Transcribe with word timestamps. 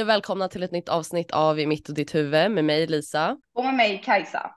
Hej 0.00 0.04
och 0.04 0.08
välkomna 0.08 0.48
till 0.48 0.62
ett 0.62 0.70
nytt 0.70 0.88
avsnitt 0.88 1.30
av 1.30 1.60
I 1.60 1.66
mitt 1.66 1.88
och 1.88 1.94
ditt 1.94 2.14
huvud 2.14 2.50
med 2.50 2.64
mig 2.64 2.86
Lisa. 2.86 3.36
Och 3.54 3.64
med 3.64 3.74
mig 3.74 4.02
Kajsa. 4.04 4.50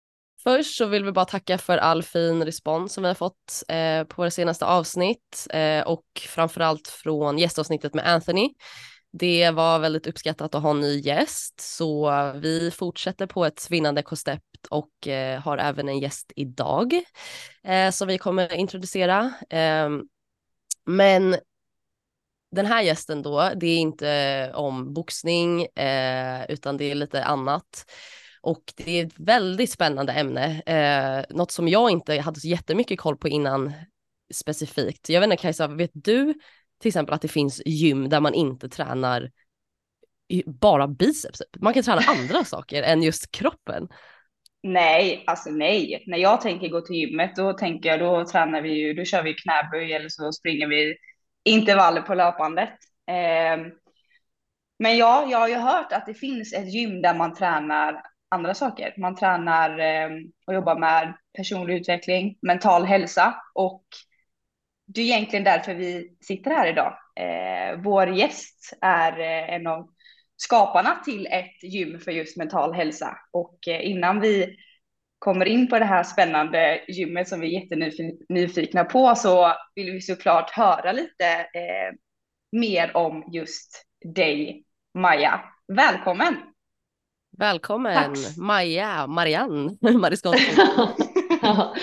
Först 0.43 0.77
så 0.77 0.85
vill 0.85 1.03
vi 1.03 1.11
bara 1.11 1.25
tacka 1.25 1.57
för 1.57 1.77
all 1.77 2.03
fin 2.03 2.45
respons 2.45 2.93
som 2.93 3.03
vi 3.03 3.07
har 3.07 3.15
fått 3.15 3.63
eh, 3.67 4.03
på 4.03 4.21
våra 4.21 4.31
senaste 4.31 4.65
avsnitt 4.65 5.47
eh, 5.49 5.81
och 5.81 6.05
framförallt 6.27 6.87
från 6.87 7.37
gästavsnittet 7.37 7.93
med 7.93 8.07
Anthony. 8.07 8.49
Det 9.11 9.51
var 9.51 9.79
väldigt 9.79 10.07
uppskattat 10.07 10.55
att 10.55 10.63
ha 10.63 10.71
en 10.71 10.79
ny 10.79 10.99
gäst 10.99 11.59
så 11.59 12.11
vi 12.35 12.71
fortsätter 12.71 13.27
på 13.27 13.45
ett 13.45 13.67
vinnande 13.69 14.03
koncept 14.03 14.65
och 14.69 15.07
eh, 15.07 15.41
har 15.41 15.57
även 15.57 15.89
en 15.89 15.99
gäst 15.99 16.31
idag 16.35 16.93
eh, 17.63 17.91
som 17.91 18.07
vi 18.07 18.17
kommer 18.17 18.53
introducera. 18.53 19.33
Ehm, 19.49 20.01
men 20.85 21.35
den 22.53 22.65
här 22.65 22.81
gästen 22.81 23.21
då, 23.21 23.51
det 23.55 23.67
är 23.67 23.77
inte 23.77 24.51
om 24.55 24.93
boxning 24.93 25.65
eh, 25.65 26.45
utan 26.49 26.77
det 26.77 26.91
är 26.91 26.95
lite 26.95 27.23
annat. 27.23 27.85
Och 28.41 28.63
det 28.75 28.99
är 28.99 29.05
ett 29.05 29.19
väldigt 29.19 29.71
spännande 29.71 30.13
ämne, 30.13 30.61
eh, 30.65 31.35
något 31.35 31.51
som 31.51 31.67
jag 31.67 31.89
inte 31.89 32.19
hade 32.19 32.39
så 32.39 32.47
jättemycket 32.47 32.99
koll 32.99 33.17
på 33.17 33.27
innan 33.27 33.73
specifikt. 34.33 35.09
Jag 35.09 35.19
vet 35.21 35.27
inte 35.27 35.41
Kajsa, 35.41 35.67
vet 35.67 35.91
du 35.93 36.33
till 36.81 36.89
exempel 36.89 37.15
att 37.15 37.21
det 37.21 37.27
finns 37.27 37.61
gym 37.65 38.09
där 38.09 38.19
man 38.19 38.33
inte 38.33 38.69
tränar 38.69 39.31
bara 40.45 40.87
biceps? 40.87 41.41
Man 41.59 41.73
kan 41.73 41.83
träna 41.83 42.01
andra 42.07 42.43
saker 42.43 42.83
än 42.83 43.03
just 43.03 43.31
kroppen. 43.31 43.87
Nej, 44.63 45.23
alltså 45.27 45.49
nej. 45.49 46.03
När 46.07 46.17
jag 46.17 46.41
tänker 46.41 46.69
gå 46.69 46.81
till 46.81 46.95
gymmet 46.95 47.35
då 47.35 47.53
tänker 47.53 47.89
jag 47.89 47.99
då 47.99 48.25
tränar 48.25 48.61
vi 48.61 48.73
ju, 48.73 48.93
då 48.93 49.05
kör 49.05 49.23
vi 49.23 49.33
knäböj 49.33 49.93
eller 49.93 50.09
så 50.09 50.31
springer 50.31 50.67
vi 50.67 50.95
intervaller 51.43 52.01
på 52.01 52.13
löpandet. 52.13 52.69
Eh, 53.07 53.67
men 54.79 54.97
ja, 54.97 55.27
jag 55.29 55.39
har 55.39 55.47
ju 55.47 55.55
hört 55.55 55.91
att 55.91 56.05
det 56.05 56.13
finns 56.13 56.53
ett 56.53 56.73
gym 56.73 57.01
där 57.01 57.13
man 57.13 57.33
tränar 57.33 58.01
andra 58.29 58.53
saker. 58.53 58.93
Man 58.97 59.15
tränar 59.15 59.79
eh, 59.79 60.09
och 60.47 60.53
jobbar 60.53 60.79
med 60.79 61.13
personlig 61.37 61.75
utveckling, 61.75 62.37
mental 62.41 62.85
hälsa 62.85 63.35
och 63.53 63.83
det 64.85 65.01
är 65.01 65.05
egentligen 65.05 65.43
därför 65.43 65.75
vi 65.75 66.17
sitter 66.21 66.51
här 66.51 66.67
idag. 66.67 66.97
Eh, 67.15 67.81
vår 67.83 68.09
gäst 68.09 68.73
är 68.81 69.19
eh, 69.19 69.55
en 69.55 69.67
av 69.67 69.89
skaparna 70.37 70.95
till 71.05 71.27
ett 71.27 71.63
gym 71.63 71.99
för 71.99 72.11
just 72.11 72.37
mental 72.37 72.73
hälsa 72.73 73.17
och 73.31 73.67
eh, 73.67 73.89
innan 73.89 74.19
vi 74.19 74.55
kommer 75.23 75.45
in 75.45 75.67
på 75.67 75.79
det 75.79 75.85
här 75.85 76.03
spännande 76.03 76.81
gymmet 76.87 77.27
som 77.27 77.39
vi 77.39 77.55
är 77.55 77.61
jättenyfikna 77.61 78.83
på 78.83 79.15
så 79.15 79.53
vill 79.75 79.91
vi 79.91 80.01
såklart 80.01 80.51
höra 80.51 80.91
lite 80.91 81.25
eh, 81.39 81.95
mer 82.51 82.97
om 82.97 83.29
just 83.31 83.85
dig, 84.15 84.63
Maja. 84.93 85.41
Välkommen! 85.67 86.35
Välkommen 87.37 87.93
Tack. 87.93 88.37
Maja, 88.37 89.07
Marianne 89.07 89.77
Mariskotto. 89.81 90.37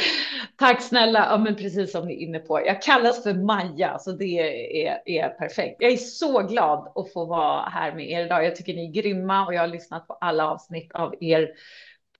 Tack 0.59 0.83
snälla. 0.83 1.27
Ja, 1.31 1.39
men 1.39 1.57
precis 1.57 1.93
som 1.93 2.07
ni 2.07 2.15
är 2.15 2.19
inne 2.19 2.39
på. 2.39 2.61
Jag 2.67 2.83
kallas 2.83 3.23
för 3.23 3.35
Maja, 3.35 3.99
så 3.99 4.13
det 4.13 4.39
är, 4.87 5.03
är 5.05 5.29
perfekt. 5.29 5.77
Jag 5.79 5.93
är 5.93 5.97
så 5.97 6.43
glad 6.43 6.93
att 6.95 7.13
få 7.13 7.25
vara 7.25 7.69
här 7.69 7.95
med 7.95 8.11
er 8.11 8.25
idag. 8.25 8.45
Jag 8.45 8.57
tycker 8.57 8.75
ni 8.75 8.89
är 8.89 9.03
grymma 9.03 9.47
och 9.47 9.55
jag 9.55 9.61
har 9.61 9.69
lyssnat 9.69 10.07
på 10.07 10.15
alla 10.15 10.51
avsnitt 10.51 10.93
av 10.93 11.15
er 11.21 11.51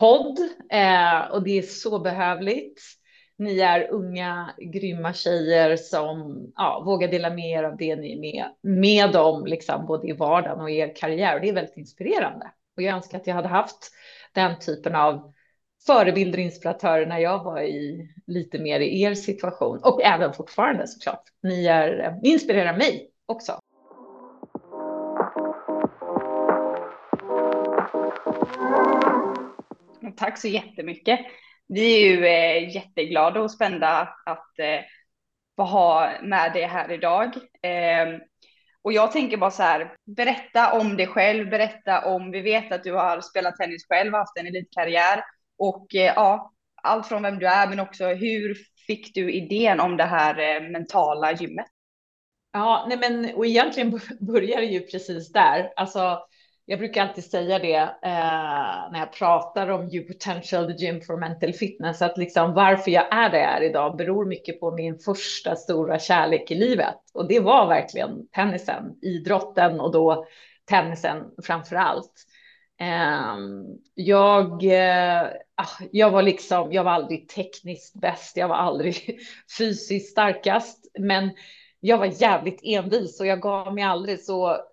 podd 0.01 0.39
eh, 0.71 1.31
och 1.31 1.43
det 1.43 1.59
är 1.59 1.63
så 1.63 1.99
behövligt. 1.99 2.83
Ni 3.39 3.61
är 3.61 3.91
unga, 3.91 4.55
grymma 4.59 5.13
tjejer 5.13 5.77
som 5.77 6.39
ja, 6.57 6.83
vågar 6.87 7.09
dela 7.09 7.31
med 7.31 7.51
er 7.51 7.63
av 7.63 7.77
det 7.77 7.97
ni 7.97 8.13
är 8.13 8.21
med, 8.21 8.45
med 8.63 9.17
om, 9.17 9.47
liksom, 9.47 9.87
både 9.87 10.09
i 10.09 10.13
vardagen 10.13 10.61
och 10.61 10.71
i 10.71 10.77
er 10.77 10.95
karriär. 10.97 11.35
Och 11.35 11.41
det 11.41 11.49
är 11.49 11.53
väldigt 11.53 11.77
inspirerande. 11.77 12.51
Och 12.77 12.83
jag 12.83 12.95
önskar 12.97 13.19
att 13.19 13.27
jag 13.27 13.35
hade 13.35 13.49
haft 13.49 13.91
den 14.35 14.59
typen 14.59 14.95
av 14.95 15.33
förebilder 15.87 16.39
och 16.39 16.45
inspiratörer 16.45 17.07
när 17.07 17.19
jag 17.19 17.45
var 17.45 17.61
i 17.61 18.09
lite 18.27 18.59
mer 18.59 18.81
i 18.81 19.03
er 19.03 19.15
situation 19.15 19.81
och 19.83 20.03
även 20.03 20.33
fortfarande 20.33 20.87
såklart. 20.87 21.23
Ni, 21.43 21.67
är, 21.67 22.19
ni 22.23 22.29
inspirerar 22.29 22.77
mig 22.77 23.11
också. 23.27 23.59
Tack 30.17 30.39
så 30.39 30.49
jättemycket. 30.49 31.21
Vi 31.69 31.97
är 31.97 32.11
ju 32.11 32.27
eh, 32.27 32.75
jätteglada 32.75 33.41
och 33.41 33.51
spända 33.51 34.09
att 34.27 34.59
eh, 34.59 34.81
få 35.57 35.63
ha 35.63 36.13
med 36.23 36.53
det 36.55 36.67
här 36.67 36.93
idag. 36.93 37.37
Eh, 37.63 38.19
och 38.83 38.93
jag 38.93 39.13
tänker 39.13 39.37
bara 39.37 39.51
så 39.51 39.63
här, 39.63 39.95
berätta 40.17 40.73
om 40.73 40.97
dig 40.97 41.07
själv, 41.07 41.51
berätta 41.51 42.05
om, 42.07 42.31
vi 42.31 42.41
vet 42.41 42.73
att 42.73 42.85
du 42.85 42.93
har 42.93 43.21
spelat 43.21 43.57
tennis 43.57 43.87
själv, 43.89 44.15
haft 44.15 44.39
en 44.39 44.47
elitkarriär 44.47 45.23
och 45.59 45.95
eh, 45.95 46.13
ja, 46.17 46.53
allt 46.83 47.07
från 47.07 47.23
vem 47.23 47.39
du 47.39 47.47
är, 47.47 47.69
men 47.69 47.81
också 47.81 48.07
hur 48.07 48.57
fick 48.87 49.15
du 49.15 49.33
idén 49.33 49.81
om 49.81 49.97
det 49.97 50.05
här 50.05 50.39
eh, 50.39 50.71
mentala 50.71 51.33
gymmet? 51.33 51.67
Ja, 52.53 52.87
nej 52.89 52.99
men 52.99 53.35
och 53.35 53.47
egentligen 53.47 53.91
börjar 54.21 54.61
det 54.61 54.67
ju 54.67 54.81
precis 54.81 55.33
där. 55.33 55.73
Alltså, 55.77 56.19
jag 56.71 56.79
brukar 56.79 57.03
alltid 57.03 57.25
säga 57.25 57.59
det 57.59 57.77
eh, 57.77 58.91
när 58.93 58.99
jag 58.99 59.13
pratar 59.13 59.69
om 59.69 59.89
You 59.89 60.07
Potential, 60.07 60.67
the 60.67 60.85
Gym 60.85 61.01
for 61.01 61.17
Mental 61.17 61.53
Fitness, 61.53 62.03
att 62.03 62.19
liksom 62.19 62.55
varför 62.55 62.91
jag 62.91 63.15
är 63.15 63.31
där 63.31 63.39
jag 63.39 63.51
är 63.51 63.63
idag 63.63 63.97
beror 63.97 64.27
mycket 64.27 64.61
på 64.61 64.71
min 64.71 64.99
första 64.99 65.57
stora 65.57 65.99
kärlek 65.99 66.51
i 66.51 66.55
livet. 66.55 66.97
Och 67.15 67.29
det 67.29 67.41
var 67.41 67.67
verkligen 67.67 68.29
tennisen, 68.35 68.99
idrotten 69.03 69.81
och 69.81 69.93
då 69.93 70.27
tennisen 70.69 71.25
framför 71.43 71.77
allt. 71.77 72.13
Eh, 72.81 73.37
jag, 73.95 74.65
eh, 74.65 75.23
ah, 75.55 75.85
jag 75.93 76.11
var 76.11 76.23
liksom, 76.23 76.73
jag 76.73 76.85
var 76.85 76.93
aldrig 76.93 77.29
tekniskt 77.29 78.01
bäst, 78.01 78.37
jag 78.37 78.49
var 78.49 78.57
aldrig 78.57 79.19
fysiskt 79.59 80.11
starkast, 80.11 80.91
men 80.99 81.31
jag 81.81 81.99
var 81.99 82.23
jävligt 82.23 82.61
envis 82.63 83.21
och 83.21 83.27
jag 83.27 83.41
gav 83.41 83.75
mig 83.75 83.85
aldrig 83.85 84.21
så 84.21 84.70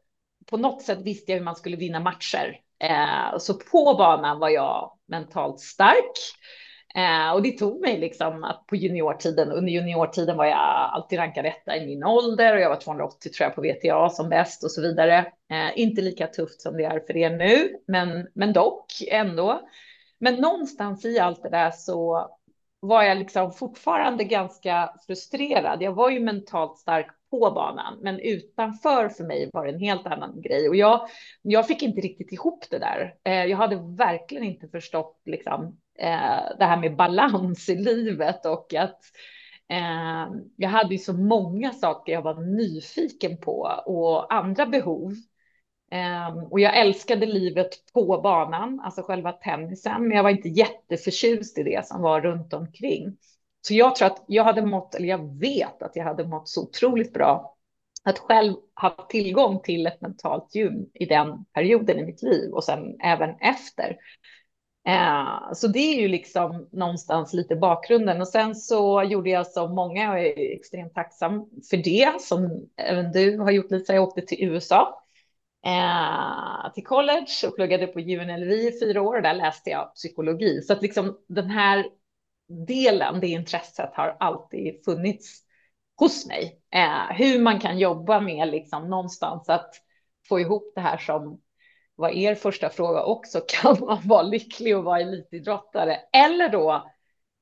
på 0.49 0.57
något 0.57 0.81
sätt 0.81 0.99
visste 1.01 1.31
jag 1.31 1.37
hur 1.37 1.45
man 1.45 1.55
skulle 1.55 1.77
vinna 1.77 1.99
matcher. 1.99 2.59
Eh, 2.83 3.37
så 3.37 3.53
på 3.53 3.95
banan 3.97 4.39
var 4.39 4.49
jag 4.49 4.91
mentalt 5.07 5.59
stark. 5.59 6.13
Eh, 6.95 7.31
och 7.31 7.41
det 7.41 7.51
tog 7.51 7.81
mig 7.81 7.97
liksom 7.97 8.43
att 8.43 8.67
på 8.67 8.75
juniortiden, 8.75 9.51
under 9.51 9.71
juniortiden 9.71 10.37
var 10.37 10.45
jag 10.45 10.57
alltid 10.93 11.19
rankad 11.19 11.45
etta 11.45 11.77
i 11.77 11.85
min 11.85 12.03
ålder 12.03 12.55
och 12.55 12.61
jag 12.61 12.69
var 12.69 12.75
280 12.75 13.31
tror 13.31 13.45
jag 13.45 13.55
på 13.55 13.61
VTA 13.61 14.09
som 14.09 14.29
bäst 14.29 14.63
och 14.63 14.71
så 14.71 14.81
vidare. 14.81 15.17
Eh, 15.51 15.79
inte 15.79 16.01
lika 16.01 16.27
tufft 16.27 16.61
som 16.61 16.77
det 16.77 16.83
är 16.83 16.99
för 16.99 17.17
er 17.17 17.29
nu, 17.29 17.77
men, 17.87 18.27
men 18.33 18.53
dock 18.53 18.85
ändå. 19.11 19.61
Men 20.19 20.35
någonstans 20.35 21.05
i 21.05 21.19
allt 21.19 21.43
det 21.43 21.49
där 21.49 21.71
så 21.71 22.29
var 22.79 23.03
jag 23.03 23.17
liksom 23.17 23.51
fortfarande 23.51 24.23
ganska 24.23 24.93
frustrerad. 25.07 25.81
Jag 25.81 25.93
var 25.93 26.09
ju 26.09 26.19
mentalt 26.19 26.77
stark 26.77 27.16
på 27.29 27.51
banan, 27.51 27.99
men 28.01 28.19
utanför 28.19 29.09
för 29.09 29.23
mig 29.23 29.49
var 29.53 29.65
det 29.65 29.71
en 29.71 29.79
helt 29.79 30.07
annan 30.07 30.41
grej 30.41 30.69
och 30.69 30.75
jag. 30.75 31.07
Jag 31.41 31.67
fick 31.67 31.83
inte 31.83 32.01
riktigt 32.01 32.31
ihop 32.31 32.65
det 32.69 32.79
där. 32.79 33.15
Eh, 33.23 33.45
jag 33.45 33.57
hade 33.57 33.75
verkligen 33.75 34.43
inte 34.43 34.67
förstått 34.67 35.21
liksom 35.25 35.79
eh, 35.99 36.57
det 36.59 36.65
här 36.65 36.77
med 36.77 36.95
balans 36.95 37.69
i 37.69 37.75
livet 37.75 38.45
och 38.45 38.73
att 38.73 38.99
eh, 39.69 40.33
jag 40.55 40.69
hade 40.69 40.93
ju 40.93 40.97
så 40.97 41.13
många 41.13 41.73
saker 41.73 42.13
jag 42.13 42.21
var 42.21 42.57
nyfiken 42.57 43.37
på 43.37 43.81
och 43.85 44.33
andra 44.33 44.65
behov. 44.65 45.13
Eh, 45.91 46.37
och 46.51 46.59
jag 46.59 46.77
älskade 46.77 47.25
livet 47.25 47.69
på 47.93 48.21
banan, 48.23 48.79
alltså 48.79 49.01
själva 49.01 49.31
tennisen, 49.31 50.07
men 50.07 50.17
jag 50.17 50.23
var 50.23 50.29
inte 50.29 50.49
jätteförtjust 50.49 51.57
i 51.57 51.63
det 51.63 51.87
som 51.87 52.01
var 52.01 52.21
runt 52.21 52.53
omkring. 52.53 53.17
Så 53.61 53.73
jag 53.73 53.95
tror 53.95 54.07
att 54.07 54.23
jag 54.27 54.43
hade 54.43 54.65
mått, 54.65 54.95
eller 54.95 55.07
jag 55.07 55.39
vet 55.39 55.81
att 55.81 55.95
jag 55.95 56.03
hade 56.03 56.27
mått 56.27 56.49
så 56.49 56.63
otroligt 56.63 57.13
bra 57.13 57.57
att 58.03 58.19
själv 58.19 58.53
ha 58.81 59.07
tillgång 59.09 59.59
till 59.59 59.87
ett 59.87 60.01
mentalt 60.01 60.55
gym 60.55 60.85
i 60.93 61.05
den 61.05 61.45
perioden 61.53 61.99
i 61.99 62.05
mitt 62.05 62.21
liv 62.21 62.51
och 62.51 62.63
sen 62.63 62.99
även 63.03 63.29
efter. 63.29 63.97
Eh, 64.87 65.53
så 65.53 65.67
det 65.67 65.79
är 65.79 66.01
ju 66.01 66.07
liksom 66.07 66.69
någonstans 66.71 67.33
lite 67.33 67.55
bakgrunden 67.55 68.21
och 68.21 68.27
sen 68.27 68.55
så 68.55 69.03
gjorde 69.03 69.29
jag 69.29 69.47
som 69.47 69.75
många 69.75 70.11
och 70.11 70.19
är 70.19 70.55
extremt 70.55 70.93
tacksam 70.93 71.49
för 71.69 71.77
det 71.77 72.21
som 72.21 72.67
även 72.77 73.11
du 73.11 73.39
har 73.39 73.51
gjort 73.51 73.71
Lisa. 73.71 73.93
Jag 73.93 74.03
åkte 74.03 74.21
till 74.21 74.43
USA 74.43 75.03
eh, 75.65 76.73
till 76.73 76.85
college 76.85 77.47
och 77.47 77.55
pluggade 77.55 77.87
på 77.87 77.99
UNLV 77.99 78.51
i 78.51 78.79
fyra 78.81 79.01
år 79.01 79.15
och 79.15 79.21
där 79.21 79.33
läste 79.33 79.69
jag 79.69 79.93
psykologi. 79.95 80.61
Så 80.61 80.73
att 80.73 80.81
liksom 80.81 81.17
den 81.27 81.49
här 81.49 81.85
delen, 82.47 83.19
det 83.19 83.27
intresset 83.27 83.89
har 83.93 84.17
alltid 84.19 84.85
funnits 84.85 85.43
hos 85.99 86.27
mig. 86.27 86.61
Eh, 86.73 87.15
hur 87.17 87.39
man 87.41 87.59
kan 87.59 87.79
jobba 87.79 88.19
med 88.19 88.47
liksom 88.47 88.89
någonstans 88.89 89.49
att 89.49 89.75
få 90.29 90.39
ihop 90.39 90.71
det 90.75 90.81
här 90.81 90.97
som 90.97 91.41
var 91.95 92.09
er 92.09 92.35
första 92.35 92.69
fråga 92.69 93.03
också. 93.03 93.41
Kan 93.47 93.77
man 93.79 94.07
vara 94.07 94.21
lycklig 94.21 94.77
och 94.77 94.83
vara 94.83 95.01
elitidrottare 95.01 95.97
eller 96.13 96.49
då 96.49 96.91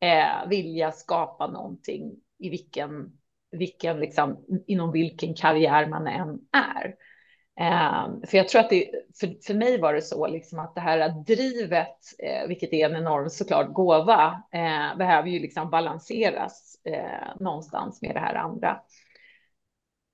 eh, 0.02 0.50
vilja 0.50 0.92
skapa 0.92 1.48
någonting 1.48 2.12
i 2.40 2.50
vilken, 2.50 3.12
vilken 3.52 4.00
liksom, 4.00 4.46
inom 4.68 4.92
vilken 4.92 5.34
karriär 5.34 5.88
man 5.88 6.08
än 6.08 6.40
är. 6.52 6.96
Eh, 7.60 8.08
för 8.28 8.38
jag 8.38 8.48
tror 8.48 8.62
att 8.62 8.70
det, 8.70 8.92
för, 9.20 9.46
för 9.46 9.54
mig 9.54 9.80
var 9.80 9.94
det 9.94 10.02
så 10.02 10.28
liksom 10.28 10.60
att 10.60 10.76
det 10.76 10.82
här 10.82 11.10
drivet, 11.10 11.98
eh, 12.20 12.48
vilket 12.48 12.74
är 12.74 12.90
en 12.90 12.96
enorm 12.96 13.30
såklart 13.30 13.74
gåva, 13.74 14.44
eh, 14.52 14.98
behöver 14.98 15.30
ju 15.30 15.40
liksom 15.40 15.70
balanseras 15.70 16.76
eh, 16.84 17.36
någonstans 17.40 18.02
med 18.02 18.16
det 18.16 18.20
här 18.20 18.36
andra. 18.36 18.82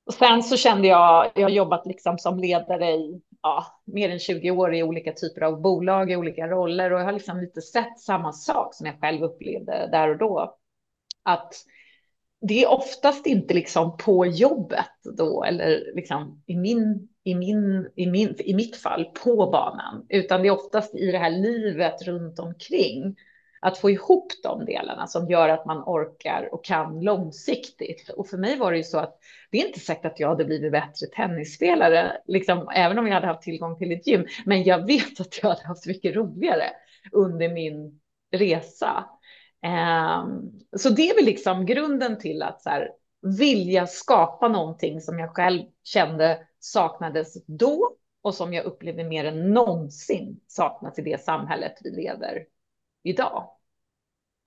Och 0.06 0.14
sen 0.14 0.44
så 0.44 0.58
kände 0.58 0.88
jag, 0.88 1.32
jag 1.36 1.44
har 1.44 1.50
jobbat 1.50 1.86
liksom 1.86 2.18
som 2.18 2.40
ledare 2.40 2.92
i 2.92 3.22
ja, 3.42 3.82
mer 3.86 4.10
än 4.10 4.20
20 4.20 4.52
år 4.52 4.76
i 4.76 4.84
olika 4.84 5.14
typer 5.14 5.42
av 5.42 5.62
bolag 5.62 6.12
i 6.12 6.16
olika 6.16 6.48
roller 6.48 6.94
och 6.94 7.00
jag 7.00 7.06
har 7.06 7.12
liksom 7.12 7.40
lite 7.40 7.62
sett 7.62 8.00
samma 8.00 8.34
sak 8.34 8.76
som 8.76 8.86
jag 8.86 9.00
själv 9.00 9.24
upplevde 9.24 9.90
där 9.92 10.10
och 10.10 10.18
då. 10.18 10.58
Att 11.24 11.54
det 12.42 12.64
är 12.64 12.72
oftast 12.72 13.26
inte 13.26 13.54
liksom 13.54 13.98
på 13.98 14.26
jobbet 14.26 14.92
då 15.18 15.44
eller 15.44 15.96
liksom 15.96 16.44
i 16.46 16.58
min 16.58 17.08
i, 17.24 17.36
min, 17.36 17.90
i, 17.96 18.08
min, 18.08 18.36
i 18.40 18.54
mitt 18.54 18.76
fall 18.76 19.06
på 19.06 19.36
banan, 19.52 20.06
utan 20.10 20.42
det 20.42 20.48
är 20.48 20.52
oftast 20.52 20.96
i 20.96 21.12
det 21.12 21.18
här 21.18 21.30
livet 21.30 22.02
runt 22.02 22.40
omkring. 22.40 23.16
Att 23.64 23.78
få 23.78 23.90
ihop 23.90 24.28
de 24.44 24.66
delarna 24.66 25.08
som 25.08 25.28
gör 25.30 25.50
att 25.50 25.66
man 25.66 25.84
orkar 25.86 26.50
och 26.52 26.66
kan 26.66 27.02
långsiktigt. 27.02 28.10
Och 28.10 28.28
för 28.28 28.38
mig 28.38 28.58
var 28.58 28.72
det 28.72 28.78
ju 28.78 28.84
så 28.84 29.00
att 29.00 29.18
det 29.52 29.62
är 29.62 29.68
inte 29.68 29.80
säkert 29.80 30.06
att 30.06 30.20
jag 30.20 30.30
hade 30.30 30.46
blivit 30.46 30.72
bättre 30.72 31.08
tennisspelare, 31.16 32.18
liksom, 32.28 32.70
även 32.76 33.00
om 33.00 33.08
jag 33.08 33.14
hade 33.14 33.28
haft 33.28 33.42
tillgång 33.42 33.78
till 33.78 33.92
ett 33.92 34.08
gym. 34.08 34.26
Men 34.46 34.64
jag 34.64 34.88
vet 34.88 35.20
att 35.20 35.40
jag 35.42 35.50
hade 35.50 35.68
haft 35.68 35.86
mycket 35.86 36.16
roligare 36.16 36.66
under 37.12 37.50
min 37.50 38.00
resa. 38.32 39.06
Um, 39.66 40.60
så 40.78 40.90
det 40.90 41.10
är 41.10 41.16
väl 41.16 41.26
liksom 41.26 41.66
grunden 41.66 42.20
till 42.20 42.42
att 42.42 42.62
så 42.62 42.70
här, 42.70 42.90
vilja 43.40 43.88
skapa 43.88 44.48
någonting 44.48 45.02
som 45.02 45.20
jag 45.20 45.36
själv 45.36 45.62
kände 45.84 46.40
saknades 46.64 47.46
då 47.46 47.96
och 48.22 48.36
som 48.36 48.54
jag 48.54 48.66
upplever 48.66 49.04
mer 49.04 49.26
än 49.26 49.54
någonsin 49.54 50.40
saknas 50.48 51.00
i 51.00 51.02
det 51.02 51.24
samhället 51.24 51.74
vi 51.84 51.90
lever 51.90 52.46
idag. 53.04 53.52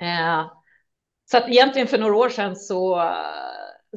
Eh, 0.00 0.46
så 1.30 1.36
att 1.36 1.48
egentligen 1.48 1.88
för 1.88 1.98
några 1.98 2.16
år 2.16 2.28
sedan 2.28 2.56
så 2.56 2.96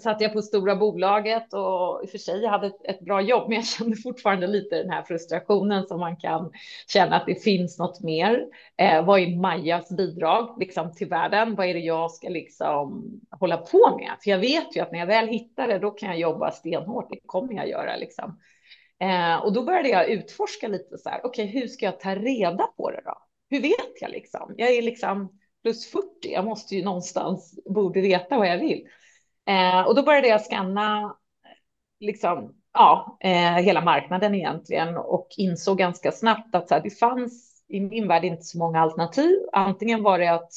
satt 0.01 0.21
jag 0.21 0.33
på 0.33 0.41
stora 0.41 0.75
bolaget 0.75 1.53
och 1.53 2.03
i 2.03 2.05
och 2.05 2.09
för 2.09 2.17
sig 2.17 2.45
hade 2.45 2.67
ett, 2.67 2.85
ett, 2.85 2.99
bra 2.99 3.21
jobb, 3.21 3.43
men 3.47 3.55
jag 3.55 3.65
kände 3.65 3.97
fortfarande 3.97 4.47
lite 4.47 4.75
den 4.75 4.89
här 4.89 5.03
frustrationen 5.03 5.87
som 5.87 5.99
man 5.99 6.17
kan 6.17 6.51
känna 6.87 7.15
att 7.15 7.25
det 7.25 7.43
finns 7.43 7.79
något 7.79 8.01
mer. 8.01 8.45
Eh, 8.77 9.05
vad 9.05 9.19
är 9.19 9.35
Majas 9.35 9.89
bidrag 9.89 10.55
liksom, 10.59 10.93
till 10.93 11.07
världen? 11.07 11.55
Vad 11.55 11.67
är 11.67 11.73
det 11.73 11.79
jag 11.79 12.11
ska 12.11 12.29
liksom 12.29 13.03
hålla 13.31 13.57
på 13.57 13.97
med? 13.97 14.11
För 14.23 14.31
jag 14.31 14.39
vet 14.39 14.75
ju 14.75 14.81
att 14.81 14.91
när 14.91 14.99
jag 14.99 15.07
väl 15.07 15.27
hittar 15.27 15.67
det, 15.67 15.79
då 15.79 15.91
kan 15.91 16.09
jag 16.09 16.19
jobba 16.19 16.51
stenhårt. 16.51 17.09
Det 17.09 17.19
kommer 17.25 17.53
jag 17.53 17.69
göra 17.69 17.95
liksom. 17.95 18.39
Eh, 18.99 19.43
och 19.43 19.53
då 19.53 19.63
började 19.63 19.89
jag 19.89 20.09
utforska 20.09 20.67
lite 20.67 20.97
så 20.97 21.09
här. 21.09 21.21
Okej, 21.23 21.45
okay, 21.49 21.61
hur 21.61 21.67
ska 21.67 21.85
jag 21.85 21.99
ta 21.99 22.15
reda 22.15 22.67
på 22.77 22.91
det 22.91 23.01
då? 23.05 23.17
Hur 23.49 23.61
vet 23.61 24.01
jag 24.01 24.11
liksom? 24.11 24.53
Jag 24.57 24.69
är 24.69 24.81
liksom 24.81 25.39
plus 25.63 25.91
40. 25.91 26.05
Jag 26.21 26.45
måste 26.45 26.75
ju 26.75 26.83
någonstans 26.83 27.59
borde 27.65 28.01
veta 28.01 28.37
vad 28.37 28.47
jag 28.47 28.57
vill. 28.57 28.87
Eh, 29.47 29.81
och 29.87 29.95
då 29.95 30.03
började 30.03 30.27
jag 30.27 30.41
scanna 30.41 31.15
liksom, 31.99 32.55
ja, 32.73 33.17
eh, 33.21 33.55
hela 33.55 33.81
marknaden 33.81 34.35
egentligen 34.35 34.97
och 34.97 35.27
insåg 35.37 35.77
ganska 35.77 36.11
snabbt 36.11 36.55
att 36.55 36.67
så 36.67 36.73
här, 36.73 36.81
det 36.81 36.89
fanns 36.89 37.63
i 37.67 37.79
min 37.79 38.07
värld 38.07 38.25
inte 38.25 38.43
så 38.43 38.57
många 38.57 38.81
alternativ. 38.81 39.35
Antingen 39.51 40.03
var 40.03 40.19
det 40.19 40.27
att 40.27 40.51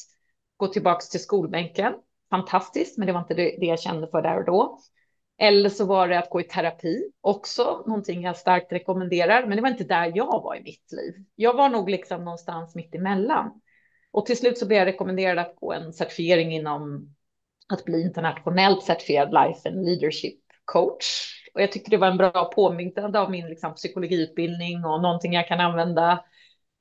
gå 0.57 0.67
tillbaka 0.67 1.01
till 1.11 1.19
skolbänken. 1.19 1.93
Fantastiskt, 2.29 2.97
men 2.97 3.07
det 3.07 3.13
var 3.13 3.19
inte 3.19 3.33
det, 3.33 3.57
det 3.59 3.65
jag 3.65 3.79
kände 3.79 4.07
för 4.07 4.21
där 4.21 4.37
och 4.37 4.45
då. 4.45 4.79
Eller 5.37 5.69
så 5.69 5.85
var 5.85 6.07
det 6.07 6.19
att 6.19 6.29
gå 6.29 6.41
i 6.41 6.43
terapi, 6.43 7.11
också 7.21 7.83
någonting 7.87 8.21
jag 8.21 8.37
starkt 8.37 8.71
rekommenderar. 8.71 9.45
Men 9.47 9.55
det 9.55 9.61
var 9.61 9.69
inte 9.69 9.83
där 9.83 10.11
jag 10.15 10.41
var 10.43 10.55
i 10.55 10.63
mitt 10.63 10.91
liv. 10.91 11.13
Jag 11.35 11.53
var 11.53 11.69
nog 11.69 11.89
liksom 11.89 12.25
någonstans 12.25 12.75
mitt 12.75 12.95
emellan. 12.95 13.61
Och 14.11 14.25
till 14.25 14.37
slut 14.37 14.57
så 14.57 14.67
blev 14.67 14.79
jag 14.79 14.85
rekommenderad 14.85 15.39
att 15.39 15.55
gå 15.55 15.73
en 15.73 15.93
certifiering 15.93 16.51
inom 16.51 17.13
att 17.69 17.85
bli 17.85 18.01
internationellt 18.01 18.83
certifierad 18.83 19.33
life 19.33 19.69
and 19.69 19.85
leadership 19.85 20.39
coach. 20.65 21.05
Och 21.53 21.61
jag 21.61 21.71
tyckte 21.71 21.91
det 21.91 21.97
var 21.97 22.07
en 22.07 22.17
bra 22.17 22.51
påminnelse 22.55 23.19
av 23.19 23.31
min 23.31 23.47
liksom, 23.47 23.75
psykologiutbildning 23.75 24.85
och 24.85 25.01
någonting 25.01 25.33
jag 25.33 25.47
kan 25.47 25.59
använda 25.59 26.23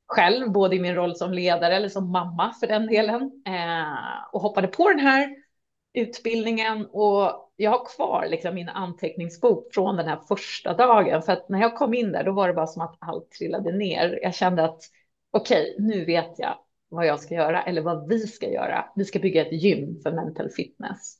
själv, 0.06 0.52
både 0.52 0.76
i 0.76 0.80
min 0.80 0.94
roll 0.94 1.16
som 1.16 1.32
ledare 1.32 1.76
eller 1.76 1.88
som 1.88 2.12
mamma 2.12 2.54
för 2.60 2.66
den 2.66 2.86
delen. 2.86 3.42
Eh, 3.46 4.32
och 4.32 4.40
hoppade 4.40 4.68
på 4.68 4.88
den 4.88 5.00
här 5.00 5.36
utbildningen 5.92 6.86
och 6.86 7.52
jag 7.56 7.70
har 7.70 7.84
kvar 7.96 8.26
liksom 8.30 8.54
min 8.54 8.68
anteckningsbok 8.68 9.74
från 9.74 9.96
den 9.96 10.08
här 10.08 10.20
första 10.28 10.74
dagen. 10.74 11.22
För 11.22 11.32
att 11.32 11.48
när 11.48 11.60
jag 11.60 11.76
kom 11.76 11.94
in 11.94 12.12
där, 12.12 12.24
då 12.24 12.32
var 12.32 12.48
det 12.48 12.54
bara 12.54 12.66
som 12.66 12.82
att 12.82 12.96
allt 12.98 13.30
trillade 13.30 13.72
ner. 13.72 14.18
Jag 14.22 14.34
kände 14.34 14.64
att 14.64 14.82
okej, 15.30 15.74
okay, 15.74 15.86
nu 15.86 16.04
vet 16.04 16.38
jag 16.38 16.58
vad 16.90 17.06
jag 17.06 17.20
ska 17.20 17.34
göra 17.34 17.62
eller 17.62 17.82
vad 17.82 18.08
vi 18.08 18.18
ska 18.18 18.48
göra. 18.48 18.84
Vi 18.94 19.04
ska 19.04 19.18
bygga 19.18 19.46
ett 19.46 19.62
gym 19.62 20.00
för 20.02 20.12
mental 20.12 20.50
fitness. 20.50 21.16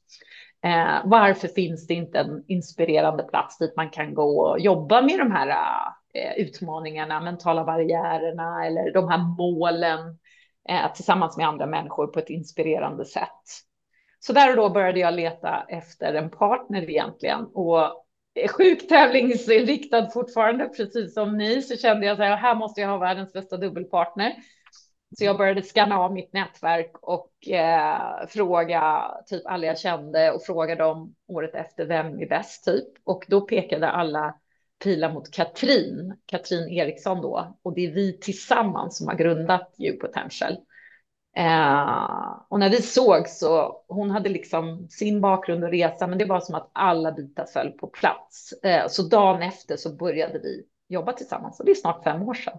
Eh, 0.64 1.00
varför 1.04 1.48
finns 1.48 1.86
det 1.86 1.94
inte 1.94 2.18
en 2.18 2.44
inspirerande 2.48 3.22
plats 3.22 3.58
dit 3.58 3.76
man 3.76 3.90
kan 3.90 4.14
gå 4.14 4.40
och 4.40 4.60
jobba 4.60 5.02
med 5.02 5.18
de 5.18 5.30
här 5.30 5.48
eh, 6.14 6.46
utmaningarna, 6.46 7.20
mentala 7.20 7.64
barriärerna 7.64 8.66
eller 8.66 8.92
de 8.92 9.08
här 9.08 9.18
målen 9.18 10.18
eh, 10.68 10.92
tillsammans 10.92 11.36
med 11.36 11.48
andra 11.48 11.66
människor 11.66 12.06
på 12.06 12.18
ett 12.18 12.30
inspirerande 12.30 13.04
sätt. 13.04 13.44
Så 14.20 14.32
där 14.32 14.50
och 14.50 14.56
då 14.56 14.70
började 14.70 15.00
jag 15.00 15.14
leta 15.14 15.64
efter 15.68 16.14
en 16.14 16.30
partner 16.30 16.90
egentligen 16.90 17.46
och 17.54 17.80
eh, 18.34 18.48
sjukt 18.48 18.88
tävlingsinriktad 18.88 20.10
fortfarande, 20.10 20.68
precis 20.68 21.14
som 21.14 21.36
ni, 21.36 21.62
så 21.62 21.76
kände 21.76 22.06
jag 22.06 22.16
så 22.16 22.22
här, 22.22 22.36
här 22.36 22.54
måste 22.54 22.80
jag 22.80 22.88
ha 22.88 22.98
världens 22.98 23.32
bästa 23.32 23.56
dubbelpartner. 23.56 24.34
Så 25.18 25.24
jag 25.24 25.38
började 25.38 25.62
scanna 25.62 25.98
av 25.98 26.12
mitt 26.12 26.32
nätverk 26.32 26.92
och 27.00 27.48
eh, 27.48 28.26
fråga 28.28 29.10
typ 29.26 29.46
alla 29.46 29.66
jag 29.66 29.78
kände 29.78 30.32
och 30.32 30.42
fråga 30.42 30.74
dem 30.74 31.14
året 31.26 31.54
efter 31.54 31.86
vem 31.86 32.20
är 32.20 32.28
bäst 32.28 32.64
typ. 32.64 32.88
Och 33.04 33.24
då 33.28 33.40
pekade 33.40 33.90
alla 33.90 34.34
pilar 34.84 35.12
mot 35.12 35.30
Katrin, 35.30 36.16
Katrin 36.26 36.68
Eriksson 36.68 37.22
då. 37.22 37.58
Och 37.62 37.74
det 37.74 37.86
är 37.86 37.92
vi 37.92 38.18
tillsammans 38.18 38.98
som 38.98 39.08
har 39.08 39.14
grundat 39.14 39.74
You 39.78 39.98
Potential. 39.98 40.56
Eh, 41.36 42.38
och 42.48 42.60
när 42.60 42.70
vi 42.70 42.82
såg 42.82 43.28
så 43.28 43.82
hon 43.88 44.10
hade 44.10 44.28
liksom 44.28 44.88
sin 44.90 45.20
bakgrund 45.20 45.64
och 45.64 45.70
resa, 45.70 46.06
men 46.06 46.18
det 46.18 46.24
var 46.24 46.40
som 46.40 46.54
att 46.54 46.70
alla 46.72 47.12
bitar 47.12 47.44
föll 47.44 47.70
på 47.70 47.86
plats. 47.86 48.52
Eh, 48.62 48.86
så 48.88 49.02
dagen 49.02 49.42
efter 49.42 49.76
så 49.76 49.96
började 49.96 50.38
vi 50.38 50.62
jobba 50.88 51.12
tillsammans 51.12 51.60
och 51.60 51.66
det 51.66 51.72
är 51.72 51.74
snart 51.74 52.04
fem 52.04 52.22
år 52.22 52.34
sedan. 52.34 52.58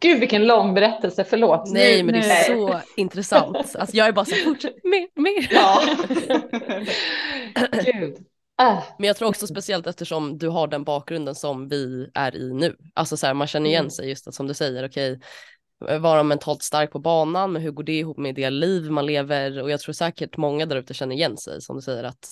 Gud 0.00 0.20
vilken 0.20 0.46
lång 0.46 0.74
berättelse, 0.74 1.24
förlåt. 1.24 1.70
Nej 1.72 2.02
men 2.02 2.14
det 2.14 2.20
är 2.20 2.44
så 2.44 2.80
intressant. 2.96 3.56
Alltså 3.56 3.96
jag 3.96 4.06
är 4.06 4.12
bara 4.12 4.24
så 4.24 4.34
fortsätt 4.34 4.84
mer, 4.84 5.08
mer. 5.14 5.48
Ja. 5.50 5.82
Gud. 7.84 8.16
Äh. 8.60 8.82
Men 8.98 9.06
jag 9.06 9.16
tror 9.16 9.28
också 9.28 9.46
speciellt 9.46 9.86
eftersom 9.86 10.38
du 10.38 10.48
har 10.48 10.66
den 10.66 10.84
bakgrunden 10.84 11.34
som 11.34 11.68
vi 11.68 12.10
är 12.14 12.36
i 12.36 12.52
nu. 12.52 12.76
Alltså 12.94 13.16
så 13.16 13.26
här, 13.26 13.34
man 13.34 13.46
känner 13.46 13.70
igen 13.70 13.80
mm. 13.80 13.90
sig 13.90 14.08
just 14.08 14.28
att 14.28 14.34
som 14.34 14.46
du 14.46 14.54
säger, 14.54 14.88
okej, 14.88 15.20
okay, 15.80 15.98
vara 15.98 16.22
mentalt 16.22 16.62
stark 16.62 16.90
på 16.90 16.98
banan, 16.98 17.52
men 17.52 17.62
hur 17.62 17.70
går 17.70 17.82
det 17.82 17.98
ihop 17.98 18.18
med 18.18 18.34
det 18.34 18.50
liv 18.50 18.90
man 18.90 19.06
lever? 19.06 19.62
Och 19.62 19.70
jag 19.70 19.80
tror 19.80 19.92
säkert 19.92 20.36
många 20.36 20.66
där 20.66 20.76
ute 20.76 20.94
känner 20.94 21.14
igen 21.16 21.36
sig, 21.36 21.60
som 21.60 21.76
du 21.76 21.82
säger, 21.82 22.04
att 22.04 22.28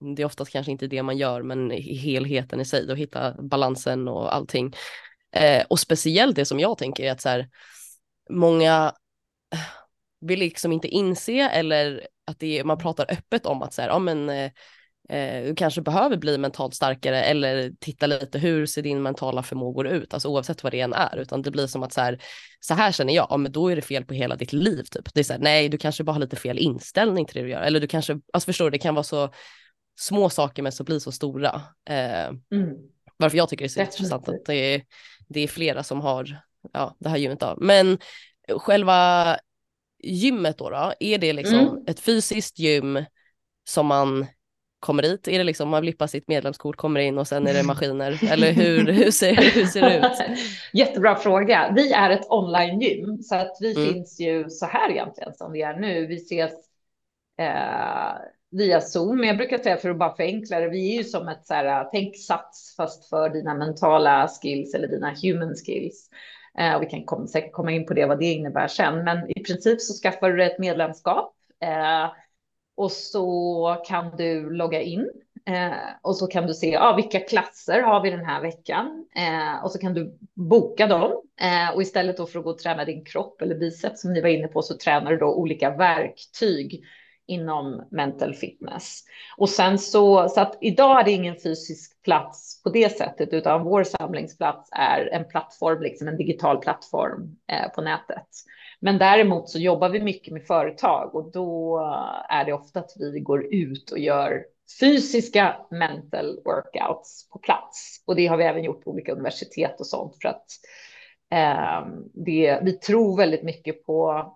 det 0.00 0.22
är 0.22 0.26
oftast 0.26 0.52
kanske 0.52 0.72
inte 0.72 0.86
det 0.86 1.02
man 1.02 1.18
gör, 1.18 1.42
men 1.42 1.70
helheten 1.70 2.60
i 2.60 2.64
sig 2.64 2.90
och 2.90 2.98
hitta 2.98 3.42
balansen 3.42 4.08
och 4.08 4.34
allting. 4.34 4.74
Eh, 5.32 5.64
och 5.68 5.80
speciellt 5.80 6.36
det 6.36 6.44
som 6.44 6.60
jag 6.60 6.78
tänker 6.78 7.04
är 7.04 7.12
att 7.12 7.20
så 7.20 7.28
här, 7.28 7.48
många 8.30 8.92
eh, 9.52 9.58
vill 10.20 10.38
liksom 10.38 10.72
inte 10.72 10.88
inse 10.88 11.48
eller 11.48 12.06
att 12.26 12.38
det 12.38 12.58
är, 12.58 12.64
man 12.64 12.78
pratar 12.78 13.06
öppet 13.12 13.46
om 13.46 13.62
att 13.62 13.74
så 13.74 13.82
här, 13.82 13.88
ja 13.88 13.98
men 13.98 14.30
eh, 14.30 14.50
eh, 15.08 15.44
du 15.44 15.54
kanske 15.54 15.80
behöver 15.80 16.16
bli 16.16 16.38
mentalt 16.38 16.74
starkare 16.74 17.22
eller 17.22 17.72
titta 17.80 18.06
lite 18.06 18.38
hur 18.38 18.66
ser 18.66 18.82
din 18.82 19.02
mentala 19.02 19.42
förmågor 19.42 19.86
ut, 19.86 20.14
alltså 20.14 20.28
oavsett 20.28 20.62
vad 20.62 20.72
det 20.72 20.80
än 20.80 20.92
är, 20.92 21.16
utan 21.16 21.42
det 21.42 21.50
blir 21.50 21.66
som 21.66 21.82
att 21.82 21.92
så 21.92 22.00
här, 22.00 22.22
så 22.60 22.74
här 22.74 22.92
känner 22.92 23.14
jag, 23.14 23.26
ja 23.30 23.36
men 23.36 23.52
då 23.52 23.68
är 23.68 23.76
det 23.76 23.82
fel 23.82 24.04
på 24.04 24.14
hela 24.14 24.36
ditt 24.36 24.52
liv 24.52 24.82
typ. 24.82 25.14
Det 25.14 25.20
är 25.20 25.24
så 25.24 25.32
här, 25.32 25.40
nej 25.40 25.68
du 25.68 25.78
kanske 25.78 26.04
bara 26.04 26.12
har 26.12 26.20
lite 26.20 26.36
fel 26.36 26.58
inställning 26.58 27.26
till 27.26 27.36
det 27.36 27.42
du 27.42 27.50
gör, 27.50 27.62
eller 27.62 27.80
du 27.80 27.86
kanske, 27.86 28.20
alltså 28.32 28.46
förstår 28.46 28.64
du, 28.64 28.70
det 28.70 28.78
kan 28.78 28.94
vara 28.94 29.04
så 29.04 29.30
små 29.98 30.30
saker 30.30 30.62
men 30.62 30.72
så 30.72 30.84
blir 30.84 30.98
så 30.98 31.12
stora. 31.12 31.62
Eh, 31.90 32.26
mm. 32.26 32.76
Varför 33.16 33.36
jag 33.36 33.48
tycker 33.48 33.64
det 33.64 33.66
är 33.66 33.68
så 33.68 33.80
Definitivt. 33.80 34.00
intressant 34.00 34.28
att 34.28 34.44
det 34.46 34.74
är, 34.74 34.82
det 35.28 35.40
är 35.40 35.48
flera 35.48 35.82
som 35.82 36.00
har 36.00 36.40
ja, 36.72 36.96
det 36.98 37.08
här 37.08 37.16
gymmet 37.16 37.42
av. 37.42 37.62
Men 37.62 37.98
själva 38.48 39.36
gymmet 39.98 40.58
då, 40.58 40.70
då 40.70 40.92
är 41.00 41.18
det 41.18 41.32
liksom 41.32 41.58
mm. 41.58 41.84
ett 41.86 42.00
fysiskt 42.00 42.58
gym 42.58 43.04
som 43.68 43.86
man 43.86 44.26
kommer 44.80 45.02
dit? 45.02 45.28
Är 45.28 45.38
det 45.38 45.44
liksom 45.44 45.68
man 45.68 45.80
blippar 45.80 46.06
sitt 46.06 46.28
medlemskort, 46.28 46.76
kommer 46.76 47.00
in 47.00 47.18
och 47.18 47.28
sen 47.28 47.46
är 47.46 47.54
det 47.54 47.62
maskiner? 47.66 48.32
Eller 48.32 48.52
hur, 48.52 48.92
hur, 48.92 49.10
ser, 49.10 49.34
hur 49.34 49.66
ser 49.66 49.80
det 49.80 49.96
ut? 49.96 50.38
Jättebra 50.72 51.16
fråga. 51.16 51.72
Vi 51.76 51.92
är 51.92 52.10
ett 52.10 52.30
online-gym 52.30 53.22
så 53.22 53.34
att 53.34 53.56
vi 53.60 53.76
mm. 53.76 53.92
finns 53.92 54.20
ju 54.20 54.50
så 54.50 54.66
här 54.66 54.90
egentligen 54.90 55.34
som 55.34 55.52
vi 55.52 55.62
är 55.62 55.74
nu. 55.74 56.06
Vi 56.06 56.16
ses 56.16 56.52
eh, 57.38 58.14
via 58.50 58.80
Zoom. 58.80 59.16
Men 59.16 59.28
jag 59.28 59.36
brukar 59.36 59.58
säga 59.58 59.76
för 59.76 59.90
att 59.90 59.98
bara 59.98 60.16
förenkla 60.16 60.60
det, 60.60 60.68
vi 60.68 60.92
är 60.92 60.96
ju 60.96 61.04
som 61.04 61.28
ett 61.28 61.46
så 61.46 61.54
här, 61.54 61.88
tänk 61.92 62.16
sats 62.16 62.74
fast 62.76 63.08
för 63.08 63.28
dina 63.28 63.54
mentala 63.54 64.28
skills 64.28 64.74
eller 64.74 64.88
dina 64.88 65.14
human 65.22 65.54
skills. 65.54 66.10
Eh, 66.58 66.74
och 66.74 66.82
vi 66.82 66.86
kan 66.86 67.04
kom, 67.04 67.26
säkert 67.26 67.52
komma 67.52 67.72
in 67.72 67.86
på 67.86 67.94
det, 67.94 68.06
vad 68.06 68.18
det 68.18 68.24
innebär 68.24 68.68
sen. 68.68 69.04
Men 69.04 69.38
i 69.38 69.44
princip 69.44 69.80
så 69.80 70.02
skaffar 70.02 70.30
du 70.30 70.44
ett 70.44 70.58
medlemskap 70.58 71.34
eh, 71.62 72.10
och 72.76 72.92
så 72.92 73.76
kan 73.86 74.16
du 74.16 74.50
logga 74.50 74.80
in 74.82 75.10
eh, 75.46 75.72
och 76.02 76.16
så 76.16 76.26
kan 76.26 76.46
du 76.46 76.54
se 76.54 76.76
ah, 76.76 76.96
vilka 76.96 77.20
klasser 77.20 77.82
har 77.82 78.02
vi 78.02 78.10
den 78.10 78.24
här 78.24 78.42
veckan 78.42 79.06
eh, 79.16 79.64
och 79.64 79.70
så 79.70 79.78
kan 79.78 79.94
du 79.94 80.18
boka 80.34 80.86
dem 80.86 81.22
eh, 81.40 81.74
och 81.74 81.82
istället 81.82 82.16
då 82.16 82.26
för 82.26 82.38
att 82.38 82.44
gå 82.44 82.50
och 82.50 82.58
träna 82.58 82.84
din 82.84 83.04
kropp 83.04 83.42
eller 83.42 83.54
biceps 83.54 84.00
som 84.00 84.12
ni 84.12 84.20
var 84.20 84.28
inne 84.28 84.48
på 84.48 84.62
så 84.62 84.76
tränar 84.76 85.10
du 85.10 85.16
då 85.16 85.34
olika 85.34 85.70
verktyg 85.70 86.84
inom 87.28 87.82
mental 87.90 88.34
fitness. 88.34 89.04
Och 89.36 89.48
sen 89.48 89.78
så, 89.78 90.28
så 90.28 90.40
att 90.40 90.58
idag 90.60 91.00
är 91.00 91.04
det 91.04 91.12
ingen 91.12 91.36
fysisk 91.42 92.02
plats 92.02 92.62
på 92.62 92.70
det 92.70 92.96
sättet, 92.96 93.32
utan 93.32 93.64
vår 93.64 93.84
samlingsplats 93.84 94.70
är 94.72 95.06
en 95.12 95.28
plattform, 95.28 95.82
liksom 95.82 96.08
en 96.08 96.16
digital 96.16 96.58
plattform 96.58 97.36
eh, 97.52 97.72
på 97.72 97.80
nätet. 97.80 98.26
Men 98.80 98.98
däremot 98.98 99.48
så 99.48 99.58
jobbar 99.58 99.88
vi 99.88 100.00
mycket 100.00 100.32
med 100.32 100.46
företag 100.46 101.14
och 101.14 101.32
då 101.32 101.78
eh, 101.78 102.36
är 102.36 102.44
det 102.44 102.52
ofta 102.52 102.80
att 102.80 102.92
vi 102.98 103.20
går 103.20 103.54
ut 103.54 103.90
och 103.90 103.98
gör 103.98 104.44
fysiska 104.80 105.56
mental 105.70 106.40
workouts 106.44 107.28
på 107.28 107.38
plats. 107.38 108.02
Och 108.06 108.16
det 108.16 108.26
har 108.26 108.36
vi 108.36 108.44
även 108.44 108.64
gjort 108.64 108.84
på 108.84 108.90
olika 108.90 109.12
universitet 109.12 109.80
och 109.80 109.86
sånt 109.86 110.16
för 110.22 110.28
att 110.28 110.46
eh, 111.32 111.88
det, 112.12 112.60
vi 112.62 112.72
tror 112.72 113.16
väldigt 113.16 113.42
mycket 113.42 113.84
på 113.86 114.26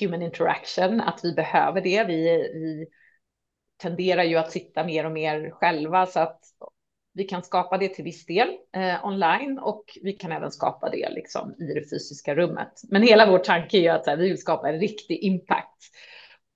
human 0.00 0.22
interaction, 0.22 1.00
att 1.00 1.20
vi 1.22 1.32
behöver 1.32 1.80
det. 1.80 2.04
Vi, 2.04 2.22
vi 2.54 2.86
tenderar 3.76 4.22
ju 4.22 4.36
att 4.36 4.52
sitta 4.52 4.84
mer 4.84 5.06
och 5.06 5.12
mer 5.12 5.50
själva 5.50 6.06
så 6.06 6.20
att 6.20 6.40
vi 7.16 7.24
kan 7.24 7.42
skapa 7.42 7.78
det 7.78 7.88
till 7.88 8.04
viss 8.04 8.26
del 8.26 8.48
eh, 8.76 9.06
online 9.06 9.58
och 9.58 9.84
vi 10.02 10.12
kan 10.12 10.32
även 10.32 10.50
skapa 10.50 10.90
det 10.90 11.10
liksom 11.10 11.54
i 11.58 11.74
det 11.74 11.90
fysiska 11.90 12.34
rummet. 12.34 12.72
Men 12.88 13.02
hela 13.02 13.30
vår 13.30 13.38
tanke 13.38 13.78
är 13.78 13.80
ju 13.80 13.88
att 13.88 14.06
här, 14.06 14.16
vi 14.16 14.28
vill 14.28 14.40
skapa 14.40 14.68
en 14.68 14.80
riktig 14.80 15.18
impact 15.22 15.82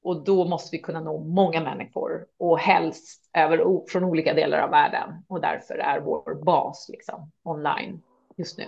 och 0.02 0.24
då 0.24 0.44
måste 0.44 0.76
vi 0.76 0.82
kunna 0.82 1.00
nå 1.00 1.24
många 1.24 1.60
människor 1.60 2.26
och 2.38 2.58
helst 2.58 3.30
över 3.36 3.88
från 3.88 4.04
olika 4.04 4.34
delar 4.34 4.58
av 4.58 4.70
världen 4.70 5.24
och 5.28 5.40
därför 5.40 5.74
är 5.74 6.00
vår 6.00 6.44
bas 6.44 6.86
liksom 6.88 7.30
online 7.42 8.02
just 8.36 8.58
nu. 8.58 8.64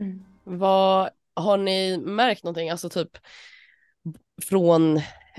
Mm. 0.00 0.24
Vad 0.44 1.10
har 1.34 1.56
ni 1.56 1.98
märkt 1.98 2.44
någonting, 2.44 2.70
alltså 2.70 2.88
typ 2.88 3.18
från 4.42 4.96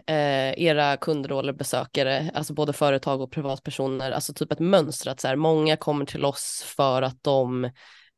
eh, 0.08 0.64
era 0.64 0.98
kunder 0.98 1.40
eller 1.40 1.54
besökare, 1.54 2.32
alltså 2.34 2.54
både 2.54 2.74
företag 2.74 3.22
och 3.22 3.32
privatpersoner, 3.32 4.12
alltså 4.12 4.34
typ 4.34 4.52
ett 4.52 4.60
mönster 4.60 5.12
att 5.12 5.20
så 5.20 5.28
här, 5.28 5.36
många 5.36 5.78
kommer 5.78 6.06
till 6.06 6.26
oss 6.26 6.64
för 6.78 7.02
att 7.02 7.24
de 7.24 7.66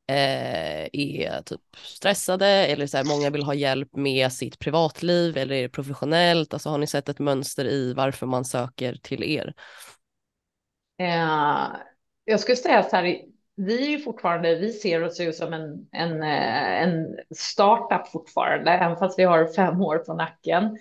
eh, 0.08 0.88
är 0.94 1.42
typ 1.42 1.62
stressade 1.84 2.48
eller 2.48 2.88
så 2.88 2.98
här, 2.98 3.04
många 3.04 3.30
vill 3.30 3.44
ha 3.44 3.54
hjälp 3.54 3.96
med 3.96 4.32
sitt 4.32 4.60
privatliv 4.60 5.38
eller 5.38 5.56
är 5.56 5.62
det 5.62 5.70
professionellt, 5.70 6.54
alltså 6.54 6.70
har 6.70 6.78
ni 6.78 6.88
sett 6.88 7.10
ett 7.10 7.20
mönster 7.20 7.66
i 7.66 7.94
varför 7.94 8.26
man 8.26 8.46
söker 8.46 8.96
till 8.96 9.24
er? 9.24 9.54
Eh, 11.00 11.68
jag 12.26 12.40
skulle 12.40 12.56
säga 12.56 12.84
så 12.84 12.96
här, 12.96 13.22
vi 13.56 13.86
är 13.86 13.90
ju 13.90 14.00
fortfarande, 14.00 14.56
vi 14.56 14.72
ser 14.72 15.04
oss 15.04 15.20
ju 15.20 15.34
som 15.34 15.54
en, 15.54 15.88
en, 15.92 16.24
eh, 16.24 16.84
en 16.84 17.18
startup 17.36 18.08
fortfarande, 18.08 18.72
även 18.72 18.98
fast 18.98 19.20
vi 19.20 19.24
har 19.24 19.46
fem 19.46 19.82
år 19.82 19.98
på 19.98 20.14
nacken. 20.14 20.78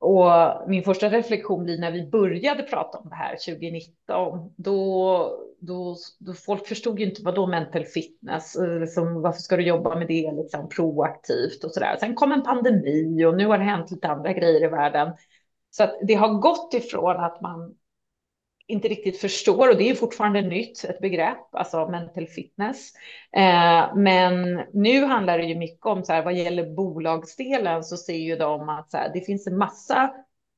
Och 0.00 0.30
min 0.68 0.82
första 0.82 1.08
reflektion 1.08 1.64
blir 1.64 1.78
när 1.78 1.92
vi 1.92 2.10
började 2.10 2.62
prata 2.62 2.98
om 2.98 3.08
det 3.08 3.14
här 3.14 3.36
2019, 3.36 4.52
då, 4.56 5.38
då, 5.60 5.96
då 6.18 6.32
folk 6.32 6.66
förstod 6.66 7.00
ju 7.00 7.06
inte 7.06 7.22
vad 7.22 7.34
då 7.34 7.46
mental 7.46 7.84
fitness, 7.84 8.56
eh, 8.56 8.80
liksom, 8.80 9.22
varför 9.22 9.40
ska 9.40 9.56
du 9.56 9.62
jobba 9.62 9.98
med 9.98 10.08
det 10.08 10.32
liksom, 10.32 10.68
proaktivt 10.68 11.64
och 11.64 11.70
så 11.70 11.80
där. 11.80 11.96
Sen 11.96 12.14
kom 12.14 12.32
en 12.32 12.42
pandemi 12.42 13.24
och 13.24 13.36
nu 13.36 13.46
har 13.46 13.58
det 13.58 13.64
hänt 13.64 13.90
lite 13.90 14.08
andra 14.08 14.32
grejer 14.32 14.64
i 14.64 14.68
världen. 14.68 15.12
Så 15.70 15.84
att 15.84 15.94
det 16.02 16.14
har 16.14 16.28
gått 16.28 16.74
ifrån 16.74 17.16
att 17.16 17.40
man 17.40 17.74
inte 18.70 18.88
riktigt 18.88 19.20
förstår 19.20 19.68
och 19.68 19.76
det 19.76 19.90
är 19.90 19.94
fortfarande 19.94 20.42
nytt, 20.42 20.84
ett 20.84 21.00
begrepp, 21.00 21.54
alltså 21.54 21.88
mental 21.88 22.26
fitness. 22.26 22.92
Eh, 23.36 23.96
men 23.96 24.62
nu 24.72 25.04
handlar 25.04 25.38
det 25.38 25.44
ju 25.44 25.54
mycket 25.54 25.86
om 25.86 26.04
så 26.04 26.12
här 26.12 26.24
vad 26.24 26.34
gäller 26.34 26.74
bolagsdelen 26.74 27.84
så 27.84 27.96
ser 27.96 28.14
ju 28.14 28.36
de 28.36 28.68
att 28.68 28.90
så 28.90 28.96
här, 28.96 29.10
det 29.14 29.20
finns 29.20 29.46
en 29.46 29.58
massa 29.58 30.10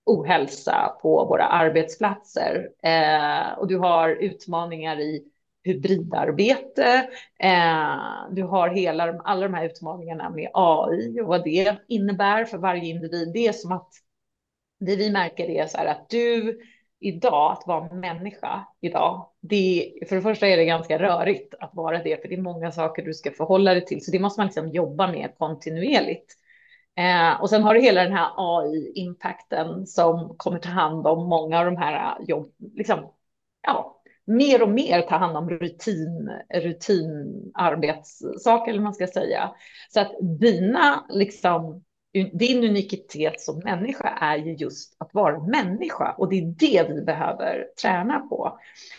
ohälsa 0.06 0.96
på 1.02 1.24
våra 1.24 1.44
arbetsplatser 1.44 2.68
eh, 2.82 3.58
och 3.58 3.68
du 3.68 3.78
har 3.78 4.08
utmaningar 4.08 5.00
i 5.00 5.22
hybridarbete. 5.64 7.08
Eh, 7.38 7.96
du 8.30 8.42
har 8.42 8.68
hela 8.68 9.18
alla 9.24 9.48
de 9.48 9.54
här 9.54 9.64
utmaningarna 9.64 10.30
med 10.30 10.50
AI 10.54 11.20
och 11.20 11.26
vad 11.26 11.44
det 11.44 11.76
innebär 11.88 12.44
för 12.44 12.58
varje 12.58 12.84
individ. 12.84 13.32
Det 13.32 13.46
är 13.46 13.52
som 13.52 13.72
att 13.72 13.92
det 14.80 14.96
vi 14.96 15.10
märker 15.10 15.50
är 15.50 15.66
så 15.66 15.78
här 15.78 15.86
att 15.86 16.08
du 16.08 16.60
idag, 17.02 17.52
att 17.52 17.66
vara 17.66 17.94
människa 17.94 18.64
idag, 18.80 19.26
det, 19.40 19.92
för 20.08 20.16
det 20.16 20.22
första 20.22 20.46
är 20.46 20.56
det 20.56 20.64
ganska 20.64 20.98
rörigt 20.98 21.54
att 21.60 21.74
vara 21.74 22.02
det, 22.02 22.22
för 22.22 22.28
det 22.28 22.34
är 22.34 22.42
många 22.42 22.72
saker 22.72 23.02
du 23.02 23.14
ska 23.14 23.30
förhålla 23.30 23.74
dig 23.74 23.84
till, 23.84 24.04
så 24.04 24.10
det 24.10 24.18
måste 24.18 24.40
man 24.40 24.46
liksom 24.46 24.68
jobba 24.68 25.12
med 25.12 25.34
kontinuerligt. 25.38 26.34
Eh, 26.96 27.42
och 27.42 27.50
sen 27.50 27.62
har 27.62 27.74
du 27.74 27.80
hela 27.80 28.02
den 28.02 28.12
här 28.12 28.30
AI-impacten 28.36 29.86
som 29.86 30.34
kommer 30.36 30.58
ta 30.58 30.68
hand 30.68 31.06
om 31.06 31.28
många 31.28 31.58
av 31.58 31.64
de 31.64 31.76
här 31.76 32.20
eh, 32.20 32.24
jobb, 32.28 32.52
liksom, 32.74 33.12
ja, 33.66 34.02
mer 34.24 34.62
och 34.62 34.68
mer 34.68 35.02
ta 35.02 35.16
hand 35.16 35.36
om 35.36 35.50
rutin, 35.50 36.30
rutinarbetssaker, 36.54 38.72
eller 38.72 38.82
man 38.82 38.94
ska 38.94 39.06
säga. 39.06 39.54
Så 39.90 40.00
att 40.00 40.12
dina 40.40 41.06
liksom 41.08 41.84
din 42.12 42.64
unikitet 42.64 43.40
som 43.40 43.58
människa 43.58 44.08
är 44.08 44.36
ju 44.36 44.54
just 44.54 44.96
att 44.98 45.14
vara 45.14 45.40
människa 45.40 46.14
och 46.18 46.28
det 46.28 46.38
är 46.38 46.54
det 46.58 46.94
vi 46.94 47.02
behöver 47.02 47.66
träna 47.82 48.18
på. 48.18 48.58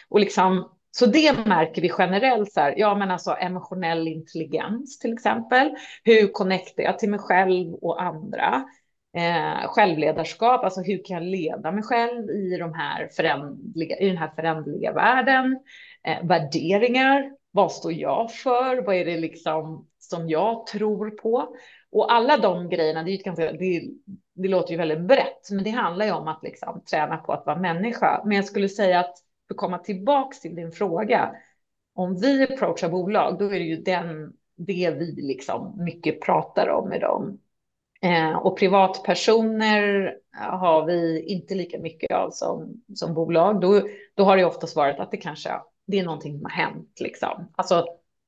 Och 0.10 0.20
liksom, 0.20 0.70
så 0.92 1.06
det 1.06 1.46
märker 1.46 1.82
vi 1.82 1.92
generellt 1.98 2.54
så 2.54 2.60
här, 2.60 2.74
ja 2.78 2.96
men 2.96 3.12
alltså 3.12 3.36
emotionell 3.40 4.08
intelligens 4.08 5.00
till 5.00 5.14
exempel. 5.14 5.72
Hur 6.04 6.28
connectar 6.28 6.84
jag 6.84 7.00
till 7.00 7.10
mig 7.10 7.20
själv 7.20 7.74
och 7.74 8.02
andra? 8.02 8.66
Eh, 9.18 9.68
självledarskap, 9.68 10.64
alltså 10.64 10.82
hur 10.82 11.04
kan 11.06 11.18
jag 11.18 11.24
leda 11.24 11.72
mig 11.72 11.84
själv 11.84 12.30
i, 12.30 12.58
de 12.58 12.74
här 12.74 13.08
förändliga, 13.08 13.98
i 13.98 14.08
den 14.08 14.18
här 14.18 14.32
förändliga 14.36 14.94
världen? 14.94 15.60
Eh, 16.08 16.28
värderingar, 16.28 17.32
vad 17.52 17.72
står 17.72 17.94
jag 17.94 18.32
för? 18.32 18.86
Vad 18.86 18.96
är 18.96 19.06
det 19.06 19.18
liksom 19.18 19.88
som 20.00 20.30
jag 20.30 20.68
tror 20.68 21.10
på? 21.10 21.56
Och 21.94 22.14
alla 22.14 22.38
de 22.38 22.70
grejerna, 22.70 23.04
det, 23.04 23.12
är 23.12 23.24
ganska, 23.24 23.52
det, 23.52 23.84
det 24.36 24.48
låter 24.48 24.72
ju 24.72 24.78
väldigt 24.78 25.02
brett, 25.02 25.52
men 25.52 25.64
det 25.64 25.70
handlar 25.70 26.06
ju 26.06 26.12
om 26.12 26.28
att 26.28 26.44
liksom 26.44 26.82
träna 26.92 27.18
på 27.18 27.34
att 27.34 27.46
vara 27.46 27.60
människa. 27.60 28.22
Men 28.26 28.36
jag 28.36 28.46
skulle 28.46 28.70
säga 28.70 29.00
att 29.00 29.18
för 29.48 29.54
att 29.54 29.58
komma 29.58 29.78
tillbaka 29.78 30.36
till 30.42 30.56
din 30.56 30.72
fråga, 30.72 31.36
om 31.96 32.18
vi 32.18 32.44
approachar 32.44 32.90
bolag, 32.90 33.40
då 33.40 33.46
är 33.46 33.60
det 33.60 33.66
ju 33.66 33.76
den, 33.76 34.34
det 34.58 34.96
vi 35.00 35.16
liksom 35.18 35.84
mycket 35.84 36.22
pratar 36.22 36.70
om 36.70 36.90
med 36.90 37.02
dem. 37.02 37.40
Eh, 38.02 38.38
och 38.38 38.58
privatpersoner 38.60 40.16
har 40.32 40.86
vi 40.86 41.22
inte 41.22 41.56
lika 41.56 41.80
mycket 41.80 42.12
av 42.12 42.30
som, 42.30 42.84
som 42.96 43.14
bolag. 43.14 43.62
Då, 43.62 43.82
då 44.14 44.24
har 44.24 44.38
det 44.38 44.46
oftast 44.46 44.76
varit 44.76 45.00
att 45.00 45.12
det 45.12 45.18
kanske 45.18 45.50
det 45.88 46.00
är 46.00 46.06
någonting 46.06 46.38
som 46.38 46.46
har 46.46 46.52
hänt. 46.52 47.00
Liksom. 47.00 47.52
Alltså 47.56 47.86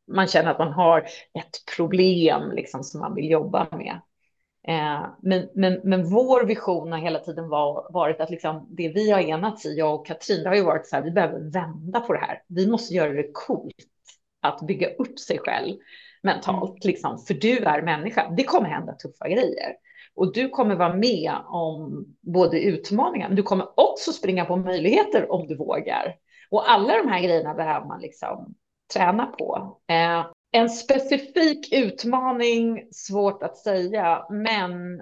man 0.08 0.28
känner 0.28 0.52
att 0.52 0.60
man 0.60 0.74
har 0.74 1.00
ett 1.34 1.76
problem 1.78 2.52
liksom, 2.52 2.84
som 2.84 3.00
man 3.00 3.16
vill 3.16 3.32
jobba 3.32 3.68
med. 3.72 4.02
Eh, 4.68 5.06
men, 5.22 5.50
men, 5.56 5.82
men 5.84 6.10
vår 6.10 6.46
vision 6.46 6.92
har 6.92 7.00
hela 7.00 7.20
tiden 7.20 7.50
var, 7.50 7.88
varit 7.94 8.22
att 8.22 8.30
liksom, 8.30 8.68
det 8.70 8.90
vi 8.90 9.12
har 9.12 9.20
enats 9.20 9.66
i, 9.66 9.78
jag 9.78 9.96
och 9.96 10.06
Katrin, 10.06 10.44
det 10.44 10.50
har 10.50 10.56
ju 10.56 10.64
varit 10.64 10.88
så 10.88 10.96
här, 10.96 11.04
vi 11.04 11.12
behöver 11.12 11.52
vända 11.52 12.00
på 12.00 12.14
det 12.14 12.20
här. 12.20 12.42
Vi 12.48 12.68
måste 12.68 12.94
göra 12.94 13.14
det 13.14 13.30
coolt 13.34 13.76
att 14.42 14.62
bygga 14.62 14.90
upp 14.90 15.20
sig 15.20 15.40
själv 15.40 15.78
mentalt, 16.24 16.70
mm. 16.70 16.92
liksom, 16.92 17.18
för 17.20 17.34
du 17.34 17.58
är 17.58 17.82
människa. 17.82 18.30
Det 18.38 18.44
kommer 18.44 18.70
hända 18.70 18.94
tuffa 18.94 19.30
grejer. 19.30 19.76
Och 20.16 20.34
du 20.34 20.50
kommer 20.50 20.76
vara 20.76 20.94
med 20.94 21.34
om 21.46 22.06
både 22.22 22.62
utmaningar, 22.62 23.28
men 23.28 23.36
du 23.36 23.44
kommer 23.44 23.80
också 23.80 24.12
springa 24.12 24.46
på 24.46 24.56
möjligheter 24.56 25.32
om 25.32 25.48
du 25.48 25.56
vågar. 25.56 26.16
Och 26.50 26.72
alla 26.72 26.98
de 26.98 27.10
här 27.10 27.22
grejerna 27.22 27.54
behöver 27.54 27.88
man 27.88 28.02
liksom 28.02 28.56
träna 28.94 29.26
på. 29.26 29.80
Eh, 29.88 30.26
en 30.52 30.70
specifik 30.70 31.74
utmaning, 31.74 32.88
svårt 32.92 33.44
att 33.44 33.58
säga, 33.58 34.26
men 34.30 35.02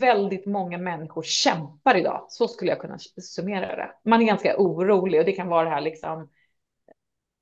väldigt 0.00 0.46
många 0.46 0.78
människor 0.78 1.22
kämpar 1.22 1.96
idag. 1.96 2.26
Så 2.28 2.48
skulle 2.48 2.70
jag 2.70 2.80
kunna 2.80 2.98
summera 3.20 3.76
det. 3.76 3.90
Man 4.04 4.22
är 4.22 4.26
ganska 4.26 4.56
orolig 4.58 5.20
och 5.20 5.26
det 5.26 5.32
kan 5.32 5.48
vara 5.48 5.64
det 5.64 5.70
här 5.70 5.80
liksom 5.80 6.28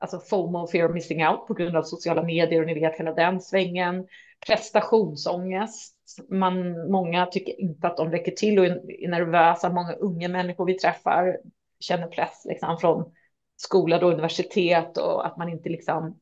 alltså 0.04 0.20
FOMO, 0.20 0.66
fear 0.66 0.88
of 0.88 0.94
missing 0.94 1.26
out 1.26 1.46
på 1.46 1.54
grund 1.54 1.76
av 1.76 1.82
sociala 1.82 2.22
medier 2.22 2.60
och 2.60 2.66
ni 2.66 2.74
vet 2.74 3.00
hela 3.00 3.14
den 3.14 3.40
svängen. 3.40 4.06
Prestationsångest. 4.46 5.96
Man, 6.28 6.90
många 6.90 7.26
tycker 7.26 7.60
inte 7.60 7.86
att 7.86 7.96
de 7.96 8.10
räcker 8.10 8.32
till 8.32 8.58
och 8.58 8.66
är 8.66 9.08
nervösa. 9.08 9.70
Många 9.70 9.92
unga 9.92 10.28
människor 10.28 10.66
vi 10.66 10.74
träffar 10.74 11.38
känner 11.80 12.06
press 12.06 12.42
liksom, 12.44 12.78
från 12.78 13.12
skola 13.64 13.96
och 13.96 14.12
universitet 14.12 14.96
och 14.96 15.26
att 15.26 15.36
man 15.36 15.48
inte 15.48 15.68
liksom 15.68 16.18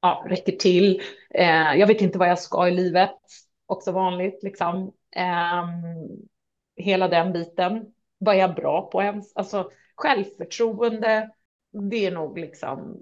ja, 0.00 0.24
räcker 0.28 0.52
till. 0.52 1.02
Eh, 1.30 1.74
jag 1.74 1.86
vet 1.86 2.00
inte 2.00 2.18
vad 2.18 2.28
jag 2.28 2.38
ska 2.38 2.68
i 2.68 2.70
livet, 2.70 3.18
också 3.66 3.92
vanligt 3.92 4.42
liksom. 4.42 4.92
Eh, 5.16 5.64
hela 6.76 7.08
den 7.08 7.32
biten. 7.32 7.84
Vad 8.18 8.34
är 8.34 8.38
jag 8.38 8.54
bra 8.54 8.90
på 8.90 9.02
ens? 9.02 9.36
Alltså 9.36 9.70
självförtroende, 9.96 11.30
det 11.90 12.06
är 12.06 12.10
nog 12.10 12.38
liksom 12.38 13.00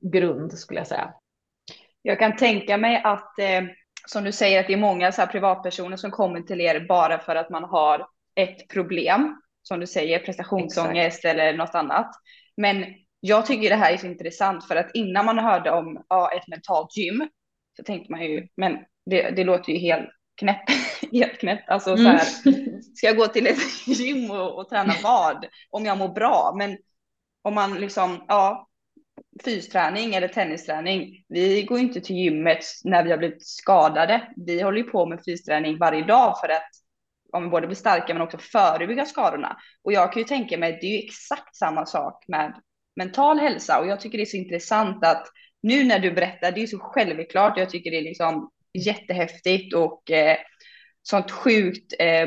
grund 0.00 0.52
skulle 0.52 0.80
jag 0.80 0.86
säga. 0.86 1.14
Jag 2.02 2.18
kan 2.18 2.36
tänka 2.36 2.76
mig 2.76 3.02
att, 3.04 3.38
eh, 3.38 3.62
som 4.06 4.24
du 4.24 4.32
säger, 4.32 4.60
att 4.60 4.66
det 4.66 4.72
är 4.72 4.76
många 4.76 5.12
så 5.12 5.20
här 5.20 5.28
privatpersoner 5.28 5.96
som 5.96 6.10
kommer 6.10 6.40
till 6.40 6.60
er 6.60 6.86
bara 6.88 7.18
för 7.18 7.36
att 7.36 7.50
man 7.50 7.64
har 7.64 8.08
ett 8.34 8.68
problem, 8.68 9.40
som 9.68 9.80
du 9.80 9.86
säger, 9.86 10.18
prestationsångest 10.18 11.18
Exakt. 11.18 11.34
eller 11.34 11.52
något 11.52 11.74
annat. 11.74 12.10
Men 12.56 12.84
jag 13.20 13.46
tycker 13.46 13.70
det 13.70 13.76
här 13.76 13.92
är 13.92 13.96
så 13.96 14.06
intressant 14.06 14.68
för 14.68 14.76
att 14.76 14.90
innan 14.94 15.26
man 15.26 15.38
hörde 15.38 15.70
om 15.70 16.04
ja, 16.08 16.30
ett 16.32 16.48
mentalt 16.48 16.96
gym 16.96 17.28
så 17.76 17.82
tänkte 17.82 18.12
man 18.12 18.22
ju, 18.22 18.48
men 18.56 18.78
det, 19.06 19.30
det 19.30 19.44
låter 19.44 19.72
ju 19.72 19.78
helt 19.78 20.08
knäppt. 20.40 20.70
helt 21.12 21.38
knäppt. 21.38 21.68
Alltså 21.68 21.96
så 21.96 22.02
här, 22.02 22.22
mm. 22.46 22.82
ska 22.82 23.06
jag 23.06 23.16
gå 23.16 23.26
till 23.26 23.46
ett 23.46 23.86
gym 23.86 24.30
och, 24.30 24.58
och 24.58 24.68
träna 24.68 24.94
vad? 25.02 25.46
Om 25.70 25.84
jag 25.84 25.98
mår 25.98 26.08
bra. 26.08 26.54
Men 26.58 26.78
om 27.42 27.54
man 27.54 27.74
liksom, 27.74 28.24
ja, 28.28 28.68
fysträning 29.44 30.14
eller 30.14 30.28
tennisträning. 30.28 31.24
Vi 31.28 31.62
går 31.62 31.78
inte 31.78 32.00
till 32.00 32.16
gymmet 32.16 32.64
när 32.84 33.04
vi 33.04 33.10
har 33.10 33.18
blivit 33.18 33.46
skadade. 33.46 34.28
Vi 34.36 34.62
håller 34.62 34.78
ju 34.78 34.84
på 34.84 35.06
med 35.06 35.20
fysträning 35.24 35.78
varje 35.78 36.04
dag 36.04 36.40
för 36.40 36.48
att 36.48 36.70
om 37.32 37.50
både 37.50 37.66
bli 37.66 37.76
starka 37.76 38.14
men 38.14 38.22
också 38.22 38.38
förebygga 38.38 39.04
skadorna. 39.04 39.56
Och 39.82 39.92
jag 39.92 40.12
kan 40.12 40.22
ju 40.22 40.28
tänka 40.28 40.58
mig 40.58 40.74
att 40.74 40.80
det 40.80 40.86
är 40.86 41.00
ju 41.00 41.06
exakt 41.06 41.56
samma 41.56 41.86
sak 41.86 42.24
med 42.28 42.60
mental 42.96 43.38
hälsa 43.38 43.80
och 43.80 43.86
jag 43.86 44.00
tycker 44.00 44.18
det 44.18 44.24
är 44.24 44.26
så 44.26 44.36
intressant 44.36 45.04
att 45.04 45.26
nu 45.62 45.84
när 45.84 45.98
du 45.98 46.12
berättar, 46.12 46.52
det 46.52 46.62
är 46.62 46.66
så 46.66 46.78
självklart, 46.78 47.58
jag 47.58 47.70
tycker 47.70 47.90
det 47.90 47.98
är 47.98 48.02
liksom 48.02 48.50
jättehäftigt 48.72 49.74
och 49.74 50.10
eh, 50.10 50.36
sånt 51.02 51.30
sjukt 51.30 51.94
eh, 51.98 52.26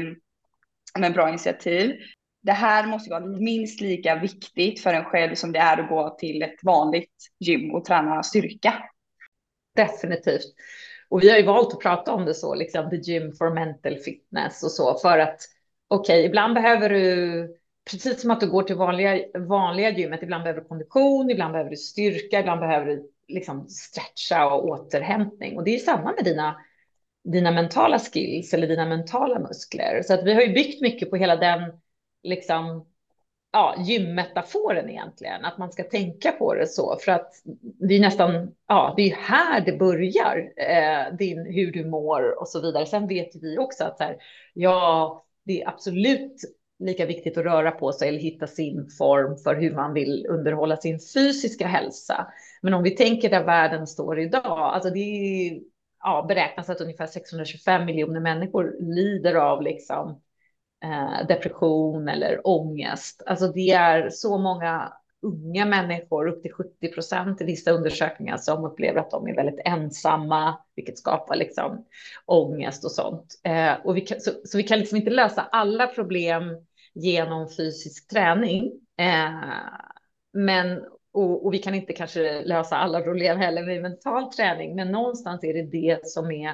men 1.00 1.13
bra 1.13 1.29
initiativ. 1.29 1.96
Det 2.41 2.51
här 2.51 2.88
måste 2.88 3.10
vara 3.10 3.25
minst 3.25 3.81
lika 3.81 4.15
viktigt 4.15 4.81
för 4.81 4.93
en 4.93 5.05
själv 5.05 5.36
som 5.36 5.51
det 5.51 5.60
är 5.60 5.77
att 5.77 5.89
gå 5.89 6.17
till 6.20 6.41
ett 6.41 6.63
vanligt 6.63 7.15
gym 7.39 7.72
och 7.72 7.86
träna 7.86 8.24
styrka. 8.24 8.74
Definitivt. 9.75 10.55
Och 11.12 11.24
vi 11.24 11.30
har 11.30 11.38
ju 11.38 11.46
valt 11.46 11.74
att 11.74 11.80
prata 11.80 12.13
om 12.13 12.25
det 12.25 12.34
så, 12.34 12.56
liksom 12.56 12.89
the 12.89 12.96
gym 12.96 13.34
for 13.34 13.50
mental 13.50 13.98
fitness 13.98 14.63
och 14.63 14.72
så, 14.72 14.98
för 14.98 15.20
att 15.20 15.39
okej, 15.88 16.13
okay, 16.13 16.25
ibland 16.25 16.53
behöver 16.53 16.89
du, 16.89 17.56
precis 17.91 18.22
som 18.22 18.32
att 18.32 18.39
du 18.39 18.51
går 18.51 18.63
till 18.63 18.75
vanliga, 18.75 19.20
vanliga 19.39 19.89
gymmet, 19.89 20.24
ibland 20.24 20.44
behöver 20.44 20.62
du 20.62 20.68
kondition, 20.68 21.30
ibland 21.30 21.51
behöver 21.51 21.70
du 21.70 21.77
styrka, 21.77 22.39
ibland 22.39 22.60
behöver 22.60 22.86
du 22.86 23.10
liksom 23.27 23.70
stretcha 23.70 24.53
och 24.53 24.65
återhämtning. 24.65 25.58
Och 25.58 25.63
det 25.63 25.75
är 25.75 25.80
samma 25.80 26.13
med 26.13 26.24
dina, 26.24 26.56
dina 27.24 27.51
mentala 27.51 28.00
skills 28.00 28.53
eller 28.53 28.68
dina 28.68 28.86
mentala 28.86 29.39
muskler. 29.39 30.01
Så 30.01 30.13
att 30.13 30.24
vi 30.24 30.34
har 30.34 30.41
ju 30.41 30.53
byggt 30.53 30.82
mycket 30.82 31.10
på 31.10 31.15
hela 31.15 31.36
den 31.36 31.62
liksom, 32.24 32.86
ja, 33.52 33.76
gymmetaforen 33.78 34.90
egentligen, 34.90 35.46
att 35.46 35.58
man 35.58 35.72
ska 35.72 35.84
tänka 35.84 36.32
på 36.32 36.54
det 36.54 36.68
så, 36.68 36.98
för 36.98 37.12
att 37.12 37.32
det 37.62 37.96
är 37.96 38.00
nästan, 38.00 38.56
ja, 38.68 38.94
det 38.98 39.12
är 39.12 39.16
här 39.16 39.62
det 39.62 39.72
börjar, 39.72 40.52
eh, 40.56 41.16
din, 41.18 41.46
hur 41.46 41.72
du 41.72 41.86
mår 41.86 42.40
och 42.42 42.48
så 42.48 42.62
vidare. 42.62 42.86
Sen 42.86 43.08
vet 43.08 43.36
vi 43.36 43.58
också 43.58 43.84
att 43.84 43.98
så 43.98 44.04
här, 44.04 44.18
ja, 44.54 45.26
det 45.46 45.62
är 45.62 45.70
absolut 45.70 46.36
lika 46.80 47.06
viktigt 47.06 47.38
att 47.38 47.44
röra 47.44 47.72
på 47.72 47.92
sig 47.92 48.10
eller 48.10 48.20
hitta 48.20 48.48
sin 48.48 48.90
form 48.98 49.38
för 49.38 49.56
hur 49.56 49.76
man 49.76 49.94
vill 49.94 50.26
underhålla 50.30 50.78
sin 50.78 51.00
fysiska 51.14 51.68
hälsa. 51.68 52.28
Men 52.62 52.74
om 52.74 52.84
vi 52.84 52.92
tänker 52.92 53.30
där 53.30 53.44
världen 53.44 53.88
står 53.88 54.20
idag, 54.20 54.44
alltså 54.46 54.90
det 54.90 55.00
är, 55.00 55.60
ja, 56.04 56.26
beräknas 56.28 56.70
att 56.70 56.82
ungefär 56.82 57.08
625 57.08 57.86
miljoner 57.86 58.20
människor 58.20 58.76
lider 58.80 59.36
av 59.36 59.62
liksom, 59.62 60.22
eh, 60.84 61.28
depression 61.28 62.10
eller 62.10 62.48
ångest. 62.48 63.24
Alltså 63.26 63.48
det 63.48 63.72
är 63.72 64.10
så 64.10 64.38
många 64.38 64.94
unga 65.22 65.65
människor, 65.65 66.28
upp 66.28 66.41
till 66.41 66.54
70 66.54 66.88
procent 66.88 67.41
i 67.41 67.46
vissa 67.46 67.72
undersökningar, 67.72 68.38
som 68.38 68.65
upplever 68.65 69.00
att 69.00 69.12
de 69.12 69.28
är 69.28 69.36
väldigt 69.36 69.62
ensamma, 69.65 70.58
vilket 70.76 70.98
skapar 70.98 71.36
liksom 71.36 71.86
ångest 72.26 72.86
och 72.86 72.91
sånt. 72.91 73.39
Eh, 73.44 73.74
och 73.84 73.98
vi 73.98 74.02
kan, 74.02 74.22
så, 74.22 74.32
så, 74.46 74.58
vi 74.58 74.63
kan 74.63 74.80
liksom 74.80 74.98
inte 74.98 75.10
lösa 75.10 75.41
alla 75.41 75.88
problem 75.88 76.44
genom 76.94 77.50
fysisk 77.50 78.08
träning. 78.08 78.72
Eh, 78.98 79.32
men 80.34 80.82
och, 81.13 81.46
och, 81.46 81.54
vi 81.54 81.58
kan 81.58 81.76
inte 81.76 81.94
kanske 81.94 82.41
lösa 82.41 82.78
alla 82.78 83.02
problem 83.02 83.38
heller 83.38 83.63
med 83.63 83.82
mental 83.82 84.34
träning, 84.34 84.76
men 84.76 84.91
någonstans 84.91 85.44
är 85.44 85.54
det 85.54 85.63
det 85.63 86.08
som 86.08 86.32
är 86.32 86.54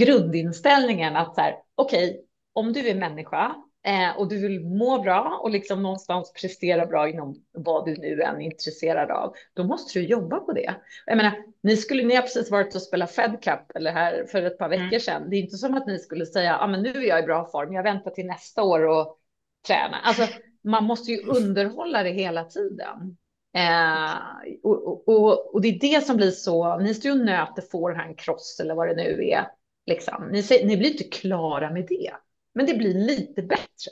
grundinställningen 0.00 1.16
att 1.16 1.34
så 1.34 1.40
här, 1.40 1.54
okej, 1.74 2.10
okay, 2.10 2.23
om 2.54 2.72
du 2.72 2.88
är 2.88 2.94
människa 2.94 3.54
eh, 3.86 4.18
och 4.18 4.28
du 4.28 4.38
vill 4.38 4.60
må 4.60 5.02
bra 5.02 5.40
och 5.42 5.50
liksom 5.50 5.82
någonstans 5.82 6.32
prestera 6.32 6.86
bra 6.86 7.08
inom 7.08 7.34
vad 7.52 7.84
du 7.84 7.96
nu 7.96 8.22
än 8.22 8.36
är 8.36 8.44
intresserad 8.44 9.10
av, 9.10 9.34
då 9.54 9.64
måste 9.64 9.98
du 9.98 10.06
jobba 10.06 10.40
på 10.40 10.52
det. 10.52 10.74
Jag 11.06 11.16
menar, 11.16 11.32
ni 11.62 11.76
skulle, 11.76 12.02
ni 12.02 12.14
har 12.14 12.22
precis 12.22 12.50
varit 12.50 12.74
och 12.74 12.82
spelat 12.82 13.10
Fed 13.10 13.42
Cup 13.42 13.76
eller 13.76 13.92
här 13.92 14.26
för 14.30 14.42
ett 14.42 14.58
par 14.58 14.68
veckor 14.68 14.84
mm. 14.84 15.00
sedan. 15.00 15.30
Det 15.30 15.36
är 15.36 15.40
inte 15.40 15.56
som 15.56 15.74
att 15.74 15.86
ni 15.86 15.98
skulle 15.98 16.26
säga, 16.26 16.58
ah, 16.58 16.66
men 16.66 16.82
nu 16.82 16.90
är 16.90 17.08
jag 17.08 17.20
i 17.20 17.26
bra 17.26 17.50
form, 17.50 17.72
jag 17.72 17.82
väntar 17.82 18.10
till 18.10 18.26
nästa 18.26 18.62
år 18.62 18.86
och 18.86 19.18
träna. 19.66 19.96
Alltså, 20.04 20.26
man 20.64 20.84
måste 20.84 21.10
ju 21.10 21.22
underhålla 21.22 22.02
det 22.02 22.10
hela 22.10 22.44
tiden. 22.44 23.16
Eh, 23.56 24.14
och, 24.62 25.08
och, 25.08 25.54
och, 25.54 25.60
det 25.60 25.68
är 25.68 25.80
det 25.80 26.04
som 26.04 26.16
blir 26.16 26.30
så, 26.30 26.78
ni 26.78 26.94
står 26.94 27.12
ju 27.12 27.20
och 27.20 27.26
nöter 27.26 27.62
forehand 27.62 28.18
cross 28.18 28.60
eller 28.60 28.74
vad 28.74 28.88
det 28.88 28.94
nu 28.94 29.28
är. 29.28 29.46
Liksom. 29.86 30.28
Ni, 30.32 30.42
ni 30.64 30.76
blir 30.76 30.90
inte 30.90 31.04
klara 31.04 31.70
med 31.70 31.86
det, 31.88 32.12
men 32.54 32.66
det 32.66 32.74
blir 32.74 32.94
lite 32.94 33.42
bättre 33.42 33.90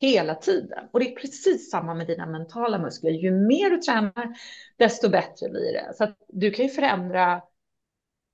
hela 0.00 0.34
tiden. 0.34 0.88
Och 0.92 1.00
det 1.00 1.12
är 1.12 1.16
precis 1.16 1.70
samma 1.70 1.94
med 1.94 2.06
dina 2.06 2.26
mentala 2.26 2.78
muskler. 2.78 3.10
Ju 3.10 3.30
mer 3.30 3.70
du 3.70 3.78
tränar, 3.78 4.36
desto 4.76 5.08
bättre 5.08 5.48
blir 5.48 5.72
det. 5.72 5.94
Så 5.94 6.04
att 6.04 6.16
du 6.28 6.50
kan 6.50 6.64
ju 6.64 6.70
förändra 6.70 7.42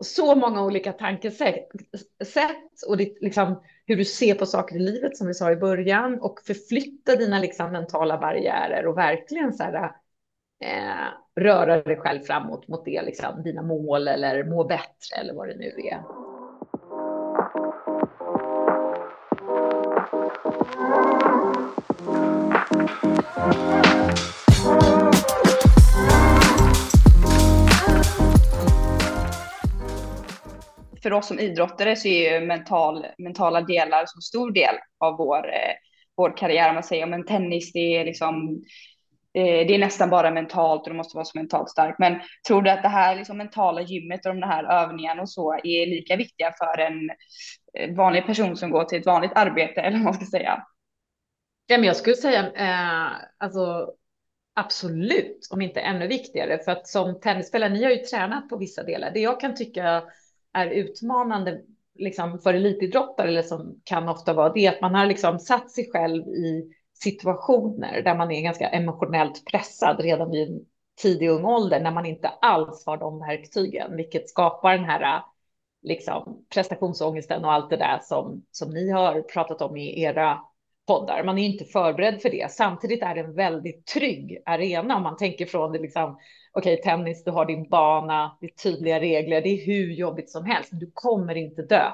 så 0.04 0.34
många 0.34 0.64
olika 0.64 0.92
tankesätt 0.92 1.68
och 2.88 2.96
ditt, 2.96 3.18
liksom, 3.20 3.62
hur 3.86 3.96
du 3.96 4.04
ser 4.04 4.34
på 4.34 4.46
saker 4.46 4.76
i 4.76 4.78
livet 4.78 5.16
som 5.16 5.26
vi 5.26 5.34
sa 5.34 5.52
i 5.52 5.56
början 5.56 6.20
och 6.20 6.40
förflytta 6.46 7.16
dina 7.16 7.38
liksom, 7.38 7.72
mentala 7.72 8.18
barriärer 8.18 8.86
och 8.86 8.98
verkligen 8.98 9.52
så 9.52 9.62
här, 9.62 9.84
eh, 10.64 11.40
röra 11.40 11.82
dig 11.82 11.96
själv 11.96 12.20
framåt 12.20 12.68
mot 12.68 12.84
det, 12.84 13.02
liksom, 13.02 13.42
dina 13.42 13.62
mål 13.62 14.08
eller 14.08 14.44
må 14.44 14.64
bättre 14.64 15.16
eller 15.20 15.34
vad 15.34 15.48
det 15.48 15.56
nu 15.56 15.72
är. 15.92 16.02
För 31.06 31.12
oss 31.12 31.26
som 31.26 31.38
idrottare 31.38 31.96
så 31.96 32.08
är 32.08 32.40
ju 32.40 32.46
mental, 32.46 33.06
mentala 33.18 33.60
delar 33.60 34.00
en 34.00 34.22
stor 34.22 34.50
del 34.50 34.74
av 35.00 35.16
vår, 35.16 35.46
eh, 35.46 35.74
vår 36.16 36.36
karriär. 36.36 36.74
Man 36.74 36.82
säger 36.82 37.06
men 37.06 37.26
tennis, 37.26 37.72
det 37.72 37.96
är 37.96 38.04
liksom 38.04 38.62
eh, 39.34 39.66
det 39.66 39.74
är 39.74 39.78
nästan 39.78 40.10
bara 40.10 40.30
mentalt 40.30 40.82
och 40.82 40.90
du 40.90 40.96
måste 40.96 41.16
vara 41.16 41.24
så 41.24 41.38
mentalt 41.38 41.70
stark. 41.70 41.96
Men 41.98 42.20
tror 42.48 42.62
du 42.62 42.70
att 42.70 42.82
det 42.82 42.88
här 42.88 43.16
liksom 43.16 43.38
mentala 43.38 43.80
gymmet 43.80 44.26
och 44.26 44.34
de 44.34 44.42
här 44.42 44.64
övningarna 44.64 45.22
och 45.22 45.30
så 45.30 45.54
är 45.54 45.86
lika 45.86 46.16
viktiga 46.16 46.52
för 46.58 46.80
en 46.80 47.10
eh, 47.78 47.96
vanlig 47.96 48.26
person 48.26 48.56
som 48.56 48.70
går 48.70 48.84
till 48.84 48.98
ett 48.98 49.06
vanligt 49.06 49.32
arbete 49.34 49.80
eller 49.80 49.96
vad 49.96 50.04
man 50.04 50.14
ska 50.14 50.26
säga? 50.26 50.62
Ja, 51.66 51.78
men 51.78 51.84
jag 51.84 51.96
skulle 51.96 52.16
säga 52.16 52.52
eh, 52.52 53.22
alltså 53.38 53.92
absolut, 54.54 55.48
om 55.50 55.62
inte 55.62 55.80
ännu 55.80 56.06
viktigare, 56.06 56.58
för 56.58 56.72
att 56.72 56.88
som 56.88 57.20
tennisspelare, 57.20 57.70
ni 57.72 57.84
har 57.84 57.90
ju 57.90 57.96
tränat 57.96 58.48
på 58.48 58.56
vissa 58.56 58.82
delar. 58.82 59.10
Det 59.10 59.20
jag 59.20 59.40
kan 59.40 59.54
tycka 59.54 60.02
är 60.52 60.66
utmanande 60.66 61.60
liksom 61.94 62.38
för 62.38 62.54
elitidrottare, 62.54 63.28
eller 63.28 63.42
som 63.42 63.80
kan 63.84 64.08
ofta 64.08 64.32
vara 64.32 64.52
det, 64.52 64.68
att 64.68 64.80
man 64.80 64.94
har 64.94 65.06
liksom 65.06 65.38
satt 65.38 65.70
sig 65.70 65.90
själv 65.92 66.28
i 66.28 66.72
situationer 66.94 68.02
där 68.02 68.14
man 68.14 68.30
är 68.30 68.42
ganska 68.42 68.68
emotionellt 68.68 69.44
pressad 69.44 70.00
redan 70.00 70.30
vid 70.30 70.66
tidig 71.02 71.30
ung 71.30 71.44
ålder, 71.44 71.80
när 71.80 71.92
man 71.92 72.06
inte 72.06 72.28
alls 72.28 72.86
har 72.86 72.96
de 72.96 73.18
verktygen, 73.18 73.96
vilket 73.96 74.28
skapar 74.28 74.76
den 74.76 74.84
här 74.84 75.22
liksom, 75.82 76.44
prestationsångesten 76.54 77.44
och 77.44 77.52
allt 77.52 77.70
det 77.70 77.76
där 77.76 77.98
som, 78.02 78.42
som 78.50 78.70
ni 78.70 78.90
har 78.90 79.22
pratat 79.22 79.62
om 79.62 79.76
i 79.76 80.02
era 80.02 80.38
poddar. 80.86 81.24
Man 81.24 81.38
är 81.38 81.46
inte 81.46 81.64
förberedd 81.64 82.22
för 82.22 82.30
det. 82.30 82.52
Samtidigt 82.52 83.02
är 83.02 83.14
det 83.14 83.20
en 83.20 83.34
väldigt 83.34 83.86
trygg 83.86 84.42
arena 84.46 84.96
om 84.96 85.02
man 85.02 85.16
tänker 85.16 85.46
från 85.46 85.72
det 85.72 85.78
liksom. 85.78 86.18
Okej, 86.52 86.74
okay, 86.74 86.82
tennis, 86.82 87.24
du 87.24 87.30
har 87.30 87.44
din 87.44 87.68
bana, 87.68 88.38
det 88.40 88.46
är 88.46 88.50
tydliga 88.50 89.00
regler, 89.00 89.42
det 89.42 89.48
är 89.48 89.66
hur 89.66 89.92
jobbigt 89.92 90.30
som 90.30 90.44
helst, 90.44 90.70
du 90.72 90.90
kommer 90.94 91.34
inte 91.34 91.62
dö. 91.62 91.90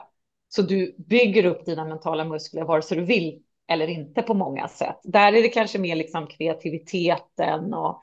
Så 0.48 0.62
du 0.62 0.94
bygger 0.98 1.46
upp 1.46 1.64
dina 1.64 1.84
mentala 1.84 2.24
muskler 2.24 2.64
vare 2.64 2.82
sig 2.82 2.98
du 2.98 3.04
vill 3.04 3.42
eller 3.68 3.86
inte 3.86 4.22
på 4.22 4.34
många 4.34 4.68
sätt. 4.68 5.00
Där 5.02 5.32
är 5.32 5.42
det 5.42 5.48
kanske 5.48 5.78
mer 5.78 5.96
liksom 5.96 6.26
kreativiteten 6.26 7.74
och 7.74 8.00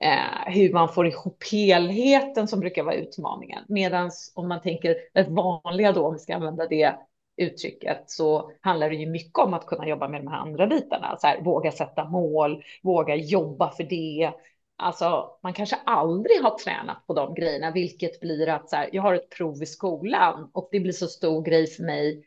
eh, 0.00 0.52
hur 0.52 0.72
man 0.72 0.88
får 0.88 1.06
ihop 1.06 1.44
helheten 1.52 2.48
som 2.48 2.60
brukar 2.60 2.82
vara 2.82 2.94
utmaningen. 2.94 3.64
Medan 3.68 4.10
om 4.34 4.48
man 4.48 4.60
tänker 4.60 4.96
det 5.14 5.28
vanliga 5.28 5.92
då, 5.92 6.06
om 6.06 6.12
vi 6.12 6.18
ska 6.18 6.34
använda 6.34 6.66
det 6.66 6.94
uttrycket, 7.36 8.10
så 8.10 8.50
handlar 8.60 8.90
det 8.90 8.96
ju 8.96 9.06
mycket 9.06 9.38
om 9.38 9.54
att 9.54 9.66
kunna 9.66 9.88
jobba 9.88 10.08
med 10.08 10.20
de 10.20 10.28
här 10.28 10.38
andra 10.38 10.66
bitarna. 10.66 11.16
Så 11.20 11.26
här, 11.26 11.40
våga 11.40 11.72
sätta 11.72 12.04
mål, 12.04 12.64
våga 12.82 13.14
jobba 13.14 13.70
för 13.70 13.84
det. 13.84 14.32
Alltså, 14.76 15.38
man 15.42 15.52
kanske 15.52 15.76
aldrig 15.86 16.40
har 16.42 16.58
tränat 16.58 17.06
på 17.06 17.14
de 17.14 17.34
grejerna, 17.34 17.70
vilket 17.70 18.20
blir 18.20 18.48
att 18.48 18.70
så 18.70 18.76
här, 18.76 18.88
jag 18.92 19.02
har 19.02 19.14
ett 19.14 19.30
prov 19.30 19.62
i 19.62 19.66
skolan 19.66 20.50
och 20.52 20.68
det 20.72 20.80
blir 20.80 20.92
så 20.92 21.06
stor 21.06 21.42
grej 21.42 21.66
för 21.66 21.82
mig 21.82 22.26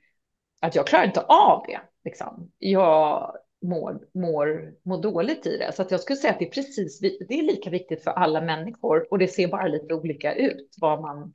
att 0.62 0.76
jag 0.76 0.88
klarar 0.88 1.06
inte 1.06 1.22
av 1.22 1.64
det. 1.68 1.80
Liksom. 2.04 2.52
Jag 2.58 3.36
mår, 3.62 4.00
mår, 4.14 4.74
mår 4.84 5.02
dåligt 5.02 5.46
i 5.46 5.58
det. 5.58 5.72
Så 5.74 5.82
att 5.82 5.92
jag 5.92 6.00
skulle 6.00 6.18
säga 6.18 6.34
att 6.34 6.40
det 6.40 6.46
är 6.46 6.52
precis, 6.52 7.00
det 7.00 7.40
är 7.40 7.44
lika 7.44 7.70
viktigt 7.70 8.04
för 8.04 8.12
alla 8.12 8.42
människor 8.42 9.08
och 9.12 9.20
det 9.20 9.28
ser 9.28 9.48
bara 9.48 9.68
lite 9.68 9.94
olika 9.94 10.36
ut 10.36 10.76
vad 10.78 11.02
man 11.02 11.34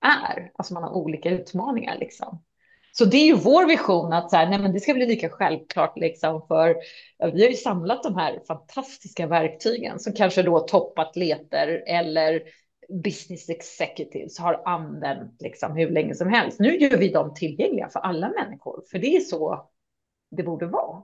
är. 0.00 0.52
Alltså 0.54 0.74
man 0.74 0.82
har 0.82 0.92
olika 0.92 1.30
utmaningar 1.30 1.98
liksom. 1.98 2.42
Så 2.92 3.04
det 3.04 3.16
är 3.16 3.26
ju 3.26 3.34
vår 3.34 3.66
vision 3.66 4.12
att 4.12 4.30
så 4.30 4.36
här, 4.36 4.48
nej, 4.48 4.58
men 4.58 4.72
det 4.72 4.80
ska 4.80 4.94
bli 4.94 5.06
lika 5.06 5.28
självklart 5.28 5.98
liksom 5.98 6.46
för 6.48 6.76
vi 7.32 7.42
har 7.42 7.50
ju 7.50 7.56
samlat 7.56 8.02
de 8.02 8.16
här 8.16 8.40
fantastiska 8.46 9.26
verktygen 9.26 9.98
som 9.98 10.12
kanske 10.12 10.42
då 10.42 10.60
toppatleter 10.60 11.82
eller 11.86 12.42
business 13.04 13.48
executives 13.48 14.38
har 14.38 14.62
använt 14.64 15.42
liksom 15.42 15.76
hur 15.76 15.90
länge 15.90 16.14
som 16.14 16.28
helst. 16.28 16.60
Nu 16.60 16.76
gör 16.76 16.98
vi 16.98 17.08
dem 17.08 17.34
tillgängliga 17.34 17.88
för 17.88 18.00
alla 18.00 18.28
människor, 18.28 18.82
för 18.90 18.98
det 18.98 19.16
är 19.16 19.20
så 19.20 19.70
det 20.36 20.42
borde 20.42 20.66
vara. 20.66 21.02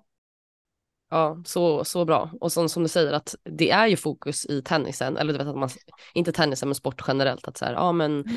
Ja, 1.10 1.42
så, 1.46 1.84
så 1.84 2.04
bra. 2.04 2.30
Och 2.40 2.52
som, 2.52 2.68
som 2.68 2.82
du 2.82 2.88
säger 2.88 3.12
att 3.12 3.34
det 3.42 3.70
är 3.70 3.86
ju 3.86 3.96
fokus 3.96 4.46
i 4.46 4.62
tennisen, 4.62 5.16
eller 5.16 5.32
du 5.32 5.38
vet 5.38 5.48
att 5.48 5.56
man, 5.56 5.68
inte 6.14 6.32
tennisen 6.32 6.68
men 6.68 6.74
sport 6.74 7.04
generellt, 7.08 7.48
att 7.48 7.56
så 7.56 7.64
här, 7.64 7.72
ja 7.72 7.92
men 7.92 8.12
mm 8.12 8.36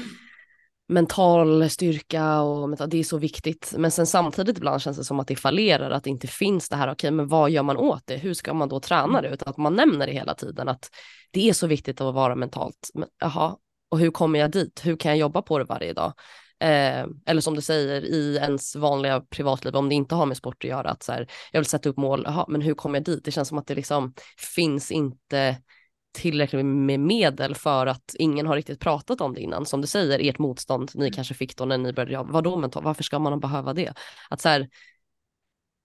mental 0.89 1.69
styrka 1.69 2.41
och 2.41 2.89
det 2.89 2.99
är 2.99 3.03
så 3.03 3.17
viktigt. 3.17 3.73
Men 3.77 3.91
sen 3.91 4.07
samtidigt 4.07 4.57
ibland 4.57 4.81
känns 4.81 4.97
det 4.97 5.03
som 5.03 5.19
att 5.19 5.27
det 5.27 5.35
fallerar, 5.35 5.91
att 5.91 6.03
det 6.03 6.09
inte 6.09 6.27
finns 6.27 6.69
det 6.69 6.75
här, 6.75 6.87
okej 6.87 6.93
okay, 6.93 7.11
men 7.11 7.27
vad 7.27 7.49
gör 7.49 7.63
man 7.63 7.77
åt 7.77 8.07
det? 8.07 8.17
Hur 8.17 8.33
ska 8.33 8.53
man 8.53 8.69
då 8.69 8.79
träna 8.79 9.21
det? 9.21 9.29
Utan 9.29 9.49
att 9.49 9.57
man 9.57 9.75
nämner 9.75 10.07
det 10.07 10.13
hela 10.13 10.35
tiden, 10.35 10.69
att 10.69 10.89
det 11.31 11.49
är 11.49 11.53
så 11.53 11.67
viktigt 11.67 12.01
att 12.01 12.13
vara 12.13 12.35
mentalt. 12.35 12.89
Men, 12.93 13.09
jaha, 13.19 13.55
och 13.89 13.99
hur 13.99 14.11
kommer 14.11 14.39
jag 14.39 14.51
dit? 14.51 14.81
Hur 14.83 14.97
kan 14.97 15.11
jag 15.11 15.17
jobba 15.17 15.41
på 15.41 15.57
det 15.57 15.65
varje 15.65 15.93
dag? 15.93 16.13
Eh, 16.59 17.05
eller 17.25 17.41
som 17.41 17.55
du 17.55 17.61
säger 17.61 18.01
i 18.05 18.35
ens 18.35 18.75
vanliga 18.75 19.21
privatliv, 19.21 19.75
om 19.75 19.89
det 19.89 19.95
inte 19.95 20.15
har 20.15 20.25
med 20.25 20.37
sport 20.37 20.63
att 20.63 20.69
göra, 20.69 20.89
att 20.89 21.03
så 21.03 21.11
här, 21.11 21.27
jag 21.51 21.59
vill 21.59 21.69
sätta 21.69 21.89
upp 21.89 21.97
mål, 21.97 22.25
aha, 22.25 22.45
men 22.49 22.61
hur 22.61 22.73
kommer 22.73 22.99
jag 22.99 23.05
dit? 23.05 23.25
Det 23.25 23.31
känns 23.31 23.47
som 23.47 23.57
att 23.57 23.67
det 23.67 23.75
liksom 23.75 24.13
finns 24.55 24.91
inte 24.91 25.57
tillräckligt 26.11 26.65
med 26.65 26.99
medel 26.99 27.55
för 27.55 27.87
att 27.87 28.15
ingen 28.19 28.47
har 28.47 28.55
riktigt 28.55 28.79
pratat 28.79 29.21
om 29.21 29.33
det 29.33 29.41
innan. 29.41 29.65
Som 29.65 29.81
du 29.81 29.87
säger, 29.87 30.19
ert 30.19 30.39
motstånd 30.39 30.91
ni 30.93 31.05
mm. 31.05 31.13
kanske 31.13 31.33
fick 31.33 31.57
då 31.57 31.65
när 31.65 31.77
ni 31.77 31.93
började 31.93 32.13
jobba, 32.13 32.31
vadå 32.31 32.57
mentalt, 32.57 32.85
varför 32.85 33.03
ska 33.03 33.19
man 33.19 33.39
behöva 33.39 33.73
det? 33.73 33.93
Att 34.29 34.41
så 34.41 34.49
här, 34.49 34.69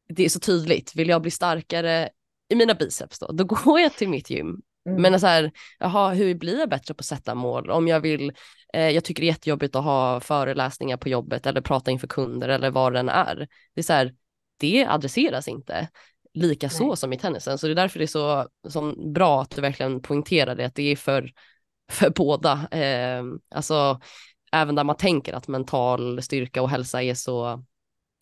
det 0.09 0.25
är 0.25 0.29
så 0.29 0.41
tydligt, 0.41 0.97
vill 0.97 1.09
jag 1.09 1.23
bli 1.23 1.31
starkare 1.31 2.09
i 2.49 2.55
mina 2.55 2.75
biceps 2.75 3.19
då, 3.19 3.33
då 3.33 3.45
går 3.65 3.81
jag 3.81 3.93
till 3.93 4.09
mitt 4.09 4.31
gym 4.31 4.63
Mm. 4.87 5.03
Men 5.03 5.21
så 5.21 5.27
här, 5.27 5.53
jaha, 5.79 6.13
hur 6.15 6.35
blir 6.35 6.59
jag 6.59 6.69
bättre 6.69 6.95
på 6.95 7.01
att 7.01 7.05
sätta 7.05 7.35
mål? 7.35 7.71
Om 7.71 7.89
jag 7.89 8.01
vill, 8.01 8.33
eh, 8.75 8.91
jag 8.91 9.05
tycker 9.05 9.21
det 9.21 9.27
är 9.27 9.29
jättejobbigt 9.29 9.77
att 9.77 9.85
ha 9.85 10.21
föreläsningar 10.21 10.97
på 10.97 11.09
jobbet 11.09 11.47
eller 11.47 11.61
prata 11.61 11.91
inför 11.91 12.07
kunder 12.07 12.49
eller 12.49 12.71
vad 12.71 12.93
det 12.93 12.99
än 12.99 13.09
är. 13.09 13.49
Det 13.75 13.81
är 13.81 13.83
så 13.83 13.93
här, 13.93 14.15
det 14.59 14.87
adresseras 14.87 15.49
inte 15.49 15.89
lika 16.35 16.67
Nej. 16.67 16.77
så 16.77 16.97
som 16.97 17.13
i 17.13 17.19
tennisen. 17.19 17.59
Så 17.59 17.67
det 17.67 17.73
är 17.73 17.75
därför 17.75 17.99
det 17.99 18.05
är 18.05 18.07
så 18.07 18.49
som 18.69 19.13
bra 19.13 19.43
att 19.43 19.51
du 19.51 19.61
verkligen 19.61 20.03
poängterar 20.03 20.55
det, 20.55 20.67
att 20.67 20.75
det 20.75 20.93
är 20.93 20.97
för, 20.97 21.31
för 21.93 22.11
båda. 22.11 22.69
Eh, 22.71 23.25
alltså 23.55 24.01
även 24.53 24.75
där 24.75 24.85
man 24.85 24.97
tänker 24.97 25.33
att 25.33 25.49
mental 25.49 26.23
styrka 26.23 26.63
och 26.63 26.71
hälsa 26.71 27.03
är 27.03 27.15
så, 27.15 27.65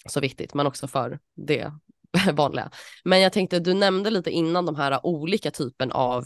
så 0.08 0.20
viktigt, 0.20 0.54
men 0.54 0.66
också 0.66 0.88
för 0.88 1.18
det 1.36 1.72
vanliga. 2.32 2.70
Men 3.04 3.20
jag 3.20 3.32
tänkte, 3.32 3.58
du 3.58 3.74
nämnde 3.74 4.10
lite 4.10 4.30
innan 4.30 4.66
de 4.66 4.76
här 4.76 5.06
olika 5.06 5.50
typen 5.50 5.92
av 5.92 6.24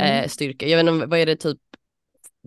mm. 0.00 0.22
eh, 0.22 0.28
styrka. 0.28 0.66
Jag 0.66 0.84
vet 0.84 0.94
inte, 0.94 1.06
vad 1.06 1.18
är 1.18 1.26
det 1.26 1.36
typ, 1.36 1.58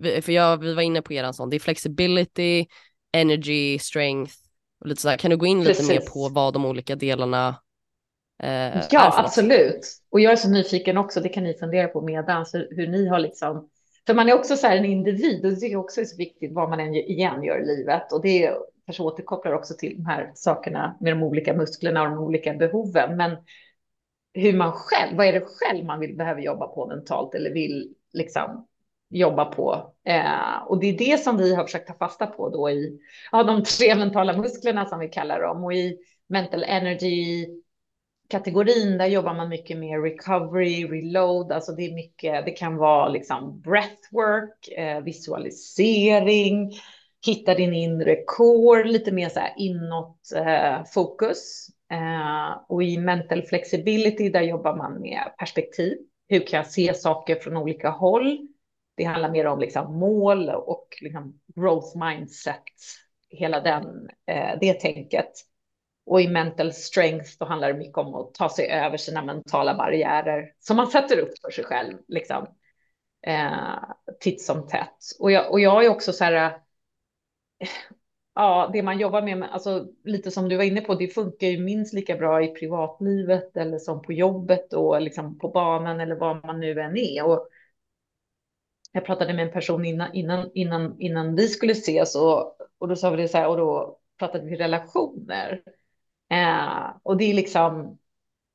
för 0.02 0.32
jag, 0.32 0.56
vi 0.56 0.74
var 0.74 0.82
inne 0.82 1.02
på 1.02 1.12
eran 1.12 1.34
sån, 1.34 1.50
det 1.50 1.56
är 1.56 1.60
flexibility, 1.60 2.66
energy, 3.12 3.78
strength 3.78 4.34
och 4.80 4.86
lite 4.86 5.02
sådär. 5.02 5.16
Kan 5.16 5.30
du 5.30 5.36
gå 5.36 5.46
in 5.46 5.64
Precis. 5.64 5.88
lite 5.88 6.00
mer 6.00 6.10
på 6.10 6.28
vad 6.28 6.52
de 6.52 6.64
olika 6.64 6.96
delarna 6.96 7.56
eh, 8.38 8.82
Ja, 8.90 9.14
absolut. 9.16 9.88
Och 10.10 10.20
jag 10.20 10.32
är 10.32 10.36
så 10.36 10.50
nyfiken 10.50 10.98
också, 10.98 11.20
det 11.20 11.28
kan 11.28 11.44
ni 11.44 11.54
fundera 11.54 11.88
på 11.88 12.00
medan, 12.00 12.46
hur 12.52 12.86
ni 12.86 13.08
har 13.08 13.18
liksom 13.18 13.68
för 14.08 14.14
man 14.14 14.28
är 14.28 14.34
också 14.34 14.56
så 14.56 14.66
här 14.66 14.76
en 14.76 14.84
individ 14.84 15.46
och 15.46 15.52
det 15.52 15.66
är 15.66 15.76
också 15.76 16.04
så 16.04 16.16
viktigt 16.16 16.52
vad 16.52 16.70
man 16.70 16.80
än 16.80 16.94
igen 16.94 17.42
gör 17.42 17.62
i 17.62 17.66
livet. 17.66 18.12
Och 18.12 18.22
det 18.22 18.54
kanske 18.86 19.02
återkopplar 19.02 19.52
också 19.52 19.74
till 19.74 19.96
de 19.96 20.06
här 20.06 20.32
sakerna 20.34 20.96
med 21.00 21.12
de 21.12 21.22
olika 21.22 21.54
musklerna 21.54 22.02
och 22.02 22.08
de 22.08 22.18
olika 22.18 22.54
behoven. 22.54 23.16
Men 23.16 23.36
hur 24.34 24.56
man 24.56 24.72
själv, 24.72 25.16
vad 25.16 25.26
är 25.26 25.32
det 25.32 25.46
själv 25.46 25.84
man 25.84 26.00
vill 26.00 26.16
behöver 26.16 26.42
jobba 26.42 26.66
på 26.66 26.86
mentalt 26.86 27.34
eller 27.34 27.50
vill 27.50 27.94
liksom 28.12 28.66
jobba 29.10 29.44
på. 29.44 29.92
Eh, 30.04 30.62
och 30.66 30.80
det 30.80 30.86
är 30.86 30.98
det 30.98 31.18
som 31.18 31.36
vi 31.36 31.54
har 31.54 31.64
försökt 31.64 31.88
ta 31.88 31.94
fasta 31.94 32.26
på 32.26 32.48
då 32.48 32.70
i 32.70 33.00
ja, 33.32 33.42
de 33.42 33.64
tre 33.64 33.94
mentala 33.94 34.36
musklerna 34.36 34.86
som 34.86 34.98
vi 34.98 35.08
kallar 35.08 35.42
dem 35.42 35.64
och 35.64 35.72
i 35.72 35.98
mental 36.28 36.64
energy 36.64 37.46
kategorin, 38.28 38.98
där 38.98 39.06
jobbar 39.06 39.34
man 39.34 39.48
mycket 39.48 39.78
med 39.78 40.02
recovery, 40.02 40.86
reload, 40.86 41.52
alltså 41.52 41.72
det 41.72 41.82
är 41.82 41.94
mycket, 41.94 42.44
det 42.44 42.50
kan 42.50 42.76
vara 42.76 43.08
liksom 43.08 43.60
breathwork, 43.60 44.68
eh, 44.68 45.00
visualisering, 45.00 46.72
hitta 47.26 47.54
din 47.54 47.74
inre 47.74 48.16
core, 48.26 48.84
lite 48.84 49.12
mer 49.12 49.28
så 49.28 49.40
här 49.40 49.54
inåt 49.56 50.32
eh, 50.36 50.84
fokus. 50.94 51.68
Eh, 51.90 52.62
och 52.68 52.82
i 52.82 52.98
mental 52.98 53.42
flexibility, 53.42 54.28
där 54.28 54.42
jobbar 54.42 54.76
man 54.76 55.00
med 55.00 55.22
perspektiv. 55.38 55.98
Hur 56.28 56.46
kan 56.46 56.56
jag 56.56 56.66
se 56.66 56.94
saker 56.94 57.34
från 57.34 57.56
olika 57.56 57.90
håll? 57.90 58.48
Det 58.96 59.04
handlar 59.04 59.30
mer 59.30 59.46
om 59.46 59.60
liksom 59.60 59.98
mål 59.98 60.48
och 60.48 60.88
liksom 61.00 61.40
growth 61.54 61.96
mindset, 61.96 62.62
hela 63.30 63.60
den, 63.60 64.08
eh, 64.26 64.58
det 64.60 64.74
tänket. 64.74 65.32
Och 66.08 66.20
i 66.20 66.28
mental 66.28 66.72
strength 66.72 67.30
då 67.38 67.46
handlar 67.46 67.72
det 67.72 67.78
mycket 67.78 67.98
om 67.98 68.14
att 68.14 68.34
ta 68.34 68.48
sig 68.48 68.70
över 68.70 68.96
sina 68.96 69.24
mentala 69.24 69.74
barriärer 69.74 70.52
som 70.58 70.76
man 70.76 70.86
sätter 70.86 71.18
upp 71.18 71.38
för 71.42 71.50
sig 71.50 71.64
själv, 71.64 71.98
liksom. 72.08 72.46
Eh, 73.26 73.78
titt 74.20 74.42
som 74.42 74.66
tätt. 74.66 74.98
Och 75.20 75.32
jag, 75.32 75.50
och 75.50 75.60
jag 75.60 75.84
är 75.84 75.88
också 75.88 76.12
så 76.12 76.24
här, 76.24 76.32
eh, 77.58 77.68
ja, 78.34 78.70
det 78.72 78.82
man 78.82 78.98
jobbar 78.98 79.22
med, 79.22 79.42
alltså 79.52 79.86
lite 80.04 80.30
som 80.30 80.48
du 80.48 80.56
var 80.56 80.64
inne 80.64 80.80
på, 80.80 80.94
det 80.94 81.08
funkar 81.08 81.46
ju 81.46 81.64
minst 81.64 81.94
lika 81.94 82.16
bra 82.16 82.42
i 82.42 82.48
privatlivet 82.48 83.56
eller 83.56 83.78
som 83.78 84.02
på 84.02 84.12
jobbet 84.12 84.72
och 84.72 85.02
liksom 85.02 85.38
på 85.38 85.48
banan 85.48 86.00
eller 86.00 86.16
vad 86.16 86.44
man 86.44 86.60
nu 86.60 86.80
än 86.80 86.96
är. 86.96 87.26
Och 87.26 87.48
jag 88.92 89.04
pratade 89.04 89.34
med 89.34 89.46
en 89.46 89.52
person 89.52 89.84
innan, 89.84 90.14
innan, 90.14 90.50
innan, 90.54 91.00
innan 91.00 91.34
vi 91.36 91.48
skulle 91.48 91.72
ses 91.72 92.16
och, 92.16 92.56
och 92.78 92.88
då 92.88 92.96
sa 92.96 93.10
vi 93.10 93.22
det 93.22 93.28
så 93.28 93.38
här 93.38 93.48
och 93.48 93.56
då 93.56 93.98
pratade 94.18 94.44
vi 94.44 94.56
relationer. 94.56 95.62
Eh, 96.30 96.90
och 97.02 97.16
det 97.16 97.24
är 97.24 97.34
liksom 97.34 97.98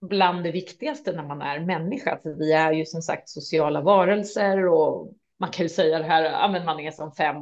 bland 0.01 0.43
det 0.43 0.51
viktigaste 0.51 1.11
när 1.11 1.23
man 1.23 1.41
är 1.41 1.59
människa. 1.59 2.19
För 2.23 2.33
vi 2.33 2.53
är 2.53 2.71
ju 2.71 2.85
som 2.85 3.01
sagt 3.01 3.29
sociala 3.29 3.81
varelser 3.81 4.67
och 4.67 5.13
man 5.39 5.51
kan 5.51 5.65
ju 5.65 5.69
säga 5.69 5.99
det 5.99 6.05
här, 6.05 6.23
ja, 6.23 6.49
men 6.51 6.65
man 6.65 6.79
är 6.79 6.91
som 6.91 7.11
fem, 7.11 7.35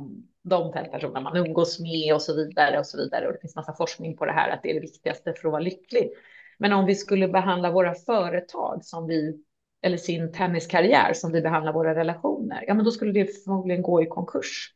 de 0.43 0.73
fem 0.73 0.91
personer 0.91 1.21
man 1.21 1.37
umgås 1.37 1.79
med 1.79 2.13
och 2.13 2.21
så 2.21 2.35
vidare 2.35 2.79
och 2.79 2.85
så 2.85 2.97
vidare. 2.97 3.27
Och 3.27 3.33
det 3.33 3.39
finns 3.39 3.55
massa 3.55 3.73
forskning 3.73 4.17
på 4.17 4.25
det 4.25 4.31
här 4.31 4.49
att 4.49 4.63
det 4.63 4.69
är 4.69 4.73
det 4.73 4.79
viktigaste 4.79 5.33
för 5.33 5.47
att 5.47 5.51
vara 5.51 5.61
lycklig. 5.61 6.11
Men 6.57 6.73
om 6.73 6.85
vi 6.85 6.95
skulle 6.95 7.27
behandla 7.27 7.71
våra 7.71 7.95
företag 7.95 8.85
som 8.85 9.07
vi, 9.07 9.43
eller 9.81 9.97
sin 9.97 10.31
tenniskarriär 10.31 11.13
som 11.13 11.31
vi 11.31 11.41
behandlar 11.41 11.73
våra 11.73 11.95
relationer, 11.95 12.63
ja 12.67 12.73
men 12.73 12.85
då 12.85 12.91
skulle 12.91 13.11
det 13.11 13.43
förmodligen 13.43 13.81
gå 13.81 14.03
i 14.03 14.05
konkurs. 14.05 14.73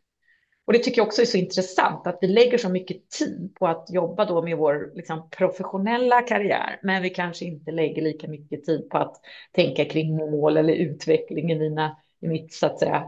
Och 0.68 0.74
det 0.74 0.80
tycker 0.80 1.00
jag 1.02 1.08
också 1.08 1.22
är 1.22 1.26
så 1.26 1.38
intressant 1.38 2.08
att 2.08 2.18
vi 2.22 2.28
lägger 2.28 2.58
så 2.58 2.70
mycket 2.70 3.10
tid 3.10 3.56
på 3.60 3.68
att 3.68 3.88
jobba 3.90 4.26
då 4.26 4.42
med 4.42 4.58
vår 4.58 4.92
liksom, 4.96 5.30
professionella 5.30 6.22
karriär, 6.22 6.80
men 6.84 7.02
vi 7.02 7.10
kanske 7.10 7.46
inte 7.46 7.72
lägger 7.72 8.02
lika 8.02 8.28
mycket 8.28 8.64
tid 8.64 8.90
på 8.90 8.98
att 8.98 9.16
tänka 9.52 9.86
kring 9.86 10.16
mål 10.16 10.58
eller 10.58 10.74
utveckling 10.74 11.52
i, 11.52 11.60
mina, 11.60 11.98
i 12.22 12.28
mitt 12.28 12.54
så 12.54 12.66
att 12.66 12.80
säga 12.80 13.04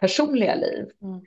personliga 0.00 0.54
liv. 0.54 0.86
Mm. 1.02 1.20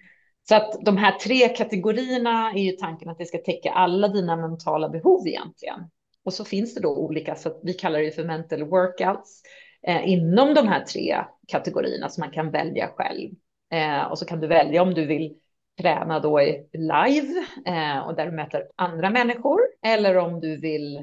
Så 0.50 0.56
att 0.56 0.86
de 0.86 0.98
här 0.98 1.12
tre 1.12 1.50
kategorierna 1.50 2.52
är 2.52 2.64
ju 2.64 2.72
tanken 2.72 3.10
att 3.10 3.18
det 3.18 3.26
ska 3.26 3.38
täcka 3.38 3.72
alla 3.72 4.08
dina 4.08 4.36
mentala 4.36 4.90
behov 4.90 5.28
egentligen. 5.28 5.80
Och 6.24 6.34
så 6.34 6.46
finns 6.46 6.76
det 6.76 6.82
då 6.82 6.98
olika, 6.98 7.36
så 7.36 7.60
vi 7.64 7.74
kallar 7.74 8.00
det 8.00 8.12
för 8.12 8.24
mental 8.24 8.64
workouts 8.64 9.42
eh, 9.84 10.10
inom 10.10 10.54
de 10.54 10.68
här 10.68 10.84
tre 10.84 11.24
kategorierna 11.48 12.10
som 12.10 12.22
man 12.22 12.32
kan 12.32 12.52
välja 12.52 12.88
själv. 12.88 13.30
Eh, 13.72 14.04
och 14.04 14.20
så 14.20 14.26
kan 14.26 14.40
du 14.40 14.48
välja 14.48 14.82
om 14.82 14.94
du 14.94 15.06
vill 15.06 15.36
träna 15.80 16.20
då 16.20 16.40
live 16.74 17.46
eh, 17.66 18.00
och 18.00 18.16
där 18.16 18.26
du 18.26 18.32
möter 18.32 18.68
andra 18.76 19.10
människor 19.10 19.60
eller 19.86 20.18
om 20.18 20.40
du 20.40 20.58
vill 20.58 20.98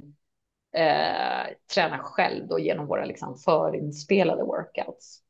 eh, 0.77 1.53
träna 1.75 1.99
själv 1.99 2.49
då 2.49 2.59
genom 2.59 2.87
våra 2.87 3.05
liksom 3.05 3.37
förinspelade 3.37 4.43
workouts. 4.43 5.23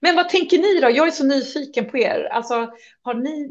Men 0.00 0.16
vad 0.16 0.28
tänker 0.28 0.58
ni 0.58 0.80
då? 0.80 0.90
Jag 0.90 1.06
är 1.06 1.10
så 1.10 1.24
nyfiken 1.26 1.90
på 1.90 1.98
er. 1.98 2.28
Alltså, 2.32 2.70
har 3.02 3.14
ni, 3.14 3.42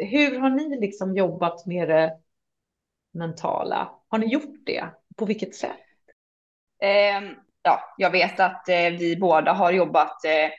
eh, 0.00 0.08
hur 0.08 0.38
har 0.38 0.50
ni 0.50 0.80
liksom 0.80 1.16
jobbat 1.16 1.66
med 1.66 1.88
det 1.88 2.12
mentala? 3.14 3.90
Har 4.08 4.18
ni 4.18 4.26
gjort 4.26 4.66
det? 4.66 4.84
På 5.16 5.24
vilket 5.26 5.54
sätt? 5.54 5.76
Eh, 6.82 7.30
ja, 7.62 7.94
jag 7.98 8.10
vet 8.10 8.40
att 8.40 8.68
eh, 8.68 8.90
vi 8.90 9.16
båda 9.16 9.52
har 9.52 9.72
jobbat 9.72 10.24
eh, 10.24 10.50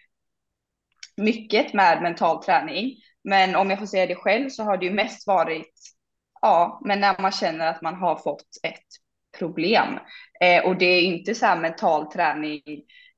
mycket 1.17 1.73
med 1.73 2.01
mental 2.01 2.43
träning. 2.43 2.95
Men 3.23 3.55
om 3.55 3.69
jag 3.69 3.79
får 3.79 3.85
säga 3.85 4.05
det 4.05 4.15
själv 4.15 4.49
så 4.49 4.63
har 4.63 4.77
det 4.77 4.85
ju 4.85 4.91
mest 4.91 5.27
varit, 5.27 5.73
ja, 6.41 6.81
men 6.85 6.99
när 6.99 7.21
man 7.21 7.31
känner 7.31 7.67
att 7.67 7.81
man 7.81 7.95
har 7.95 8.15
fått 8.15 8.47
ett 8.63 8.87
problem. 9.37 9.99
Eh, 10.41 10.65
och 10.65 10.77
det 10.77 10.85
är 10.85 11.01
inte 11.01 11.35
så 11.35 11.45
här 11.45 11.59
mental 11.59 12.11
träning 12.11 12.61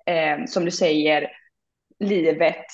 eh, 0.05 0.45
som 0.45 0.65
du 0.65 0.71
säger, 0.71 1.31
livet 1.99 2.65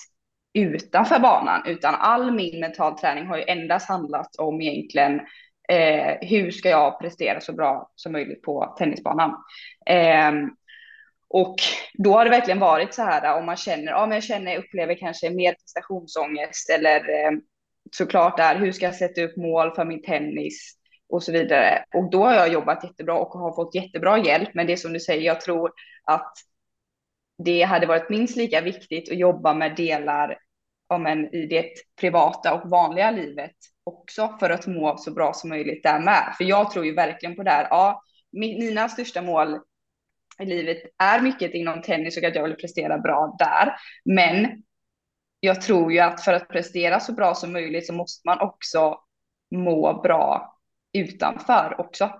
utanför 0.53 1.19
banan, 1.19 1.61
utan 1.65 1.95
all 1.95 2.31
min 2.31 2.59
mental 2.59 2.97
träning 2.97 3.25
har 3.25 3.37
ju 3.37 3.43
endast 3.43 3.89
handlat 3.89 4.35
om 4.37 4.61
egentligen 4.61 5.21
eh, 5.71 6.17
hur 6.21 6.51
ska 6.51 6.69
jag 6.69 6.99
prestera 6.99 7.41
så 7.41 7.53
bra 7.53 7.91
som 7.95 8.11
möjligt 8.11 8.41
på 8.41 8.75
tennisbanan. 8.77 9.35
Eh, 9.85 10.31
och 11.29 11.55
då 11.93 12.13
har 12.13 12.25
det 12.25 12.31
verkligen 12.31 12.59
varit 12.59 12.93
så 12.93 13.01
här 13.01 13.37
om 13.37 13.45
man 13.45 13.57
känner, 13.57 13.91
ja 13.91 14.05
men 14.05 14.15
jag 14.15 14.23
känner, 14.23 14.57
upplever 14.57 14.95
kanske 14.95 15.29
mer 15.29 15.53
prestationsångest 15.53 16.69
eller 16.69 16.95
eh, 16.95 17.31
såklart 17.91 18.37
där, 18.37 18.55
hur 18.55 18.71
ska 18.71 18.85
jag 18.85 18.95
sätta 18.95 19.21
upp 19.21 19.37
mål 19.37 19.75
för 19.75 19.85
min 19.85 20.01
tennis 20.01 20.73
och 21.09 21.23
så 21.23 21.31
vidare. 21.31 21.83
Och 21.95 22.09
då 22.11 22.23
har 22.23 22.33
jag 22.33 22.53
jobbat 22.53 22.83
jättebra 22.83 23.19
och 23.19 23.29
har 23.29 23.55
fått 23.55 23.75
jättebra 23.75 24.17
hjälp. 24.17 24.49
Men 24.53 24.67
det 24.67 24.73
är 24.73 24.77
som 24.77 24.93
du 24.93 24.99
säger, 24.99 25.21
jag 25.21 25.41
tror 25.41 25.71
att 26.03 26.33
det 27.43 27.61
hade 27.61 27.87
varit 27.87 28.09
minst 28.09 28.35
lika 28.35 28.61
viktigt 28.61 29.11
att 29.11 29.17
jobba 29.17 29.53
med 29.53 29.75
delar 29.75 30.37
ja, 30.89 30.97
men, 30.97 31.35
i 31.35 31.45
det 31.45 31.71
privata 31.99 32.53
och 32.53 32.69
vanliga 32.69 33.11
livet 33.11 33.55
också 33.83 34.37
för 34.39 34.49
att 34.49 34.67
må 34.67 34.97
så 34.97 35.11
bra 35.11 35.33
som 35.33 35.49
möjligt 35.49 35.83
där 35.83 35.99
med. 35.99 36.33
För 36.37 36.43
jag 36.43 36.71
tror 36.71 36.85
ju 36.85 36.93
verkligen 36.93 37.35
på 37.35 37.43
det 37.43 37.51
här. 37.51 37.67
Ja, 37.69 38.01
mina 38.31 38.89
största 38.89 39.21
mål 39.21 39.59
i 40.39 40.45
livet 40.45 40.77
är 40.97 41.21
mycket 41.21 41.53
inom 41.53 41.81
tennis 41.81 42.17
och 42.17 42.23
att 42.23 42.35
jag 42.35 42.43
vill 42.43 42.55
prestera 42.55 42.97
bra 42.97 43.35
där. 43.39 43.75
Men 44.05 44.63
jag 45.39 45.61
tror 45.61 45.93
ju 45.93 45.99
att 45.99 46.21
för 46.21 46.33
att 46.33 46.49
prestera 46.49 46.99
så 46.99 47.13
bra 47.13 47.35
som 47.35 47.53
möjligt 47.53 47.87
så 47.87 47.93
måste 47.93 48.27
man 48.27 48.39
också 48.39 48.99
må 49.55 50.01
bra 50.01 50.57
utanför 50.93 51.75
också. 51.79 52.11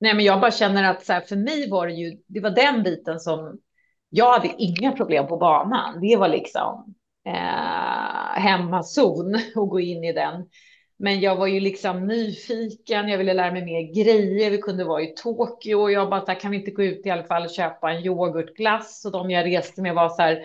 Nej, 0.00 0.14
men 0.14 0.24
jag 0.24 0.40
bara 0.40 0.50
känner 0.50 0.90
att 0.90 1.04
så 1.04 1.12
här, 1.12 1.20
för 1.20 1.36
mig 1.36 1.70
var 1.70 1.86
det 1.86 1.92
ju, 1.92 2.18
det 2.26 2.40
var 2.40 2.50
den 2.50 2.82
biten 2.82 3.20
som 3.20 3.58
jag 4.08 4.32
hade 4.32 4.54
inga 4.58 4.92
problem 4.92 5.26
på 5.26 5.36
banan. 5.36 6.00
Det 6.00 6.16
var 6.16 6.28
liksom 6.28 6.94
eh, 7.26 8.40
hemmazon 8.40 9.38
och 9.56 9.68
gå 9.68 9.80
in 9.80 10.04
i 10.04 10.12
den. 10.12 10.44
Men 10.98 11.20
jag 11.20 11.36
var 11.36 11.46
ju 11.46 11.60
liksom 11.60 12.06
nyfiken. 12.06 13.08
Jag 13.08 13.18
ville 13.18 13.34
lära 13.34 13.52
mig 13.52 13.64
mer 13.64 13.92
grejer. 14.04 14.50
Vi 14.50 14.58
kunde 14.58 14.84
vara 14.84 15.02
i 15.02 15.06
Tokyo 15.06 15.80
och 15.80 15.92
jag 15.92 16.10
bara, 16.10 16.34
kan 16.34 16.50
vi 16.50 16.56
inte 16.56 16.70
gå 16.70 16.82
ut 16.82 17.06
i 17.06 17.10
alla 17.10 17.24
fall 17.24 17.44
och 17.44 17.50
köpa 17.50 17.90
en 17.90 18.04
yoghurtglass? 18.04 19.04
Och 19.04 19.12
de 19.12 19.30
jag 19.30 19.46
reste 19.46 19.82
med 19.82 19.94
var 19.94 20.08
så 20.08 20.22
här, 20.22 20.42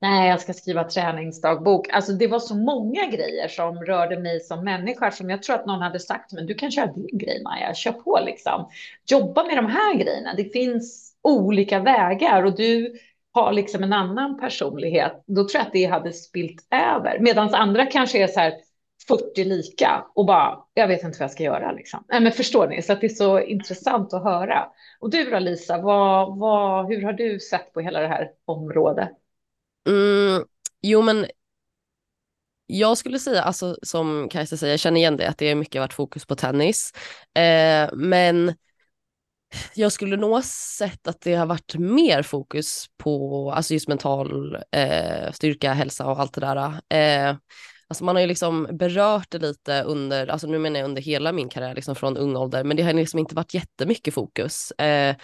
nej, 0.00 0.28
jag 0.28 0.40
ska 0.40 0.52
skriva 0.52 0.84
träningsdagbok. 0.84 1.88
Alltså 1.88 2.12
det 2.12 2.26
var 2.26 2.38
så 2.38 2.54
många 2.54 3.06
grejer 3.06 3.48
som 3.48 3.84
rörde 3.84 4.20
mig 4.20 4.40
som 4.40 4.64
människa 4.64 5.10
som 5.10 5.30
jag 5.30 5.42
tror 5.42 5.56
att 5.56 5.66
någon 5.66 5.82
hade 5.82 6.00
sagt, 6.00 6.32
men 6.32 6.46
du 6.46 6.54
kan 6.54 6.70
köra 6.70 6.86
din 6.86 7.18
grej 7.18 7.42
Maja, 7.42 7.74
kör 7.74 7.92
på 7.92 8.20
liksom. 8.26 8.70
Jobba 9.10 9.44
med 9.44 9.56
de 9.56 9.66
här 9.66 9.94
grejerna. 9.94 10.34
Det 10.36 10.52
finns 10.52 11.16
olika 11.22 11.80
vägar 11.80 12.44
och 12.44 12.56
du 12.56 12.98
har 13.34 13.52
liksom 13.52 13.82
en 13.82 13.92
annan 13.92 14.40
personlighet, 14.40 15.24
då 15.26 15.48
tror 15.48 15.60
jag 15.60 15.66
att 15.66 15.72
det 15.72 15.84
hade 15.84 16.12
spilt 16.12 16.66
över. 16.70 17.18
Medan 17.20 17.54
andra 17.54 17.86
kanske 17.86 18.22
är 18.22 18.26
så 18.26 18.40
här 18.40 18.52
40 19.08 19.44
lika 19.44 20.04
och 20.14 20.26
bara, 20.26 20.58
jag 20.74 20.88
vet 20.88 21.02
inte 21.02 21.18
vad 21.18 21.24
jag 21.24 21.30
ska 21.30 21.42
göra 21.42 21.72
liksom. 21.72 22.04
Nej, 22.08 22.20
men 22.20 22.32
förstår 22.32 22.68
ni? 22.68 22.82
Så 22.82 22.92
att 22.92 23.00
det 23.00 23.06
är 23.06 23.08
så 23.08 23.40
intressant 23.40 24.14
att 24.14 24.24
höra. 24.24 24.66
Och 25.00 25.10
du 25.10 25.30
då 25.30 25.38
Lisa, 25.38 25.78
vad, 25.78 26.38
vad, 26.38 26.88
hur 26.88 27.02
har 27.02 27.12
du 27.12 27.40
sett 27.40 27.72
på 27.72 27.80
hela 27.80 28.00
det 28.00 28.08
här 28.08 28.30
området? 28.44 29.08
Mm, 29.88 30.44
jo 30.82 31.02
men 31.02 31.26
jag 32.66 32.98
skulle 32.98 33.18
säga, 33.18 33.42
alltså 33.42 33.76
som 33.82 34.28
Kajsa 34.28 34.56
säger, 34.56 34.72
jag 34.72 34.80
känner 34.80 35.00
igen 35.00 35.16
det, 35.16 35.28
att 35.28 35.38
det 35.38 35.46
är 35.46 35.54
mycket 35.54 35.80
varit 35.80 35.92
fokus 35.92 36.26
på 36.26 36.34
tennis. 36.34 36.92
Eh, 37.34 37.94
men 37.94 38.54
jag 39.74 39.92
skulle 39.92 40.16
nog 40.16 40.44
sett 40.44 41.06
att 41.06 41.20
det 41.20 41.34
har 41.34 41.46
varit 41.46 41.74
mer 41.74 42.22
fokus 42.22 42.86
på 42.96 43.50
alltså 43.52 43.74
just 43.74 43.88
mental 43.88 44.58
eh, 44.72 45.32
styrka, 45.32 45.72
hälsa 45.72 46.06
och 46.06 46.20
allt 46.20 46.34
det 46.34 46.40
där. 46.40 46.80
Eh, 46.88 47.36
alltså 47.88 48.04
man 48.04 48.16
har 48.16 48.20
ju 48.20 48.26
liksom 48.26 48.68
berört 48.72 49.30
det 49.30 49.38
lite 49.38 49.82
under, 49.82 50.26
alltså 50.26 50.46
nu 50.46 50.58
menar 50.58 50.80
jag 50.80 50.88
under 50.88 51.02
hela 51.02 51.32
min 51.32 51.48
karriär, 51.48 51.74
liksom 51.74 51.94
från 51.94 52.16
ung 52.16 52.36
ålder, 52.36 52.64
men 52.64 52.76
det 52.76 52.82
har 52.82 52.92
liksom 52.92 53.18
inte 53.18 53.34
varit 53.34 53.54
jättemycket 53.54 54.14
fokus. 54.14 54.70
Eh, 54.70 55.16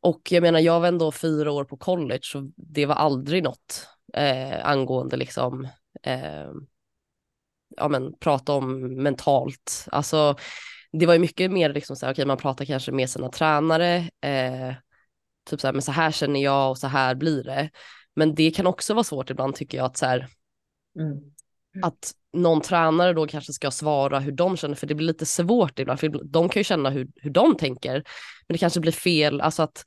och 0.00 0.32
jag 0.32 0.42
menar, 0.42 0.60
jag 0.60 0.80
var 0.80 0.88
ändå 0.88 1.12
fyra 1.12 1.52
år 1.52 1.64
på 1.64 1.76
college 1.76 2.26
och 2.34 2.42
det 2.56 2.86
var 2.86 2.94
aldrig 2.94 3.42
något 3.42 3.88
eh, 4.14 4.66
angående 4.68 5.16
liksom, 5.16 5.68
eh, 6.02 6.50
ja 7.76 7.88
men 7.88 8.18
prata 8.18 8.52
om 8.52 8.94
mentalt, 9.02 9.86
alltså 9.92 10.36
det 10.92 11.06
var 11.06 11.14
ju 11.14 11.20
mycket 11.20 11.52
mer 11.52 11.72
liksom 11.72 11.96
så 11.96 12.06
här, 12.06 12.12
okej 12.12 12.22
okay, 12.22 12.28
man 12.28 12.36
pratar 12.36 12.64
kanske 12.64 12.92
med 12.92 13.10
sina 13.10 13.28
tränare, 13.28 13.96
eh, 14.20 14.74
typ 15.50 15.60
så 15.60 15.66
här, 15.66 15.72
men 15.72 15.82
så 15.82 15.92
här 15.92 16.10
känner 16.10 16.42
jag 16.42 16.70
och 16.70 16.78
så 16.78 16.86
här 16.86 17.14
blir 17.14 17.44
det. 17.44 17.70
Men 18.16 18.34
det 18.34 18.50
kan 18.50 18.66
också 18.66 18.94
vara 18.94 19.04
svårt 19.04 19.30
ibland 19.30 19.54
tycker 19.54 19.78
jag 19.78 19.84
att 19.84 19.96
så 19.96 20.06
här, 20.06 20.28
mm. 20.98 21.18
att 21.82 22.12
någon 22.32 22.60
tränare 22.60 23.12
då 23.12 23.26
kanske 23.26 23.52
ska 23.52 23.70
svara 23.70 24.20
hur 24.20 24.32
de 24.32 24.56
känner, 24.56 24.74
för 24.74 24.86
det 24.86 24.94
blir 24.94 25.06
lite 25.06 25.26
svårt 25.26 25.78
ibland, 25.78 26.00
för 26.00 26.24
de 26.24 26.48
kan 26.48 26.60
ju 26.60 26.64
känna 26.64 26.90
hur, 26.90 27.08
hur 27.16 27.30
de 27.30 27.56
tänker, 27.56 27.92
men 27.92 28.54
det 28.54 28.58
kanske 28.58 28.80
blir 28.80 28.92
fel, 28.92 29.40
alltså 29.40 29.62
att 29.62 29.84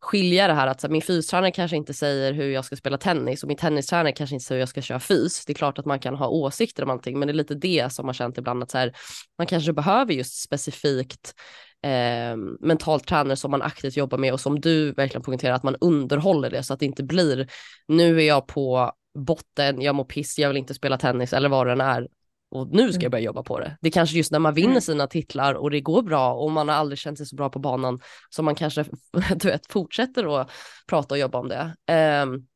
skilja 0.00 0.46
det 0.46 0.54
här 0.54 0.66
att 0.66 0.80
så 0.80 0.86
här, 0.86 0.92
min 0.92 1.02
fystränare 1.02 1.50
kanske 1.50 1.76
inte 1.76 1.94
säger 1.94 2.32
hur 2.32 2.50
jag 2.50 2.64
ska 2.64 2.76
spela 2.76 2.98
tennis 2.98 3.42
och 3.42 3.48
min 3.48 3.56
tennistränare 3.56 4.12
kanske 4.12 4.36
inte 4.36 4.44
säger 4.44 4.56
hur 4.56 4.62
jag 4.62 4.68
ska 4.68 4.82
köra 4.82 5.00
fys. 5.00 5.44
Det 5.44 5.52
är 5.52 5.54
klart 5.54 5.78
att 5.78 5.86
man 5.86 5.98
kan 5.98 6.14
ha 6.14 6.28
åsikter 6.28 6.82
om 6.82 6.90
allting, 6.90 7.18
men 7.18 7.28
det 7.28 7.32
är 7.32 7.34
lite 7.34 7.54
det 7.54 7.92
som 7.92 8.06
man 8.06 8.14
känt 8.14 8.38
ibland 8.38 8.62
att 8.62 8.70
så 8.70 8.78
här, 8.78 8.92
man 9.38 9.46
kanske 9.46 9.72
behöver 9.72 10.14
just 10.14 10.42
specifikt 10.42 11.34
eh, 11.82 12.36
mentalt 12.60 13.06
tränare 13.06 13.36
som 13.36 13.50
man 13.50 13.62
aktivt 13.62 13.96
jobbar 13.96 14.18
med 14.18 14.32
och 14.32 14.40
som 14.40 14.60
du 14.60 14.92
verkligen 14.92 15.22
poängterar 15.22 15.54
att 15.54 15.62
man 15.62 15.76
underhåller 15.80 16.50
det 16.50 16.62
så 16.62 16.74
att 16.74 16.80
det 16.80 16.86
inte 16.86 17.02
blir 17.02 17.48
nu 17.88 18.20
är 18.20 18.26
jag 18.26 18.46
på 18.46 18.92
botten, 19.18 19.80
jag 19.80 19.94
mår 19.94 20.04
piss, 20.04 20.38
jag 20.38 20.48
vill 20.48 20.56
inte 20.56 20.74
spela 20.74 20.98
tennis 20.98 21.32
eller 21.32 21.48
vad 21.48 21.66
det 21.66 21.72
än 21.72 21.80
är 21.80 22.08
och 22.50 22.68
nu 22.70 22.92
ska 22.92 22.96
jag 22.96 23.02
mm. 23.02 23.10
börja 23.10 23.24
jobba 23.24 23.42
på 23.42 23.58
det. 23.60 23.76
Det 23.80 23.88
är 23.88 23.92
kanske 23.92 24.16
just 24.16 24.32
när 24.32 24.38
man 24.38 24.54
vinner 24.54 24.70
mm. 24.70 24.80
sina 24.80 25.06
titlar 25.06 25.54
och 25.54 25.70
det 25.70 25.80
går 25.80 26.02
bra 26.02 26.34
och 26.34 26.50
man 26.50 26.68
har 26.68 26.74
aldrig 26.74 26.98
känt 26.98 27.18
sig 27.18 27.26
så 27.26 27.36
bra 27.36 27.50
på 27.50 27.58
banan 27.58 28.00
som 28.30 28.44
man 28.44 28.54
kanske 28.54 28.84
du 29.36 29.48
vet, 29.48 29.72
fortsätter 29.72 30.40
att 30.40 30.50
prata 30.86 31.14
och 31.14 31.18
jobba 31.18 31.38
om 31.38 31.48
det. 31.48 31.76
Um, 32.22 32.46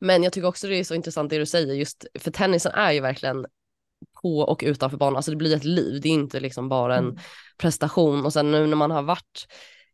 men 0.00 0.22
jag 0.22 0.32
tycker 0.32 0.48
också 0.48 0.68
det 0.68 0.76
är 0.76 0.84
så 0.84 0.94
intressant 0.94 1.30
det 1.30 1.38
du 1.38 1.46
säger 1.46 1.74
just 1.74 2.06
för 2.18 2.30
tennisen 2.30 2.72
är 2.72 2.92
ju 2.92 3.00
verkligen 3.00 3.46
på 4.22 4.38
och 4.38 4.62
utanför 4.66 4.96
banan, 4.96 5.16
alltså 5.16 5.30
det 5.30 5.36
blir 5.36 5.56
ett 5.56 5.64
liv, 5.64 6.00
det 6.00 6.08
är 6.08 6.12
inte 6.12 6.40
liksom 6.40 6.68
bara 6.68 6.96
en 6.96 7.04
mm. 7.04 7.18
prestation 7.58 8.24
och 8.24 8.32
sen 8.32 8.50
nu 8.50 8.66
när 8.66 8.76
man 8.76 8.90
har 8.90 9.02
varit 9.02 9.46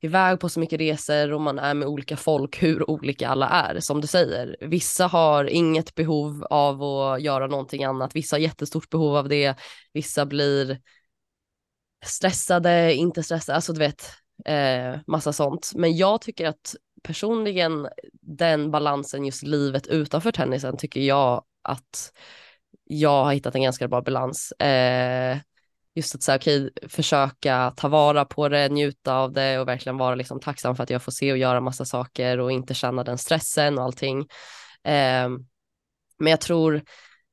iväg 0.04 0.40
på 0.40 0.48
så 0.48 0.60
mycket 0.60 0.80
resor 0.80 1.32
och 1.32 1.40
man 1.40 1.58
är 1.58 1.74
med 1.74 1.88
olika 1.88 2.16
folk, 2.16 2.62
hur 2.62 2.90
olika 2.90 3.28
alla 3.28 3.48
är. 3.48 3.80
Som 3.80 4.00
du 4.00 4.06
säger, 4.06 4.56
vissa 4.60 5.06
har 5.06 5.44
inget 5.44 5.94
behov 5.94 6.44
av 6.50 6.82
att 6.82 7.22
göra 7.22 7.46
någonting 7.46 7.84
annat, 7.84 8.16
vissa 8.16 8.36
har 8.36 8.40
jättestort 8.40 8.90
behov 8.90 9.16
av 9.16 9.28
det, 9.28 9.54
vissa 9.92 10.26
blir 10.26 10.80
stressade, 12.04 12.94
inte 12.94 13.22
stressade, 13.22 13.56
alltså 13.56 13.72
du 13.72 13.78
vet, 13.78 14.10
eh, 14.44 15.00
massa 15.06 15.32
sånt. 15.32 15.72
Men 15.74 15.96
jag 15.96 16.20
tycker 16.20 16.46
att 16.48 16.74
personligen 17.02 17.88
den 18.20 18.70
balansen, 18.70 19.24
just 19.24 19.42
livet 19.42 19.86
utanför 19.86 20.32
tennisen, 20.32 20.76
tycker 20.76 21.00
jag 21.00 21.44
att 21.62 22.12
jag 22.84 23.24
har 23.24 23.32
hittat 23.32 23.54
en 23.54 23.62
ganska 23.62 23.88
bra 23.88 24.02
balans. 24.02 24.52
Eh, 24.52 25.38
just 25.94 26.14
att 26.14 26.22
säga, 26.22 26.36
okej, 26.36 26.70
försöka 26.88 27.72
ta 27.76 27.88
vara 27.88 28.24
på 28.24 28.48
det, 28.48 28.68
njuta 28.68 29.14
av 29.14 29.32
det 29.32 29.58
och 29.58 29.68
verkligen 29.68 29.96
vara 29.96 30.14
liksom 30.14 30.40
tacksam 30.40 30.76
för 30.76 30.82
att 30.82 30.90
jag 30.90 31.02
får 31.02 31.12
se 31.12 31.32
och 31.32 31.38
göra 31.38 31.60
massa 31.60 31.84
saker 31.84 32.38
och 32.38 32.52
inte 32.52 32.74
känna 32.74 33.04
den 33.04 33.18
stressen 33.18 33.78
och 33.78 33.84
allting. 33.84 34.18
Eh, 34.84 35.28
men 36.18 36.30
jag 36.30 36.40
tror 36.40 36.82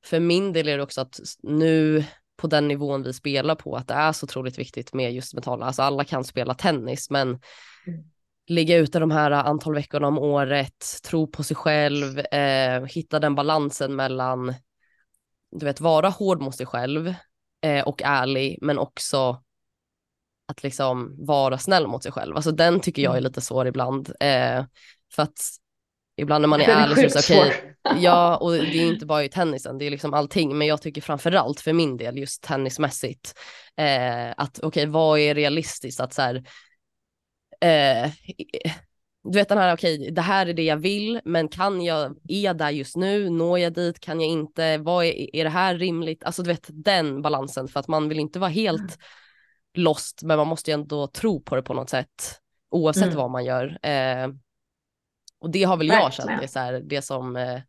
för 0.05 0.19
min 0.19 0.53
del 0.53 0.67
är 0.67 0.77
det 0.77 0.83
också 0.83 1.01
att 1.01 1.19
nu 1.43 2.03
på 2.37 2.47
den 2.47 2.67
nivån 2.67 3.03
vi 3.03 3.13
spelar 3.13 3.55
på 3.55 3.75
att 3.75 3.87
det 3.87 3.93
är 3.93 4.11
så 4.11 4.23
otroligt 4.23 4.59
viktigt 4.59 4.93
med 4.93 5.13
just 5.13 5.33
mentala, 5.33 5.65
alltså 5.65 5.81
alla 5.81 6.03
kan 6.03 6.23
spela 6.23 6.53
tennis 6.53 7.09
men 7.09 7.27
mm. 7.27 8.03
ligga 8.47 8.77
ute 8.77 8.99
de 8.99 9.11
här 9.11 9.31
antal 9.31 9.75
veckorna 9.75 10.07
om 10.07 10.17
året, 10.17 10.85
tro 11.03 11.27
på 11.27 11.43
sig 11.43 11.55
själv, 11.55 12.19
eh, 12.19 12.85
hitta 12.85 13.19
den 13.19 13.35
balansen 13.35 13.95
mellan 13.95 14.53
du 15.51 15.65
vet 15.65 15.81
vara 15.81 16.09
hård 16.09 16.41
mot 16.41 16.55
sig 16.55 16.65
själv 16.65 17.13
eh, 17.61 17.83
och 17.83 18.01
ärlig 18.03 18.59
men 18.61 18.79
också 18.79 19.43
att 20.47 20.63
liksom 20.63 21.15
vara 21.25 21.57
snäll 21.57 21.87
mot 21.87 22.03
sig 22.03 22.11
själv. 22.11 22.35
Alltså 22.35 22.51
den 22.51 22.79
tycker 22.79 23.01
jag 23.01 23.11
är 23.11 23.17
mm. 23.17 23.23
lite 23.23 23.41
svår 23.41 23.67
ibland. 23.67 24.13
Eh, 24.19 24.65
för 25.13 25.23
att 25.23 25.39
ibland 26.17 26.41
när 26.41 26.47
man 26.47 26.61
är 26.61 26.69
ärlig 26.69 27.11
så 27.11 27.33
är 27.33 27.45
det 27.45 27.47
okay, 27.47 27.73
ja 28.03 28.37
och 28.37 28.51
det 28.51 28.79
är 28.79 28.87
inte 28.87 29.05
bara 29.05 29.23
i 29.23 29.29
tennisen, 29.29 29.77
det 29.77 29.85
är 29.85 29.91
liksom 29.91 30.13
allting, 30.13 30.57
men 30.57 30.67
jag 30.67 30.81
tycker 30.81 31.01
framförallt 31.01 31.61
för 31.61 31.73
min 31.73 31.97
del 31.97 32.17
just 32.17 32.43
tennismässigt 32.43 33.39
eh, 33.77 34.29
att 34.37 34.59
okej 34.59 34.67
okay, 34.67 34.85
vad 34.85 35.19
är 35.19 35.35
realistiskt 35.35 35.99
att 35.99 36.13
så 36.13 36.21
här, 36.21 36.43
eh, 37.61 38.11
du 39.31 39.39
vet 39.39 39.49
den 39.49 39.57
här, 39.57 39.73
okej, 39.73 39.99
okay, 39.99 40.11
det 40.11 40.21
här 40.21 40.45
är 40.45 40.53
det 40.53 40.63
jag 40.63 40.77
vill, 40.77 41.21
men 41.25 41.47
kan 41.47 41.81
jag, 41.81 42.15
är 42.27 42.41
jag 42.41 42.57
där 42.57 42.69
just 42.69 42.95
nu, 42.95 43.29
når 43.29 43.59
jag 43.59 43.73
dit, 43.73 43.99
kan 43.99 44.21
jag 44.21 44.29
inte, 44.29 44.77
vad 44.77 45.05
är, 45.05 45.35
är 45.35 45.43
det 45.43 45.49
här 45.49 45.75
rimligt, 45.75 46.23
alltså 46.23 46.43
du 46.43 46.47
vet 46.47 46.67
den 46.69 47.21
balansen 47.21 47.67
för 47.67 47.79
att 47.79 47.87
man 47.87 48.09
vill 48.09 48.19
inte 48.19 48.39
vara 48.39 48.49
helt 48.49 48.79
mm. 48.79 48.97
lost, 49.73 50.23
men 50.23 50.37
man 50.37 50.47
måste 50.47 50.71
ju 50.71 50.73
ändå 50.73 51.07
tro 51.07 51.41
på 51.41 51.55
det 51.55 51.61
på 51.61 51.73
något 51.73 51.89
sätt, 51.89 52.39
oavsett 52.69 53.03
mm. 53.03 53.17
vad 53.17 53.31
man 53.31 53.45
gör. 53.45 53.79
Eh, 53.83 54.27
och 55.39 55.49
det 55.49 55.63
har 55.63 55.77
väl 55.77 55.87
jag 55.87 56.13
känt, 56.13 56.29
det, 56.39 56.43
är 56.43 56.47
så 56.47 56.59
här, 56.59 56.81
det 56.85 57.01
som 57.01 57.35
eh, 57.35 57.61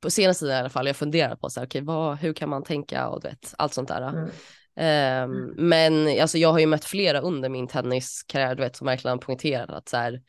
på 0.00 0.10
senaste 0.10 0.44
tiden 0.44 0.56
i 0.56 0.60
alla 0.60 0.68
fall, 0.68 0.86
jag 0.86 0.96
funderar 0.96 1.36
på 1.36 1.50
så 1.50 1.60
här, 1.60 1.66
okay, 1.66 1.82
vad, 1.82 2.18
hur 2.18 2.32
kan 2.32 2.48
man 2.48 2.64
tänka 2.64 3.08
och 3.08 3.20
du 3.20 3.28
vet, 3.28 3.54
allt 3.58 3.74
sånt 3.74 3.88
där. 3.88 4.08
Mm. 4.08 4.30
Um, 4.76 5.54
men 5.56 6.20
alltså, 6.20 6.38
jag 6.38 6.52
har 6.52 6.58
ju 6.58 6.66
mött 6.66 6.84
flera 6.84 7.20
under 7.20 7.48
min 7.48 7.68
tenniskarriär, 7.68 8.54
du 8.54 8.62
vet, 8.62 8.76
som 8.76 8.86
verkligen 8.86 9.18
poängterat 9.18 9.70
att 9.70 9.88
så 9.88 9.96
här, 9.96 10.22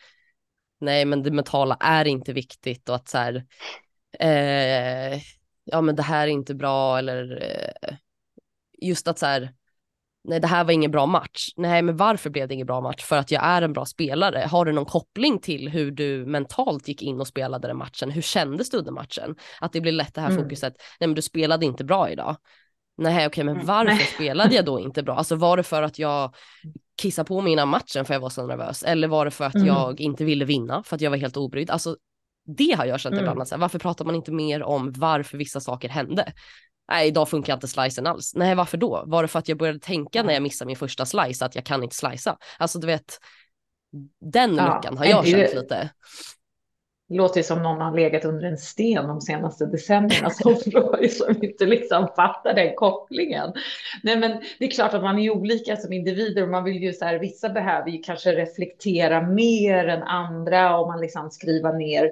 nej 0.79 1.05
men 1.05 1.23
det 1.23 1.31
mentala 1.31 1.77
är 1.79 2.05
inte 2.05 2.33
viktigt 2.33 2.89
och 2.89 2.95
att 2.95 3.09
så 3.09 3.17
här, 3.17 3.45
eh, 4.19 5.21
ja 5.63 5.81
men 5.81 5.95
det 5.95 6.03
här 6.03 6.27
är 6.27 6.31
inte 6.31 6.55
bra 6.55 6.97
eller 6.97 7.43
eh, 7.43 7.95
just 8.81 9.07
att 9.07 9.19
så 9.19 9.25
här, 9.25 9.53
nej 10.23 10.39
det 10.39 10.47
här 10.47 10.63
var 10.63 10.71
ingen 10.71 10.91
bra 10.91 11.05
match. 11.05 11.49
Nej 11.55 11.81
men 11.81 11.97
varför 11.97 12.29
blev 12.29 12.47
det 12.47 12.53
ingen 12.53 12.67
bra 12.67 12.81
match? 12.81 13.03
För 13.03 13.17
att 13.17 13.31
jag 13.31 13.43
är 13.43 13.61
en 13.61 13.73
bra 13.73 13.85
spelare. 13.85 14.47
Har 14.51 14.65
du 14.65 14.71
någon 14.71 14.85
koppling 14.85 15.39
till 15.39 15.69
hur 15.69 15.91
du 15.91 16.25
mentalt 16.25 16.87
gick 16.87 17.01
in 17.01 17.19
och 17.19 17.27
spelade 17.27 17.67
den 17.67 17.77
matchen? 17.77 18.11
Hur 18.11 18.21
kändes 18.21 18.69
du 18.69 18.77
under 18.77 18.91
matchen? 18.91 19.35
Att 19.61 19.73
det 19.73 19.81
blir 19.81 19.91
lätt 19.91 20.13
det 20.13 20.21
här 20.21 20.29
mm. 20.29 20.43
fokuset, 20.43 20.73
nej 20.99 21.07
men 21.07 21.15
du 21.15 21.21
spelade 21.21 21.65
inte 21.65 21.83
bra 21.83 22.09
idag. 22.09 22.37
Nej 22.97 23.15
okej 23.15 23.27
okay, 23.27 23.43
men 23.43 23.55
mm. 23.55 23.65
varför 23.65 23.93
nej. 23.93 24.05
spelade 24.05 24.55
jag 24.55 24.65
då 24.65 24.79
inte 24.79 25.03
bra? 25.03 25.15
Alltså 25.15 25.35
var 25.35 25.57
det 25.57 25.63
för 25.63 25.83
att 25.83 25.99
jag 25.99 26.35
kissade 26.97 27.27
på 27.27 27.41
mig 27.41 27.53
innan 27.53 27.67
matchen 27.67 28.05
för 28.05 28.13
jag 28.13 28.21
var 28.21 28.29
så 28.29 28.47
nervös? 28.47 28.83
Eller 28.83 29.07
var 29.07 29.25
det 29.25 29.31
för 29.31 29.45
att 29.45 29.55
mm. 29.55 29.67
jag 29.67 30.01
inte 30.01 30.25
ville 30.25 30.45
vinna 30.45 30.83
för 30.83 30.95
att 30.95 31.01
jag 31.01 31.09
var 31.09 31.17
helt 31.17 31.37
obrydd? 31.37 31.69
Alltså 31.69 31.97
det 32.57 32.75
har 32.77 32.85
jag 32.85 32.99
känt 32.99 33.13
mm. 33.13 33.23
ibland, 33.23 33.39
alltså, 33.39 33.57
varför 33.57 33.79
pratar 33.79 34.05
man 34.05 34.15
inte 34.15 34.31
mer 34.31 34.63
om 34.63 34.91
varför 34.91 35.37
vissa 35.37 35.59
saker 35.59 35.89
hände? 35.89 36.33
nej 36.87 37.07
idag 37.07 37.29
funkar 37.29 37.53
inte 37.53 37.67
slicen 37.67 38.07
alls. 38.07 38.35
Nej 38.35 38.55
varför 38.55 38.77
då? 38.77 39.03
Var 39.07 39.21
det 39.21 39.27
för 39.27 39.39
att 39.39 39.47
jag 39.47 39.57
började 39.57 39.79
tänka 39.79 40.23
när 40.23 40.33
jag 40.33 40.43
missade 40.43 40.67
min 40.67 40.75
första 40.75 41.05
slice 41.05 41.45
att 41.45 41.55
jag 41.55 41.65
kan 41.65 41.83
inte 41.83 41.95
slicea? 41.95 42.37
Alltså 42.57 42.79
du 42.79 42.87
vet, 42.87 43.19
den 44.31 44.55
ja, 44.55 44.75
luckan 44.75 44.97
har 44.97 45.05
jag 45.05 45.27
känt 45.27 45.55
lite. 45.55 45.89
Det 47.09 47.15
låter 47.15 47.41
som 47.41 47.63
någon 47.63 47.81
har 47.81 47.95
legat 47.95 48.25
under 48.25 48.47
en 48.47 48.57
sten 48.57 49.07
de 49.07 49.21
senaste 49.21 49.65
decennierna 49.65 50.29
som, 50.29 50.55
som 51.09 51.43
inte 51.43 51.65
liksom 51.65 52.07
fattar 52.15 52.53
den 52.53 52.75
kopplingen. 52.75 53.53
Nej, 54.03 54.19
men 54.19 54.41
det 54.59 54.65
är 54.65 54.71
klart 54.71 54.93
att 54.93 55.03
man 55.03 55.19
är 55.19 55.29
olika 55.29 55.77
som 55.77 55.93
individer 55.93 56.43
och 56.43 56.49
man 56.49 56.63
vill 56.63 56.83
ju 56.83 56.93
så 56.93 57.05
här, 57.05 57.19
vissa 57.19 57.49
behöver 57.49 57.89
ju 57.89 57.97
kanske 57.97 58.31
reflektera 58.31 59.21
mer 59.21 59.87
än 59.87 60.03
andra 60.03 60.77
och 60.77 60.87
man 60.87 61.01
liksom 61.01 61.31
skriva 61.31 61.71
ner. 61.71 62.11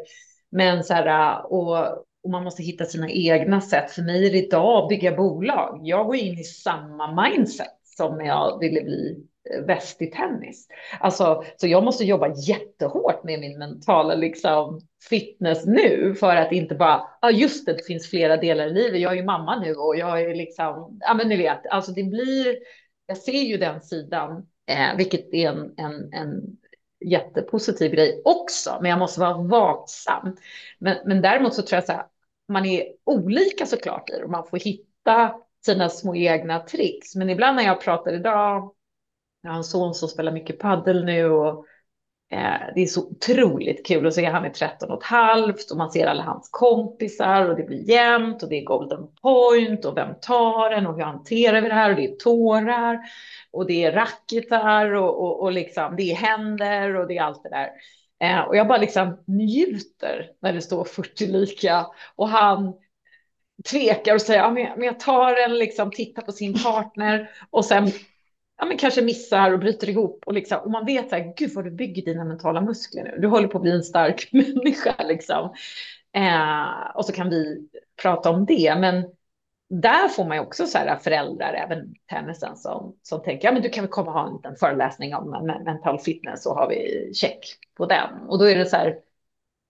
Men 0.51 0.84
så 0.84 0.93
här, 0.93 1.53
och 1.53 2.06
och 2.23 2.29
man 2.29 2.43
måste 2.43 2.63
hitta 2.63 2.86
sina 2.86 3.10
egna 3.10 3.62
sätt. 3.62 3.91
För 3.91 4.01
mig 4.01 4.27
är 4.27 4.32
det 4.32 4.45
idag 4.45 4.84
att 4.84 4.89
bygga 4.89 5.15
bolag. 5.15 5.79
Jag 5.84 6.06
går 6.06 6.15
in 6.15 6.39
i 6.39 6.43
samma 6.43 7.23
mindset 7.23 7.67
som 7.84 8.17
när 8.17 8.25
jag 8.25 8.60
ville 8.60 8.82
bli 8.82 9.27
bäst 9.67 10.01
i 10.01 10.08
tennis. 10.08 10.67
Alltså, 10.99 11.43
så 11.58 11.67
jag 11.67 11.84
måste 11.84 12.06
jobba 12.06 12.34
jättehårt 12.36 13.23
med 13.23 13.39
min 13.39 13.60
mentala 13.60 14.15
liksom, 14.15 14.82
fitness 15.10 15.65
nu 15.65 16.15
för 16.19 16.36
att 16.36 16.51
inte 16.51 16.75
bara, 16.75 16.97
ja 16.97 17.08
ah, 17.21 17.32
just 17.32 17.65
det, 17.65 17.73
det 17.73 17.86
finns 17.86 18.10
flera 18.10 18.38
delar 18.38 18.67
i 18.67 18.73
livet. 18.73 19.01
Jag 19.01 19.12
är 19.12 19.15
ju 19.15 19.23
mamma 19.23 19.60
nu 19.60 19.75
och 19.75 19.95
jag 19.97 20.21
är 20.21 20.36
liksom, 20.36 20.97
ja 21.01 21.13
men 21.13 21.29
ni 21.29 21.38
vet, 21.38 21.67
alltså 21.67 21.91
det 21.91 22.03
blir, 22.03 22.58
jag 23.06 23.17
ser 23.17 23.41
ju 23.41 23.58
den 23.58 23.82
sidan, 23.82 24.47
eh, 24.67 24.97
vilket 24.97 25.34
är 25.34 25.49
en, 25.49 25.73
en, 25.77 26.13
en 26.13 26.58
jättepositiv 27.06 27.91
grej 27.91 28.21
också, 28.25 28.77
men 28.82 28.89
jag 28.89 28.99
måste 28.99 29.19
vara 29.19 29.38
vaksam. 29.38 30.38
Men, 30.79 30.97
men 31.06 31.21
däremot 31.21 31.53
så 31.53 31.62
tror 31.62 31.77
jag 31.77 31.86
så 31.86 31.91
här, 31.91 32.06
man 32.47 32.65
är 32.65 32.86
olika 33.03 33.65
såklart 33.65 34.10
i 34.10 34.13
det 34.13 34.23
och 34.23 34.29
man 34.29 34.47
får 34.47 34.58
hitta 34.58 35.36
sina 35.65 35.89
små 35.89 36.15
egna 36.15 36.60
tricks. 36.60 37.15
Men 37.15 37.29
ibland 37.29 37.56
när 37.56 37.63
jag 37.63 37.82
pratar 37.82 38.13
idag, 38.13 38.73
jag 39.43 39.51
har 39.51 39.58
en 39.58 39.63
son 39.63 39.93
som 39.93 40.10
spelar 40.10 40.32
mycket 40.32 40.60
paddel 40.60 41.06
nu 41.06 41.25
och 41.25 41.65
eh, 42.32 42.73
det 42.75 42.82
är 42.82 42.86
så 42.86 43.08
otroligt 43.08 43.86
kul 43.86 44.08
att 44.08 44.13
se. 44.13 44.25
Han 44.25 44.45
är 44.45 44.49
13 44.49 44.91
och 44.91 45.03
ett 45.03 45.10
halvt 45.10 45.71
och 45.71 45.77
man 45.77 45.91
ser 45.91 46.08
alla 46.08 46.23
hans 46.23 46.49
kompisar 46.51 47.49
och 47.49 47.56
det 47.56 47.63
blir 47.63 47.89
jämnt 47.89 48.43
och 48.43 48.49
det 48.49 48.60
är 48.60 48.65
golden 48.65 49.08
point 49.21 49.86
och 49.86 49.97
vem 49.97 50.10
tar 50.21 50.69
den 50.69 50.88
och 50.88 50.95
hur 50.95 51.03
hanterar 51.03 51.62
vi 51.62 51.67
det 51.67 51.73
här 51.73 51.89
och 51.89 51.95
det 51.95 52.06
är 52.06 52.15
tårar 52.15 52.99
och 53.51 53.67
det 53.67 53.84
är 53.84 53.91
racketar 53.91 54.93
och, 54.93 55.23
och, 55.23 55.41
och 55.41 55.51
liksom 55.51 55.95
det 55.95 56.12
är 56.12 56.15
händer 56.15 56.95
och 56.95 57.08
det 57.08 57.17
är 57.17 57.23
allt 57.23 57.43
det 57.43 57.49
där. 57.49 57.69
Eh, 58.23 58.39
och 58.39 58.56
jag 58.56 58.67
bara 58.67 58.77
liksom 58.77 59.23
njuter 59.27 60.32
när 60.41 60.53
det 60.53 60.62
står 60.62 60.86
40 60.86 61.27
lika 61.27 61.86
och 62.15 62.29
han 62.29 62.73
tvekar 63.69 64.15
och 64.15 64.21
säger 64.21 64.39
ja, 64.39 64.51
men, 64.51 64.84
jag 64.84 64.99
tar 64.99 65.36
den 65.36 65.58
liksom 65.58 65.91
tittar 65.91 66.21
på 66.21 66.32
sin 66.32 66.53
partner 66.53 67.29
och 67.49 67.65
sen 67.65 67.91
ja, 68.58 68.66
men 68.66 68.78
kanske 68.78 69.02
missar 69.02 69.52
och 69.52 69.60
bryter 69.60 69.89
ihop 69.89 70.24
och, 70.26 70.34
liksom, 70.34 70.60
och 70.60 70.72
man 70.72 70.86
vet 70.86 71.10
så 71.10 71.16
här, 71.16 71.34
gud 71.38 71.54
vad 71.54 71.66
du 71.66 71.72
bygger 71.72 72.06
dina 72.06 72.26
mentala 72.26 72.62
muskler 72.62 73.04
nu. 73.04 73.18
Du 73.22 73.28
håller 73.28 73.48
på 73.48 73.58
att 73.58 73.62
bli 73.62 73.72
en 73.72 73.84
stark 73.84 74.30
människa 74.34 74.96
liksom. 75.04 75.54
Eh, 76.16 76.96
och 76.96 77.06
så 77.06 77.13
kan 77.13 77.30
vi 77.30 77.68
prata 78.02 78.30
om 78.30 78.46
det, 78.46 78.76
men 78.80 79.06
där 79.70 80.08
får 80.08 80.26
man 80.26 80.38
ju 80.38 80.44
också 80.44 80.68
så 80.68 80.78
här 80.78 80.98
föräldrar, 80.98 81.54
även 81.54 81.94
tennisen, 82.10 82.58
som, 82.58 82.98
som 83.02 83.22
tänker, 83.24 83.48
ja 83.48 83.52
men 83.52 83.62
du 83.62 83.70
kan 83.70 83.84
väl 83.84 83.92
komma 83.92 84.08
och 84.12 84.20
ha 84.20 84.28
en 84.28 84.34
liten 84.36 84.56
föreläsning 84.56 85.16
om 85.16 85.30
mental 85.66 86.00
fitness 86.00 86.44
så 86.44 86.54
har 86.56 86.70
vi 86.70 87.12
check 87.13 87.39
på 87.78 87.86
den. 87.86 88.10
Och 88.28 88.39
då 88.39 88.46
är 88.46 88.56
det 88.56 88.66
så 88.66 88.76
här, 88.76 89.00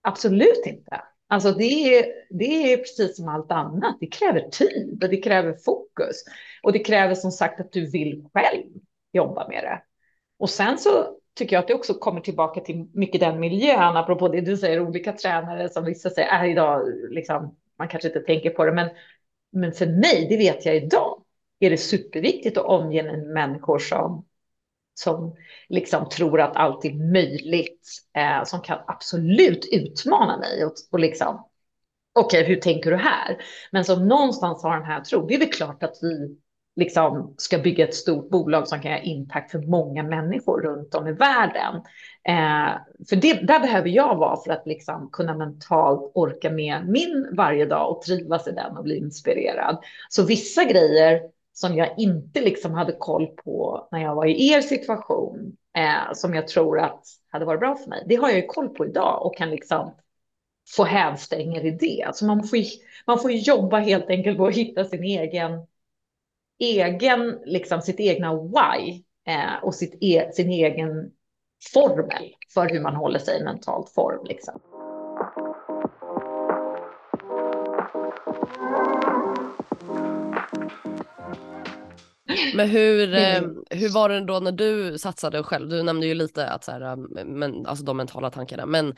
absolut 0.01 0.65
inte. 0.65 1.01
Alltså 1.33 1.51
det 1.51 1.97
är, 1.97 2.05
det 2.29 2.73
är 2.73 2.77
precis 2.77 3.15
som 3.15 3.27
allt 3.27 3.51
annat. 3.51 3.97
Det 3.99 4.07
kräver 4.07 4.49
tid 4.49 5.03
och 5.03 5.09
det 5.09 5.17
kräver 5.17 5.53
fokus. 5.53 6.23
Och 6.63 6.73
det 6.73 6.79
kräver 6.79 7.15
som 7.15 7.31
sagt 7.31 7.59
att 7.59 7.71
du 7.71 7.91
vill 7.91 8.25
själv 8.33 8.63
jobba 9.13 9.47
med 9.47 9.63
det. 9.63 9.81
Och 10.39 10.49
sen 10.49 10.77
så 10.77 11.17
tycker 11.35 11.55
jag 11.55 11.61
att 11.61 11.67
det 11.67 11.73
också 11.73 11.93
kommer 11.93 12.21
tillbaka 12.21 12.61
till 12.61 12.87
mycket 12.93 13.21
den 13.21 13.39
miljön, 13.39 13.97
apropå 13.97 14.27
det 14.27 14.41
du 14.41 14.57
säger, 14.57 14.79
olika 14.79 15.13
tränare 15.13 15.69
som 15.69 15.85
vissa 15.85 16.09
säger 16.09 16.29
är 16.29 16.45
idag, 16.45 16.81
liksom, 17.09 17.55
man 17.77 17.87
kanske 17.87 18.07
inte 18.07 18.19
tänker 18.19 18.49
på 18.49 18.65
det, 18.65 18.73
men 18.73 18.89
men 19.51 19.71
för 19.71 19.85
mig, 19.85 20.27
det 20.29 20.37
vet 20.37 20.65
jag 20.65 20.75
idag, 20.75 21.23
är 21.59 21.69
det 21.69 21.77
superviktigt 21.77 22.57
att 22.57 22.65
omge 22.65 23.03
mig 23.03 23.17
med 23.17 23.27
människor 23.27 23.79
som, 23.79 24.25
som 24.93 25.35
liksom 25.69 26.09
tror 26.09 26.41
att 26.41 26.55
allt 26.55 26.85
är 26.85 27.11
möjligt, 27.13 27.89
eh, 28.17 28.43
som 28.43 28.61
kan 28.61 28.79
absolut 28.87 29.69
utmana 29.71 30.37
mig 30.37 30.65
och, 30.65 30.73
och 30.91 30.99
liksom, 30.99 31.47
okej, 32.13 32.41
okay, 32.41 32.55
hur 32.55 32.61
tänker 32.61 32.91
du 32.91 32.97
här? 32.97 33.37
Men 33.71 33.85
som 33.85 34.07
någonstans 34.07 34.63
har 34.63 34.77
den 34.77 34.85
här 34.85 35.01
tron. 35.01 35.27
Det 35.27 35.35
är 35.35 35.39
väl 35.39 35.51
klart 35.51 35.83
att 35.83 35.99
vi 36.01 36.37
liksom 36.75 37.33
ska 37.37 37.57
bygga 37.57 37.87
ett 37.87 37.95
stort 37.95 38.29
bolag 38.29 38.67
som 38.67 38.81
kan 38.81 38.91
ha 38.91 38.99
impact 38.99 39.51
för 39.51 39.59
många 39.59 40.03
människor 40.03 40.61
runt 40.61 40.95
om 40.95 41.07
i 41.07 41.11
världen. 41.11 41.75
Eh, 42.27 42.73
för 43.09 43.15
det, 43.15 43.33
där 43.33 43.59
behöver 43.59 43.89
jag 43.89 44.15
vara 44.15 44.37
för 44.37 44.51
att 44.51 44.67
liksom 44.67 45.09
kunna 45.11 45.37
mentalt 45.37 46.11
orka 46.13 46.49
med 46.49 46.87
min 46.87 47.29
varje 47.37 47.65
dag 47.65 47.91
och 47.91 48.01
trivas 48.01 48.47
i 48.47 48.51
den 48.51 48.77
och 48.77 48.83
bli 48.83 48.97
inspirerad. 48.97 49.83
Så 50.09 50.25
vissa 50.25 50.63
grejer 50.63 51.21
som 51.53 51.75
jag 51.75 51.93
inte 51.97 52.41
liksom 52.41 52.73
hade 52.73 52.93
koll 52.93 53.27
på 53.27 53.87
när 53.91 54.01
jag 54.01 54.15
var 54.15 54.25
i 54.25 54.49
er 54.49 54.61
situation, 54.61 55.57
eh, 55.77 56.13
som 56.13 56.33
jag 56.33 56.47
tror 56.47 56.79
att 56.79 57.05
hade 57.29 57.45
varit 57.45 57.59
bra 57.59 57.75
för 57.75 57.89
mig, 57.89 58.03
det 58.07 58.15
har 58.15 58.29
jag 58.29 58.37
ju 58.37 58.47
koll 58.47 58.69
på 58.69 58.85
idag 58.85 59.25
och 59.25 59.37
kan 59.37 59.49
liksom 59.49 59.95
få 60.75 60.83
hävstänger 60.83 61.65
i 61.65 61.71
det. 61.71 62.03
Alltså 62.03 62.25
man 62.25 62.43
får, 62.43 62.59
man 63.07 63.19
får 63.19 63.31
jobba 63.31 63.77
helt 63.77 64.09
enkelt 64.09 64.37
på 64.37 64.45
att 64.47 64.55
hitta 64.55 64.85
sin 64.85 65.03
egen 65.03 65.67
egen, 66.59 67.39
liksom 67.45 67.81
sitt 67.81 67.99
egna 67.99 68.33
why 68.33 69.03
eh, 69.27 69.63
och 69.63 69.75
sitt 69.75 69.97
e 70.01 70.29
sin 70.33 70.49
egen 70.49 71.11
formel 71.73 72.35
för 72.53 72.69
hur 72.69 72.81
man 72.81 72.95
håller 72.95 73.19
sig 73.19 73.39
i 73.39 73.43
mentalt 73.43 73.89
form. 73.89 74.25
Liksom. 74.25 74.59
Men 82.55 82.69
hur, 82.69 83.13
mm. 83.13 83.57
eh, 83.69 83.77
hur 83.77 83.89
var 83.89 84.09
det 84.09 84.25
då 84.25 84.39
när 84.39 84.51
du 84.51 84.97
satsade 84.97 85.43
själv? 85.43 85.69
Du 85.69 85.83
nämnde 85.83 86.07
ju 86.07 86.13
lite 86.13 86.49
att 86.49 86.63
så 86.63 86.71
här, 86.71 86.81
eh, 86.81 87.25
men, 87.25 87.65
alltså 87.65 87.85
de 87.85 87.97
mentala 87.97 88.29
tankarna, 88.29 88.65
men 88.65 88.95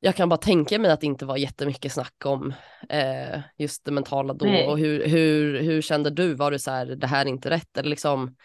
jag 0.00 0.16
kan 0.16 0.28
bara 0.28 0.36
tänka 0.36 0.78
mig 0.78 0.90
att 0.90 1.00
det 1.00 1.06
inte 1.06 1.24
var 1.24 1.36
jättemycket 1.36 1.92
snack 1.92 2.14
om 2.24 2.54
eh, 2.88 3.40
just 3.58 3.84
det 3.84 3.92
mentala 3.92 4.34
då 4.34 4.44
Nej. 4.44 4.68
och 4.68 4.78
hur, 4.78 5.06
hur, 5.08 5.60
hur 5.60 5.82
kände 5.82 6.10
du? 6.10 6.34
Var 6.34 6.50
du 6.50 6.58
så 6.58 6.70
här, 6.70 6.86
det 6.86 7.06
här 7.06 7.26
är 7.26 7.28
inte 7.28 7.50
rätt 7.50 7.78
eller 7.78 7.90
liksom 7.90 8.36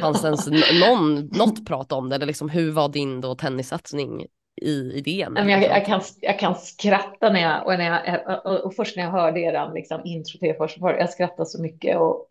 fanns 0.00 0.24
ens 0.24 0.46
någon, 0.80 1.14
något 1.26 1.66
prat 1.66 1.92
om 1.92 2.08
det 2.08 2.16
eller 2.16 2.26
liksom 2.26 2.48
hur 2.48 2.70
var 2.70 2.88
din 2.88 3.20
då 3.20 3.34
tennissatsning 3.34 4.26
i 4.62 4.92
idén? 4.94 5.32
Jag, 5.36 5.50
jag, 5.50 5.60
liksom? 5.60 5.84
kan, 5.84 6.00
jag 6.20 6.38
kan 6.38 6.54
skratta 6.54 7.32
när 7.32 7.40
jag, 7.40 7.66
och, 7.66 7.78
när 7.78 7.84
jag, 7.84 8.46
och, 8.46 8.60
och 8.60 8.74
först 8.74 8.96
när 8.96 9.04
jag 9.04 9.10
hörde 9.10 9.40
er 9.40 9.74
liksom, 9.74 10.00
intro 10.04 10.38
till 10.38 10.54
först, 10.58 10.76
jag 10.80 11.10
skrattar 11.10 11.44
så 11.44 11.62
mycket 11.62 11.98
och 11.98 12.26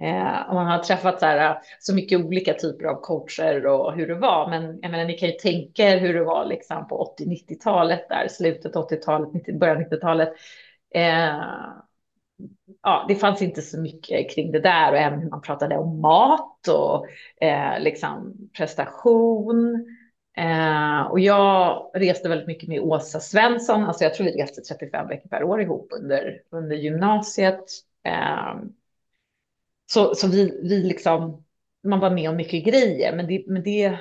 Eh, 0.00 0.54
man 0.54 0.66
har 0.66 0.78
träffat 0.78 1.20
så, 1.20 1.26
här, 1.26 1.50
eh, 1.50 1.56
så 1.78 1.94
mycket 1.94 2.24
olika 2.24 2.54
typer 2.54 2.84
av 2.84 3.00
coacher 3.00 3.66
och 3.66 3.92
hur 3.94 4.06
det 4.06 4.14
var. 4.14 4.50
Men 4.50 4.78
jag 4.82 4.90
menar, 4.90 5.04
ni 5.04 5.18
kan 5.18 5.28
ju 5.28 5.34
tänka 5.34 5.82
er 5.82 5.98
hur 5.98 6.14
det 6.14 6.24
var 6.24 6.44
liksom 6.44 6.88
på 6.88 7.14
80-90-talet, 7.18 8.08
där 8.08 8.28
slutet 8.28 8.74
80-talet, 8.74 9.58
början 9.60 9.84
90-talet. 9.84 10.32
Eh, 10.94 11.34
ja, 12.82 13.04
det 13.08 13.14
fanns 13.14 13.42
inte 13.42 13.62
så 13.62 13.80
mycket 13.80 14.30
kring 14.34 14.52
det 14.52 14.60
där 14.60 14.92
och 14.92 14.98
även 14.98 15.20
hur 15.20 15.30
man 15.30 15.40
pratade 15.40 15.76
om 15.76 16.00
mat 16.00 16.68
och 16.68 17.06
eh, 17.44 17.80
liksom 17.80 18.34
prestation. 18.56 19.86
Eh, 20.36 21.02
och 21.02 21.20
jag 21.20 21.90
reste 21.94 22.28
väldigt 22.28 22.46
mycket 22.46 22.68
med 22.68 22.80
Åsa 22.80 23.20
Svensson. 23.20 23.84
Alltså 23.84 24.04
jag 24.04 24.14
tror 24.14 24.26
vi 24.26 24.42
reste 24.42 24.60
35 24.60 25.08
veckor 25.08 25.28
per 25.28 25.44
år 25.44 25.62
ihop 25.62 25.92
under, 26.00 26.40
under 26.50 26.76
gymnasiet. 26.76 27.64
Eh, 28.04 28.54
så, 29.92 30.14
så 30.14 30.28
vi, 30.28 30.60
vi 30.62 30.82
liksom, 30.82 31.44
man 31.84 32.00
var 32.00 32.10
med 32.10 32.30
om 32.30 32.36
mycket 32.36 32.64
grejer, 32.64 33.16
men 33.16 33.26
det, 33.26 33.44
men 33.46 33.62
det 33.62 33.98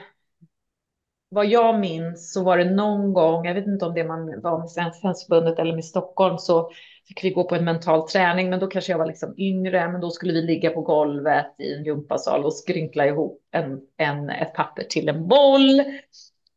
vad 1.30 1.46
jag 1.46 1.80
minns 1.80 2.34
så 2.34 2.44
var 2.44 2.58
det 2.58 2.72
någon 2.72 3.14
gång, 3.14 3.46
jag 3.46 3.54
vet 3.54 3.68
inte 3.68 3.86
om 3.86 3.94
det 3.94 4.04
man 4.04 4.42
var 4.42 4.60
med 4.60 4.70
Svenska 4.70 5.14
förbundet 5.14 5.60
eller 5.60 5.76
med 5.76 5.86
Stockholm, 5.86 6.38
så 6.38 6.72
fick 7.08 7.24
vi 7.24 7.30
gå 7.30 7.44
på 7.44 7.56
en 7.56 7.66
mental 7.66 8.08
träning, 8.10 8.50
men 8.50 8.60
då 8.60 8.68
kanske 8.68 8.92
jag 8.92 8.98
var 8.98 9.06
liksom 9.06 9.34
yngre, 9.38 9.92
men 9.92 10.02
då 10.02 10.12
skulle 10.12 10.34
vi 10.34 10.42
ligga 10.42 10.70
på 10.70 10.82
golvet 10.82 11.56
i 11.58 11.74
en 11.74 11.84
gympasal 11.84 12.46
och 12.46 12.54
skrynkla 12.54 13.06
ihop 13.06 13.42
en, 13.52 13.82
en, 13.98 14.30
ett 14.30 14.54
papper 14.54 14.84
till 14.84 15.10
en 15.10 15.28
boll. 15.28 15.84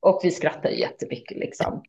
Och 0.00 0.20
vi 0.22 0.30
skrattade 0.30 0.74
jättemycket 0.74 1.38
liksom. 1.38 1.82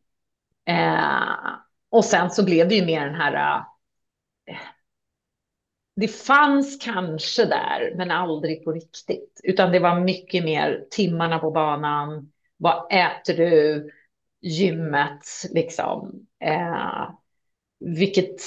Eh, 0.68 1.54
och 1.90 2.04
sen 2.04 2.30
så 2.30 2.44
blev 2.44 2.68
det 2.68 2.74
ju 2.74 2.86
mer 2.86 3.06
den 3.06 3.14
här 3.14 3.64
eh, 4.46 4.56
det 5.96 6.08
fanns 6.08 6.78
kanske 6.84 7.44
där, 7.44 7.92
men 7.96 8.10
aldrig 8.10 8.64
på 8.64 8.72
riktigt. 8.72 9.40
Utan 9.44 9.72
det 9.72 9.78
var 9.78 10.00
mycket 10.00 10.44
mer 10.44 10.86
timmarna 10.90 11.38
på 11.38 11.50
banan. 11.50 12.32
Vad 12.56 12.92
äter 12.92 13.34
du? 13.34 13.90
Gymmet, 14.40 15.24
liksom. 15.50 16.26
Eh, 16.40 17.10
vilket 17.80 18.40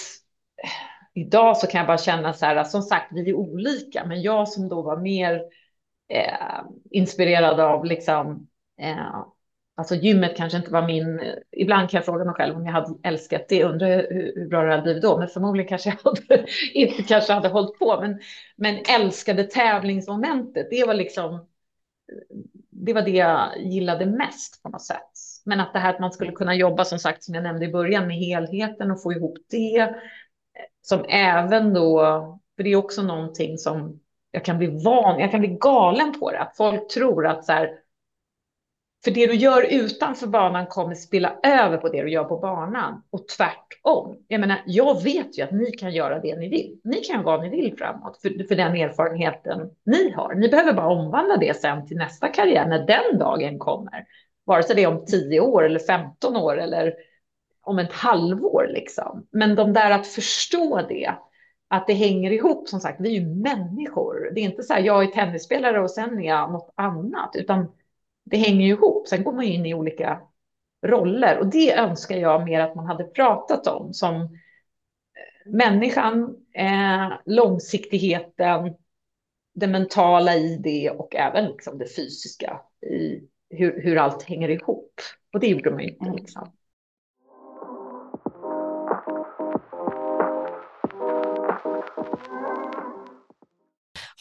eh, 0.64 1.22
idag 1.22 1.58
så 1.58 1.68
kan 1.68 1.80
jag 1.80 1.88
bara 1.88 1.98
känna 1.98 2.34
så 2.34 2.45
här, 2.45 2.64
som 2.64 2.82
sagt, 2.82 3.12
vi 3.12 3.30
är 3.30 3.34
olika, 3.34 4.06
men 4.06 4.22
jag 4.22 4.50
som 4.50 4.70
då 4.70 4.82
var 4.82 4.98
mer 4.98 5.43
eh, 6.10 6.62
inspirerad 6.91 7.60
av 7.60 7.86
liksom 7.86 8.48
eh, 8.82 9.26
Alltså 9.78 9.95
gymmet 9.95 10.38
kanske 10.38 10.57
inte 10.57 10.71
var 10.71 10.88
min, 10.88 11.21
ibland 11.51 11.89
kan 11.89 11.97
jag 11.97 12.05
fråga 12.05 12.25
mig 12.25 12.34
själv 12.34 12.55
om 12.55 12.65
jag 12.65 12.73
hade 12.73 12.97
älskat 13.03 13.45
det, 13.49 13.63
undrar 13.63 13.88
hur, 13.88 14.32
hur 14.36 14.47
bra 14.49 14.63
det 14.63 14.71
hade 14.71 14.84
blivit 14.84 15.03
då, 15.03 15.17
men 15.17 15.28
förmodligen 15.28 15.69
kanske 15.69 15.89
jag 15.89 15.97
hade, 16.03 16.45
inte 16.73 17.03
kanske 17.03 17.34
hade 17.34 17.47
hållit 17.47 17.80
på, 17.80 18.01
men, 18.01 18.19
men 18.55 18.75
älskade 18.89 19.43
tävlingsmomentet, 19.43 20.67
det 20.69 20.86
var 20.88 20.93
liksom, 20.93 21.47
det 22.69 22.93
var 22.93 23.01
det 23.01 23.11
jag 23.11 23.61
gillade 23.61 24.05
mest 24.05 24.63
på 24.63 24.69
något 24.69 24.82
sätt. 24.82 25.11
Men 25.45 25.59
att 25.59 25.73
det 25.73 25.80
här 25.80 25.93
att 25.93 25.99
man 25.99 26.11
skulle 26.11 26.32
kunna 26.32 26.55
jobba, 26.55 26.86
som 26.86 26.99
sagt, 26.99 27.23
som 27.23 27.36
jag 27.36 27.43
nämnde 27.43 27.65
i 27.65 27.71
början, 27.71 28.07
med 28.07 28.17
helheten 28.17 28.91
och 28.91 29.03
få 29.03 29.13
ihop 29.13 29.38
det, 29.49 29.95
som 30.82 31.05
även 31.09 31.73
då, 31.73 31.99
för 32.55 32.63
det 32.63 32.69
är 32.69 32.75
också 32.75 33.03
någonting 33.03 33.57
som 33.57 33.99
jag 34.32 34.45
kan 34.45 34.57
bli 34.57 34.84
van, 34.84 35.19
jag 35.19 35.32
kan 35.32 35.39
bli 35.39 35.57
galen 35.61 36.19
på 36.19 36.32
det, 36.32 36.39
att 36.39 36.57
folk 36.57 36.89
tror 36.89 37.28
att 37.28 37.45
så 37.45 37.51
här, 37.51 37.69
för 39.04 39.12
det 39.12 39.28
du 39.28 39.36
gör 39.36 39.74
utanför 39.74 40.28
banan 40.28 40.68
kommer 40.68 40.95
spilla 40.95 41.39
över 41.43 41.78
på 41.78 41.89
det 41.89 42.02
du 42.02 42.10
gör 42.10 42.24
på 42.24 42.38
banan 42.38 43.04
och 43.10 43.28
tvärtom. 43.28 44.18
Jag 44.28 44.39
menar, 44.39 44.62
jag 44.66 45.04
vet 45.04 45.38
ju 45.38 45.43
att 45.43 45.52
ni 45.52 45.72
kan 45.72 45.91
göra 45.91 46.20
det 46.20 46.36
ni 46.36 46.50
vill. 46.50 46.80
Ni 46.84 46.95
kan 46.95 47.24
vad 47.24 47.41
ni 47.41 47.50
vill 47.50 47.78
framåt 47.78 48.22
för, 48.22 48.48
för 48.48 48.56
den 48.56 48.76
erfarenheten 48.76 49.70
ni 49.86 50.12
har. 50.12 50.36
Ni 50.36 50.50
behöver 50.50 50.74
bara 50.74 50.88
omvandla 50.88 51.38
det 51.38 51.58
sen 51.58 51.88
till 51.88 51.98
nästa 51.98 52.28
karriär 52.28 52.68
när 52.68 52.86
den 52.86 53.20
dagen 53.20 53.60
kommer. 53.60 54.06
Vare 54.45 54.64
sig 54.64 54.76
det 54.76 54.84
är 54.84 54.88
om 54.88 55.06
10 55.06 55.39
år 55.39 55.66
eller 55.66 55.80
15 55.80 56.38
år 56.38 56.60
eller 56.60 56.93
om 57.62 57.80
ett 57.80 57.93
halvår 57.93 58.68
liksom. 58.70 59.28
Men 59.32 59.56
de 59.56 59.74
där 59.74 59.91
att 59.91 60.08
förstå 60.08 60.82
det, 60.89 61.14
att 61.68 61.88
det 61.88 61.93
hänger 61.93 62.32
ihop. 62.32 62.68
Som 62.68 62.80
sagt, 62.80 63.02
vi 63.02 63.10
är 63.10 63.20
ju 63.20 63.28
människor. 63.28 64.32
Det 64.36 64.39
är 64.39 64.43
inte 64.43 64.64
så 64.64 64.74
här, 64.74 64.82
jag 64.82 65.04
är 65.04 65.08
tennisspelare 65.08 65.82
och 65.82 65.91
sen 65.91 66.20
är 66.20 66.28
jag 66.28 66.52
något 66.52 66.74
annat, 66.76 67.36
utan 67.36 67.68
det 68.30 68.38
hänger 68.38 68.65
ju 68.65 68.71
ihop. 68.71 69.07
Sen 69.07 69.23
går 69.23 69.34
man 69.34 69.43
in 69.43 69.65
i 69.65 69.73
olika 69.73 70.21
roller 70.86 71.38
och 71.38 71.47
det 71.47 71.73
önskar 71.73 72.17
jag 72.17 72.45
mer 72.45 72.59
att 72.59 72.75
man 72.75 72.86
hade 72.86 73.03
pratat 73.03 73.67
om 73.67 73.93
som 73.93 74.15
eh, 74.15 75.51
människan, 75.51 76.36
eh, 76.53 77.13
långsiktigheten, 77.25 78.75
det 79.53 79.67
mentala 79.67 80.36
i 80.36 80.57
det 80.57 80.89
och 80.89 81.15
även 81.15 81.45
liksom 81.45 81.78
det 81.78 81.95
fysiska 81.95 82.61
i 82.82 83.28
hur, 83.49 83.82
hur 83.82 83.97
allt 83.97 84.23
hänger 84.23 84.49
ihop. 84.49 84.93
Och 85.34 85.39
det 85.39 85.47
gjorde 85.47 85.71
man 85.71 85.84
ju 85.84 85.89
inte. 85.89 86.05
Mm. 86.05 86.15
Liksom. 86.15 86.51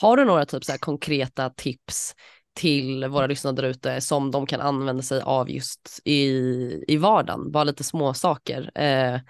Har 0.00 0.16
du 0.16 0.24
några 0.24 0.46
typ 0.46 0.64
så 0.64 0.78
konkreta 0.78 1.50
tips 1.50 2.14
till 2.56 3.08
våra 3.08 3.26
lyssnare 3.26 3.54
där 3.54 3.62
ute 3.62 4.00
som 4.00 4.30
de 4.30 4.46
kan 4.46 4.60
använda 4.60 5.02
sig 5.02 5.22
av 5.22 5.50
just 5.50 6.00
i, 6.04 6.84
i 6.88 6.96
vardagen. 6.96 7.52
Bara 7.52 7.64
lite 7.64 7.84
små 7.84 8.14
saker 8.14 8.70
eh, 8.74 9.20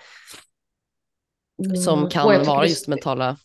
som 1.84 1.98
mm, 1.98 2.10
kan 2.10 2.46
vara 2.46 2.66
just 2.66 2.88
mentala. 2.88 3.36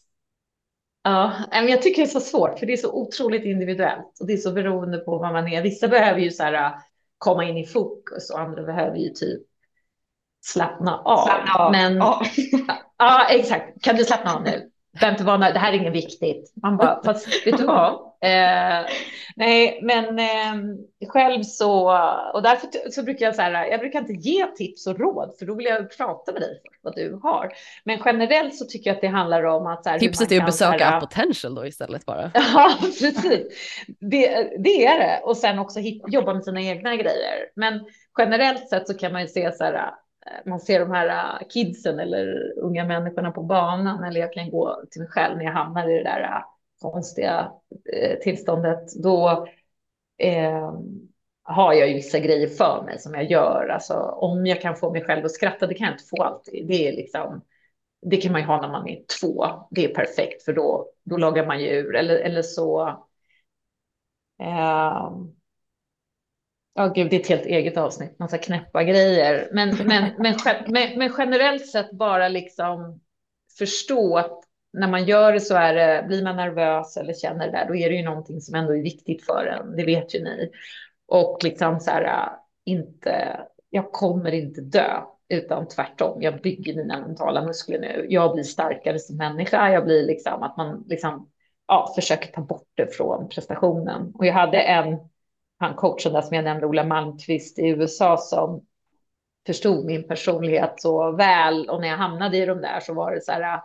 Ja, 1.03 1.33
men 1.51 1.67
jag 1.67 1.81
tycker 1.81 2.01
det 2.01 2.07
är 2.07 2.11
så 2.11 2.19
svårt 2.19 2.59
för 2.59 2.65
det 2.65 2.73
är 2.73 2.77
så 2.77 2.91
otroligt 2.91 3.45
individuellt 3.45 4.17
och 4.19 4.27
det 4.27 4.33
är 4.33 4.37
så 4.37 4.51
beroende 4.51 4.97
på 4.97 5.17
vad 5.17 5.33
man 5.33 5.47
är. 5.47 5.61
Vissa 5.61 5.87
behöver 5.87 6.19
ju 6.19 6.31
så 6.31 6.43
här 6.43 6.53
äh, 6.53 6.71
komma 7.17 7.45
in 7.45 7.57
i 7.57 7.65
fokus 7.65 8.29
och 8.29 8.39
andra 8.39 8.63
behöver 8.63 8.97
ju 8.97 9.09
typ 9.09 9.41
slappna 10.41 10.97
av. 10.97 11.25
Slappna 11.25 11.53
av. 11.53 11.71
Men 11.71 11.95
ja. 11.97 12.21
ja, 12.97 13.27
exakt. 13.29 13.83
Kan 13.83 13.95
du 13.95 14.03
slappna 14.03 14.35
av 14.35 14.43
nu? 14.43 14.69
Det 14.99 15.59
här 15.59 15.73
är 15.73 15.77
inget 15.77 15.93
viktigt. 15.93 16.53
Man 16.61 16.77
bara, 16.77 17.03
fast 17.03 17.47
vet 17.47 17.57
du 17.57 17.65
vad? 17.65 18.10
Eh, 18.23 18.85
nej, 19.35 19.79
men 19.81 20.19
eh, 20.19 21.07
själv 21.07 21.43
så, 21.43 21.81
och 22.33 22.41
därför 22.41 22.89
så 22.91 23.03
brukar 23.03 23.25
jag 23.25 23.35
så 23.35 23.41
här, 23.41 23.65
jag 23.65 23.79
brukar 23.79 23.99
inte 23.99 24.13
ge 24.13 24.47
tips 24.47 24.87
och 24.87 24.99
råd, 24.99 25.35
för 25.39 25.45
då 25.45 25.55
vill 25.55 25.65
jag 25.65 25.97
prata 25.97 26.31
med 26.31 26.41
dig 26.41 26.61
för 26.61 26.71
vad 26.81 26.95
du 26.95 27.19
har. 27.23 27.51
Men 27.83 27.99
generellt 28.05 28.55
så 28.55 28.65
tycker 28.65 28.89
jag 28.89 28.95
att 28.95 29.01
det 29.01 29.07
handlar 29.07 29.43
om 29.43 29.67
att 29.67 29.83
så 29.83 29.89
här, 29.89 29.99
Tipset 29.99 30.31
är 30.31 30.39
att 30.39 30.45
besöka 30.45 30.85
här, 30.85 30.99
Potential 30.99 31.55
då 31.55 31.65
istället 31.65 32.05
bara. 32.05 32.31
ja, 32.33 32.77
precis. 32.81 33.47
Det, 33.99 34.51
det 34.63 34.85
är 34.85 34.99
det. 34.99 35.21
Och 35.23 35.37
sen 35.37 35.59
också 35.59 35.79
hit, 35.79 36.03
jobba 36.07 36.33
med 36.33 36.43
sina 36.43 36.61
egna 36.61 36.95
grejer. 36.95 37.49
Men 37.55 37.85
generellt 38.17 38.69
sett 38.69 38.87
så 38.87 38.93
kan 38.93 39.11
man 39.11 39.21
ju 39.21 39.27
se 39.27 39.51
så 39.51 39.63
här, 39.63 39.73
eh, 39.73 39.91
man 40.45 40.59
ser 40.59 40.79
de 40.79 40.91
här 40.91 41.07
eh, 41.07 41.47
kidsen 41.49 41.99
eller 41.99 42.53
unga 42.57 42.85
människorna 42.85 43.31
på 43.31 43.43
banan, 43.43 44.03
eller 44.03 44.19
jag 44.19 44.33
kan 44.33 44.51
gå 44.51 44.81
till 44.91 45.01
mig 45.01 45.09
själv 45.11 45.37
när 45.37 45.45
jag 45.45 45.53
hamnar 45.53 45.89
i 45.89 45.93
det 45.93 46.03
där 46.03 46.21
eh, 46.21 46.41
konstiga 46.81 47.51
eh, 47.93 48.19
tillståndet, 48.19 48.93
då 49.03 49.47
eh, 50.17 50.73
har 51.43 51.73
jag 51.73 51.87
ju 51.87 51.93
vissa 51.93 52.19
grejer 52.19 52.47
för 52.47 52.83
mig 52.85 52.99
som 52.99 53.13
jag 53.13 53.31
gör. 53.31 53.67
Alltså 53.67 53.93
om 53.95 54.45
jag 54.45 54.61
kan 54.61 54.75
få 54.75 54.91
mig 54.91 55.03
själv 55.03 55.25
att 55.25 55.31
skratta, 55.31 55.67
det 55.67 55.73
kan 55.73 55.87
jag 55.87 55.93
inte 55.93 56.09
få 56.09 56.23
alltid. 56.23 56.67
Det 56.67 56.87
är 56.87 56.91
liksom, 56.91 57.41
det 58.01 58.17
kan 58.17 58.31
man 58.31 58.41
ju 58.41 58.47
ha 58.47 58.61
när 58.61 58.69
man 58.69 58.87
är 58.87 59.01
två. 59.21 59.45
Det 59.71 59.85
är 59.85 59.95
perfekt 59.95 60.43
för 60.43 60.53
då, 60.53 60.91
då 61.03 61.17
lagar 61.17 61.45
man 61.47 61.59
ju 61.61 61.67
ur. 61.67 61.95
Eller, 61.95 62.15
eller 62.15 62.41
så. 62.41 62.87
Eh, 64.41 65.11
Ja, 66.73 66.87
oh, 66.87 66.93
gud, 66.93 67.09
det 67.09 67.15
är 67.15 67.19
ett 67.19 67.27
helt 67.27 67.45
eget 67.45 67.77
avsnitt, 67.77 68.19
massa 68.19 68.37
knäppa 68.37 68.83
grejer. 68.83 69.49
Men, 69.53 69.69
men, 69.69 70.11
men, 70.17 70.35
men, 70.67 70.97
men 70.99 71.13
generellt 71.17 71.67
sett 71.67 71.91
bara 71.91 72.27
liksom 72.27 73.01
förstå 73.57 74.17
att 74.17 74.39
när 74.73 74.87
man 74.87 75.05
gör 75.05 75.33
det 75.33 75.39
så 75.39 75.55
är 75.55 75.73
det, 75.73 76.07
blir 76.07 76.23
man 76.23 76.35
nervös 76.35 76.97
eller 76.97 77.13
känner 77.13 77.45
det 77.45 77.51
där, 77.51 77.67
då 77.67 77.75
är 77.75 77.89
det 77.89 77.95
ju 77.95 78.03
någonting 78.03 78.41
som 78.41 78.55
ändå 78.55 78.75
är 78.75 78.81
viktigt 78.81 79.25
för 79.25 79.45
en. 79.45 79.75
Det 79.75 79.85
vet 79.85 80.15
ju 80.15 80.23
ni. 80.23 80.51
Och 81.07 81.39
liksom 81.43 81.79
så 81.79 81.91
här, 81.91 82.03
äh, 82.03 82.29
inte, 82.65 83.39
jag 83.69 83.91
kommer 83.91 84.31
inte 84.31 84.61
dö, 84.61 85.01
utan 85.29 85.67
tvärtom. 85.67 86.21
Jag 86.21 86.41
bygger 86.41 86.75
mina 86.75 86.99
mentala 86.99 87.45
muskler 87.45 87.79
nu. 87.79 88.05
Jag 88.09 88.33
blir 88.33 88.43
starkare 88.43 88.99
som 88.99 89.17
människa. 89.17 89.71
Jag 89.71 89.85
blir 89.85 90.05
liksom 90.05 90.43
att 90.43 90.57
man 90.57 90.83
liksom, 90.87 91.29
ja, 91.67 91.93
försöker 91.95 92.31
ta 92.31 92.41
bort 92.41 92.67
det 92.75 92.95
från 92.95 93.29
prestationen. 93.29 94.11
Och 94.15 94.25
jag 94.25 94.33
hade 94.33 94.61
en, 94.61 94.97
han 95.57 95.75
coachen 95.75 96.13
där 96.13 96.21
som 96.21 96.35
jag 96.35 96.43
nämnde, 96.43 96.65
Ola 96.67 96.83
Malmqvist 96.83 97.59
i 97.59 97.67
USA, 97.67 98.17
som 98.17 98.65
förstod 99.45 99.85
min 99.85 100.07
personlighet 100.07 100.73
så 100.81 101.11
väl. 101.11 101.69
Och 101.69 101.81
när 101.81 101.87
jag 101.87 101.97
hamnade 101.97 102.37
i 102.37 102.45
de 102.45 102.61
där 102.61 102.79
så 102.79 102.93
var 102.93 103.11
det 103.11 103.21
så 103.21 103.31
här, 103.31 103.41
äh, 103.41 103.59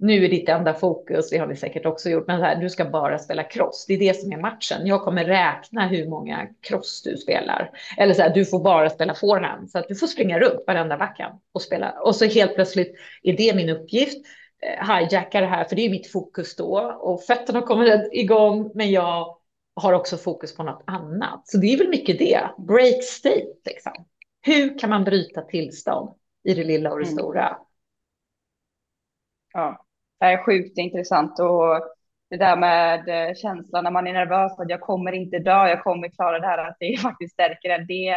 nu 0.00 0.24
är 0.24 0.28
ditt 0.28 0.48
enda 0.48 0.74
fokus, 0.74 1.30
det 1.30 1.38
har 1.38 1.46
ni 1.46 1.56
säkert 1.56 1.86
också 1.86 2.08
gjort, 2.08 2.26
men 2.26 2.40
här, 2.40 2.56
du 2.56 2.70
ska 2.70 2.84
bara 2.84 3.18
spela 3.18 3.42
cross. 3.42 3.84
Det 3.88 3.94
är 3.94 3.98
det 3.98 4.20
som 4.20 4.32
är 4.32 4.36
matchen. 4.36 4.86
Jag 4.86 5.02
kommer 5.02 5.24
räkna 5.24 5.86
hur 5.86 6.08
många 6.08 6.48
cross 6.60 7.02
du 7.04 7.16
spelar. 7.16 7.70
Eller 7.96 8.14
så 8.14 8.22
här, 8.22 8.34
du 8.34 8.44
får 8.44 8.60
bara 8.60 8.90
spela 8.90 9.14
forehand. 9.14 9.70
Så 9.70 9.78
att 9.78 9.88
du 9.88 9.94
får 9.94 10.06
springa 10.06 10.38
runt 10.38 10.64
varenda 10.66 10.96
backhand 10.96 11.40
och 11.52 11.62
spela. 11.62 11.90
Och 11.90 12.16
så 12.16 12.24
helt 12.24 12.54
plötsligt 12.54 12.94
är 13.22 13.36
det 13.36 13.56
min 13.56 13.68
uppgift. 13.68 14.26
Eh, 14.62 14.98
hijacka 14.98 15.40
det 15.40 15.46
här, 15.46 15.64
för 15.64 15.76
det 15.76 15.86
är 15.86 15.90
mitt 15.90 16.12
fokus 16.12 16.56
då. 16.56 16.78
Och 17.00 17.22
fötterna 17.22 17.62
kommer 17.62 18.14
igång, 18.16 18.70
men 18.74 18.90
jag 18.90 19.36
har 19.74 19.92
också 19.92 20.16
fokus 20.16 20.56
på 20.56 20.62
något 20.62 20.82
annat. 20.86 21.48
Så 21.48 21.58
det 21.58 21.66
är 21.66 21.78
väl 21.78 21.88
mycket 21.88 22.18
det. 22.18 22.40
Break 22.58 23.04
state, 23.04 23.54
liksom. 23.64 23.92
Hur 24.42 24.78
kan 24.78 24.90
man 24.90 25.04
bryta 25.04 25.42
tillstånd 25.42 26.10
i 26.44 26.54
det 26.54 26.64
lilla 26.64 26.92
och 26.92 26.98
det 26.98 27.06
mm. 27.06 27.18
stora? 27.18 27.56
Ja, 29.52 29.86
är 30.20 30.44
sjukt 30.44 30.78
intressant 30.78 31.38
och 31.38 31.80
det 32.30 32.36
där 32.36 32.56
med 32.56 33.08
eh, 33.08 33.34
känslan 33.34 33.84
när 33.84 33.90
man 33.90 34.06
är 34.06 34.12
nervös 34.12 34.58
att 34.58 34.70
jag 34.70 34.80
kommer 34.80 35.12
inte 35.12 35.38
dö, 35.38 35.68
jag 35.68 35.82
kommer 35.82 36.08
klara 36.08 36.38
det 36.38 36.46
här, 36.46 36.58
att 36.58 36.76
det 36.80 36.96
faktiskt 37.02 37.32
stärker 37.32 37.70
en. 37.70 37.86
Det, 37.86 38.16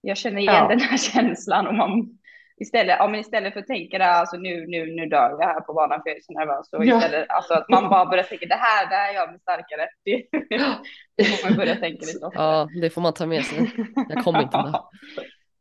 jag 0.00 0.16
känner 0.16 0.38
igen 0.38 0.54
ja. 0.54 0.68
den 0.68 0.80
här 0.80 0.96
känslan 1.12 1.66
och 1.66 1.74
man 1.74 2.18
istället, 2.60 2.96
ja, 2.98 3.08
men 3.08 3.20
istället 3.20 3.52
för 3.52 3.60
att 3.60 3.66
tänka 3.66 3.98
det 3.98 4.06
alltså 4.06 4.36
nu, 4.36 4.66
nu, 4.66 4.94
nu 4.94 5.06
dör 5.06 5.36
jag 5.40 5.46
här 5.46 5.60
på 5.60 5.72
banan 5.72 6.02
för 6.02 6.10
jag 6.10 6.16
är 6.16 6.22
så 6.22 6.32
nervös 6.32 6.72
och 6.72 6.84
istället, 6.84 7.26
ja. 7.28 7.34
alltså 7.34 7.54
att 7.54 7.68
man 7.68 7.88
bara 7.88 8.06
börjar 8.06 8.24
tänka 8.24 8.46
det 8.46 8.54
här, 8.54 8.88
det 8.90 8.94
här 8.94 9.14
gör 9.14 9.26
mig 9.26 9.40
starkare. 9.40 9.88
Det, 10.04 10.24
det 11.16 11.24
får 11.24 11.48
man 11.48 11.56
börja 11.56 11.76
tänka 11.76 12.06
lite 12.06 12.26
ofta. 12.26 12.42
Ja, 12.42 12.68
det 12.80 12.90
får 12.90 13.00
man 13.00 13.12
ta 13.12 13.26
med 13.26 13.44
sig. 13.44 13.70
Jag 14.08 14.24
kommer 14.24 14.42
inte 14.42 14.56
dö. 14.56 14.72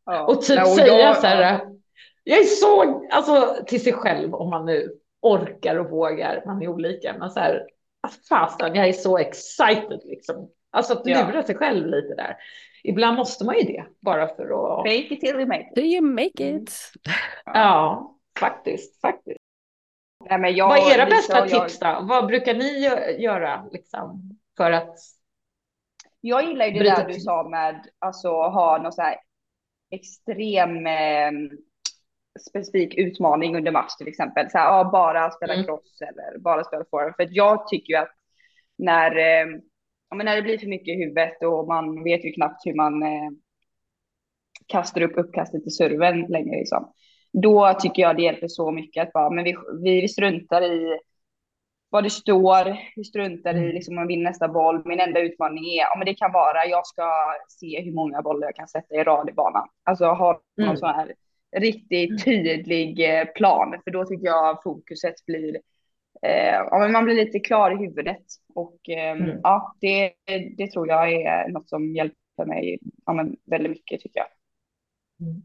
Ja. 0.05 0.25
Och 0.25 0.41
typ 0.41 0.57
ja, 0.57 0.61
och 0.61 0.69
säga 0.69 0.99
jag, 0.99 1.17
så 1.17 1.27
här, 1.27 1.59
jag 2.23 2.39
är 2.39 2.43
så, 2.43 3.07
alltså 3.11 3.63
till 3.67 3.83
sig 3.83 3.93
själv 3.93 4.35
om 4.35 4.49
man 4.49 4.65
nu 4.65 4.89
orkar 5.21 5.75
och 5.75 5.89
vågar, 5.89 6.43
man 6.45 6.61
är 6.61 6.67
olika, 6.67 7.15
men 7.19 7.29
så 7.29 7.39
här, 7.39 7.67
fasen, 8.29 8.75
jag 8.75 8.87
är 8.87 8.93
så 8.93 9.17
excited 9.17 10.01
liksom. 10.03 10.49
Alltså 10.71 10.93
att 10.93 11.05
lura 11.05 11.31
ja. 11.33 11.43
sig 11.43 11.55
själv 11.55 11.87
lite 11.87 12.15
där. 12.15 12.37
Ibland 12.83 13.17
måste 13.17 13.45
man 13.45 13.57
ju 13.57 13.63
det, 13.63 13.85
bara 13.99 14.27
för 14.27 14.43
att... 14.43 14.77
Fake 14.77 15.13
it 15.13 15.19
till 15.19 15.35
you 15.35 15.45
make 15.45 15.61
it. 15.61 15.75
Do 15.75 15.81
you 15.81 16.01
make 16.01 16.49
it? 16.49 16.91
Ja, 17.45 18.15
faktiskt, 18.39 19.01
faktiskt. 19.01 19.39
Nej, 20.29 20.39
men 20.39 20.55
jag, 20.55 20.67
Vad 20.69 20.77
är 20.77 20.95
era 20.95 21.05
bästa 21.05 21.47
tips 21.47 21.79
då? 21.79 21.99
Vad 22.01 22.27
brukar 22.27 22.53
ni 22.53 22.79
göra 23.21 23.65
liksom, 23.71 24.37
för 24.57 24.71
att... 24.71 24.95
Jag 26.21 26.47
gillar 26.47 26.65
ju 26.65 26.71
det 26.71 26.83
där 26.83 27.07
du 27.07 27.13
sa 27.13 27.49
med 27.49 27.87
alltså 27.99 28.29
ha 28.29 28.77
någon 28.77 28.91
så 28.91 29.01
här 29.01 29.15
extrem 29.91 30.87
eh, 30.87 31.31
specifik 32.41 32.97
utmaning 32.97 33.55
under 33.55 33.71
match 33.71 33.95
till 33.97 34.07
exempel. 34.07 34.49
Så 34.49 34.57
här, 34.57 34.65
ja, 34.65 34.89
bara 34.91 35.31
spela 35.31 35.53
mm. 35.53 35.65
cross 35.65 36.01
eller 36.01 36.39
bara 36.39 36.63
spela 36.63 36.85
forehand. 36.91 37.15
För 37.15 37.27
jag 37.31 37.67
tycker 37.67 37.93
ju 37.93 37.99
att 37.99 38.11
när, 38.77 39.17
eh, 39.17 39.47
ja, 40.09 40.15
men 40.15 40.25
när 40.25 40.35
det 40.35 40.41
blir 40.41 40.57
för 40.57 40.67
mycket 40.67 40.87
i 40.87 41.03
huvudet 41.03 41.43
och 41.43 41.67
man 41.67 42.03
vet 42.03 42.25
ju 42.25 42.31
knappt 42.31 42.65
hur 42.65 42.73
man 42.73 43.03
eh, 43.03 43.29
kastar 44.67 45.01
upp 45.01 45.17
uppkastet 45.17 45.67
i 45.67 45.69
serven 45.69 46.21
längre 46.21 46.59
liksom. 46.59 46.93
Då 47.33 47.73
tycker 47.79 48.01
jag 48.01 48.15
det 48.15 48.23
hjälper 48.23 48.47
så 48.47 48.71
mycket 48.71 49.07
att 49.07 49.13
bara, 49.13 49.29
men 49.29 49.43
vi, 49.43 49.55
vi 49.83 50.07
struntar 50.07 50.61
i 50.61 50.99
vad 51.89 52.03
det 52.03 52.09
står, 52.09 52.77
vi 52.95 53.03
struntar 53.03 53.53
i 53.53 53.57
mm. 53.57 53.69
liksom, 53.69 53.91
om 53.91 53.95
man 53.95 54.07
vinner 54.07 54.23
nästa 54.23 54.47
boll. 54.47 54.81
Min 54.85 54.99
enda 54.99 55.19
utmaning 55.19 55.65
är, 55.65 55.77
ja 55.77 55.95
men 55.97 56.05
det 56.05 56.13
kan 56.13 56.31
vara, 56.31 56.65
jag 56.65 56.87
ska 56.87 57.11
se 57.47 57.81
hur 57.81 57.91
många 57.91 58.21
bollar 58.21 58.47
jag 58.47 58.55
kan 58.55 58.67
sätta 58.67 58.95
i 58.95 59.03
rad 59.03 59.29
i 59.29 59.33
banan. 59.33 59.67
Alltså 59.83 60.05
ha 60.05 60.41
någon 60.57 60.67
mm. 60.67 60.77
sån 60.77 60.89
här 60.89 61.13
riktigt 61.57 62.09
mm. 62.09 62.17
tydlig 62.17 63.19
eh, 63.19 63.25
plan, 63.25 63.81
för 63.83 63.91
då 63.91 64.05
tycker 64.05 64.25
jag 64.25 64.63
fokuset 64.63 65.25
blir, 65.25 65.55
eh, 66.21 66.55
ja 66.71 66.87
man 66.91 67.05
blir 67.05 67.15
lite 67.15 67.39
klar 67.39 67.71
i 67.71 67.87
huvudet. 67.87 68.25
Och 68.55 68.89
eh, 68.89 69.11
mm. 69.11 69.39
ja, 69.43 69.75
det, 69.81 70.13
det 70.57 70.71
tror 70.71 70.87
jag 70.87 71.11
är 71.11 71.47
något 71.47 71.69
som 71.69 71.95
hjälper 71.95 72.45
mig 72.45 72.79
ja, 73.05 73.25
väldigt 73.45 73.71
mycket 73.71 74.01
tycker 74.01 74.19
jag. 74.19 74.27
Mm. 75.27 75.41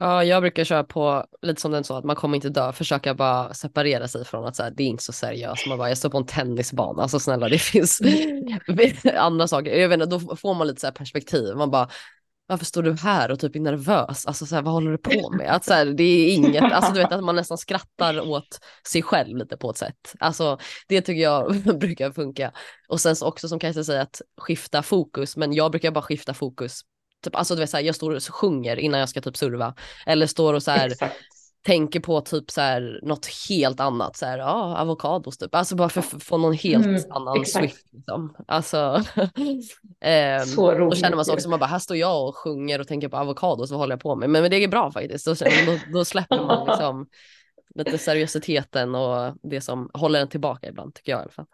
Ja, 0.00 0.24
jag 0.24 0.42
brukar 0.42 0.64
köra 0.64 0.84
på 0.84 1.24
lite 1.42 1.60
som 1.60 1.72
den 1.72 1.84
så 1.84 1.96
att 1.96 2.04
man 2.04 2.16
kommer 2.16 2.36
inte 2.36 2.48
dö, 2.48 2.72
försöka 2.72 3.14
bara 3.14 3.54
separera 3.54 4.08
sig 4.08 4.24
från 4.24 4.44
att 4.44 4.56
så 4.56 4.62
här, 4.62 4.70
det 4.70 4.82
är 4.82 4.86
inte 4.86 5.02
så 5.02 5.12
seriöst. 5.12 5.66
Man 5.66 5.78
bara, 5.78 5.88
jag 5.88 5.98
står 5.98 6.10
på 6.10 6.18
en 6.18 6.26
tennisbana, 6.26 7.02
alltså 7.02 7.18
snälla 7.18 7.48
det 7.48 7.58
finns 7.58 8.00
andra 9.16 9.48
saker. 9.48 9.76
Jag 9.76 9.88
vet 9.88 10.00
inte, 10.00 10.18
då 10.18 10.36
får 10.36 10.54
man 10.54 10.66
lite 10.66 10.80
så 10.80 10.86
här 10.86 10.94
perspektiv. 10.94 11.56
Man 11.56 11.70
bara, 11.70 11.88
varför 12.48 12.64
står 12.64 12.82
du 12.82 12.94
här 12.94 13.30
och 13.30 13.40
typ 13.40 13.56
är 13.56 13.60
nervös? 13.60 14.26
Alltså 14.26 14.46
så 14.46 14.54
här, 14.54 14.62
vad 14.62 14.74
håller 14.74 14.90
du 14.90 14.98
på 14.98 15.30
med? 15.30 15.54
Att 15.54 15.64
så 15.64 15.72
här, 15.74 15.86
det 15.86 16.02
är 16.02 16.34
inget, 16.34 16.72
alltså 16.72 16.92
du 16.92 16.98
vet 17.00 17.12
att 17.12 17.24
man 17.24 17.36
nästan 17.36 17.58
skrattar 17.58 18.20
åt 18.20 18.60
sig 18.88 19.02
själv 19.02 19.36
lite 19.36 19.56
på 19.56 19.70
ett 19.70 19.76
sätt. 19.76 20.14
Alltså 20.20 20.58
det 20.88 21.00
tycker 21.00 21.22
jag 21.22 21.56
brukar 21.78 22.12
funka. 22.12 22.52
Och 22.88 23.00
sen 23.00 23.16
så 23.16 23.26
också 23.26 23.48
som 23.48 23.58
Kajsa 23.58 23.84
säger 23.84 24.00
att 24.00 24.22
skifta 24.40 24.82
fokus, 24.82 25.36
men 25.36 25.52
jag 25.52 25.70
brukar 25.70 25.90
bara 25.90 26.02
skifta 26.02 26.34
fokus 26.34 26.82
Typ, 27.24 27.36
alltså 27.36 27.54
du 27.54 27.60
vet 27.60 27.70
så 27.70 27.80
jag 27.80 27.94
står 27.94 28.14
och 28.14 28.22
sjunger 28.22 28.76
innan 28.76 29.00
jag 29.00 29.08
ska 29.08 29.20
typ 29.20 29.36
serva. 29.36 29.74
Eller 30.06 30.26
står 30.26 30.54
och 30.54 30.62
så 30.62 30.70
här, 30.70 30.92
tänker 31.62 32.00
på 32.00 32.20
typ 32.20 32.50
så 32.50 32.60
här 32.60 33.00
något 33.02 33.26
helt 33.48 33.80
annat. 33.80 34.16
Så 34.16 34.26
här, 34.26 34.38
ja, 34.38 34.76
avokados 34.76 35.38
typ. 35.38 35.54
Alltså 35.54 35.76
bara 35.76 35.88
för 35.88 36.00
att 36.00 36.22
få 36.22 36.38
någon 36.38 36.54
helt 36.54 36.86
mm, 36.86 37.02
annan 37.10 37.40
exakt. 37.40 37.64
swift. 37.64 37.92
Liksom. 37.92 38.36
Alltså, 38.46 38.76
eh, 40.00 40.42
så 40.42 40.72
roligt. 40.72 40.90
Då 40.90 40.96
känner 40.96 41.16
man 41.16 41.24
sig 41.24 41.34
också, 41.34 41.48
man 41.48 41.58
bara, 41.58 41.66
här 41.66 41.78
står 41.78 41.96
jag 41.96 42.28
och 42.28 42.36
sjunger 42.36 42.80
och 42.80 42.88
tänker 42.88 43.08
på 43.08 43.16
avokados, 43.16 43.70
vad 43.70 43.80
håller 43.80 43.92
jag 43.92 44.00
på 44.00 44.16
med? 44.16 44.30
Men, 44.30 44.42
men 44.42 44.50
det 44.50 44.56
är 44.56 44.68
bra 44.68 44.92
faktiskt. 44.92 45.26
Då, 45.26 45.34
då, 45.66 45.78
då 45.92 46.04
släpper 46.04 46.36
man 46.36 46.66
liksom 46.68 47.06
lite 47.74 47.98
seriositeten 47.98 48.94
och 48.94 49.34
det 49.42 49.60
som 49.60 49.90
håller 49.94 50.20
en 50.20 50.28
tillbaka 50.28 50.68
ibland, 50.68 50.94
tycker 50.94 51.12
jag 51.12 51.18
i 51.18 51.22
alla 51.22 51.30
fall. 51.30 51.46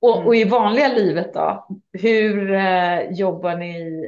Och, 0.00 0.26
och 0.26 0.36
i 0.36 0.44
vanliga 0.44 0.88
livet 0.88 1.34
då, 1.34 1.68
hur 1.92 2.52
eh, 2.52 3.00
jobbar 3.10 3.56
ni 3.56 4.04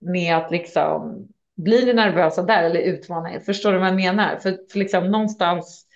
med 0.00 0.36
att 0.36 0.50
liksom 0.50 1.28
blir 1.56 1.86
ni 1.86 1.92
nervösa 1.92 2.42
där 2.42 2.62
eller 2.62 2.80
utmanar 2.80 3.30
er? 3.30 3.40
Förstår 3.40 3.72
du 3.72 3.78
vad 3.78 3.88
jag 3.88 3.96
menar? 3.96 4.36
För, 4.36 4.58
för 4.72 4.78
liksom 4.78 5.10
någonstans 5.10 5.86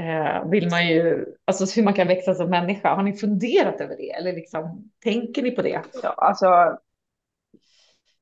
eh, 0.00 0.50
vill 0.50 0.70
man 0.70 0.88
ju, 0.88 1.26
alltså 1.44 1.80
hur 1.80 1.84
man 1.84 1.94
kan 1.94 2.08
växa 2.08 2.34
som 2.34 2.50
människa. 2.50 2.94
Har 2.94 3.02
ni 3.02 3.12
funderat 3.12 3.80
över 3.80 3.96
det 3.96 4.10
eller 4.10 4.32
liksom 4.32 4.90
tänker 5.04 5.42
ni 5.42 5.50
på 5.50 5.62
det? 5.62 5.82
Ja, 6.02 6.08
alltså 6.08 6.78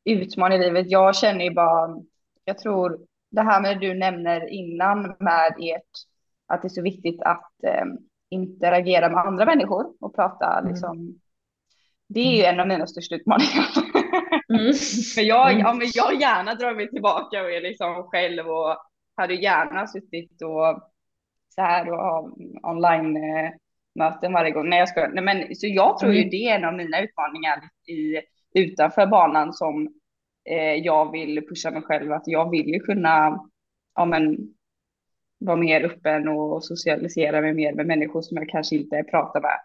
utmaning 0.04 0.58
i 0.58 0.64
livet. 0.64 0.90
Jag 0.90 1.16
känner 1.16 1.44
ju 1.44 1.50
bara, 1.50 1.96
jag 2.44 2.58
tror 2.58 2.98
det 3.30 3.42
här 3.42 3.60
med 3.60 3.80
det 3.80 3.86
du 3.86 3.94
nämner 3.94 4.48
innan 4.48 5.16
med 5.18 5.54
ert, 5.58 5.90
att 6.46 6.62
det 6.62 6.66
är 6.66 6.70
så 6.70 6.82
viktigt 6.82 7.22
att 7.22 7.52
eh, 7.66 7.84
interagera 8.30 9.08
med 9.08 9.18
andra 9.18 9.44
människor 9.44 9.86
och 10.00 10.14
prata 10.14 10.58
mm. 10.58 10.70
liksom. 10.70 11.20
Det 12.08 12.20
är 12.20 12.36
ju 12.36 12.42
en 12.42 12.60
av 12.60 12.68
mina 12.68 12.86
största 12.86 13.14
utmaningar. 13.14 13.91
Mm. 14.54 14.72
men 15.16 15.26
jag, 15.26 15.50
mm. 15.50 15.60
ja, 15.60 15.74
men 15.74 15.88
jag 15.94 16.20
gärna 16.20 16.54
drar 16.54 16.74
mig 16.74 16.90
tillbaka 16.90 17.42
och 17.42 17.50
är 17.50 17.60
liksom 17.60 18.08
själv 18.10 18.48
och 18.48 18.76
hade 19.16 19.34
gärna 19.34 19.86
suttit 19.86 20.42
och 20.42 20.92
så 21.54 21.62
här 21.62 21.90
och 21.90 21.98
ha 21.98 22.30
online 22.62 23.16
eh, 23.16 23.50
möten 23.94 24.32
varje 24.32 24.50
gång. 24.50 24.68
Nej, 24.68 24.78
jag 24.78 24.88
ska, 24.88 25.08
nej, 25.08 25.24
men 25.24 25.56
så 25.56 25.66
jag 25.66 25.98
tror 25.98 26.10
mm. 26.10 26.22
ju 26.22 26.28
det 26.28 26.48
är 26.48 26.58
en 26.58 26.64
av 26.64 26.74
mina 26.74 27.00
utmaningar 27.00 27.62
i, 27.88 28.20
utanför 28.54 29.06
banan 29.06 29.52
som 29.52 29.88
eh, 30.50 30.74
jag 30.74 31.12
vill 31.12 31.46
pusha 31.48 31.70
mig 31.70 31.82
själv 31.82 32.12
att 32.12 32.26
jag 32.26 32.50
vill 32.50 32.68
ju 32.68 32.80
kunna 32.80 33.40
ja, 33.94 34.04
men, 34.04 34.36
vara 35.38 35.56
mer 35.56 35.84
öppen 35.84 36.28
och 36.28 36.64
socialisera 36.64 37.40
mig 37.40 37.54
mer 37.54 37.74
med 37.74 37.86
människor 37.86 38.22
som 38.22 38.36
jag 38.36 38.48
kanske 38.48 38.76
inte 38.76 39.04
pratar 39.10 39.40
med 39.40 39.58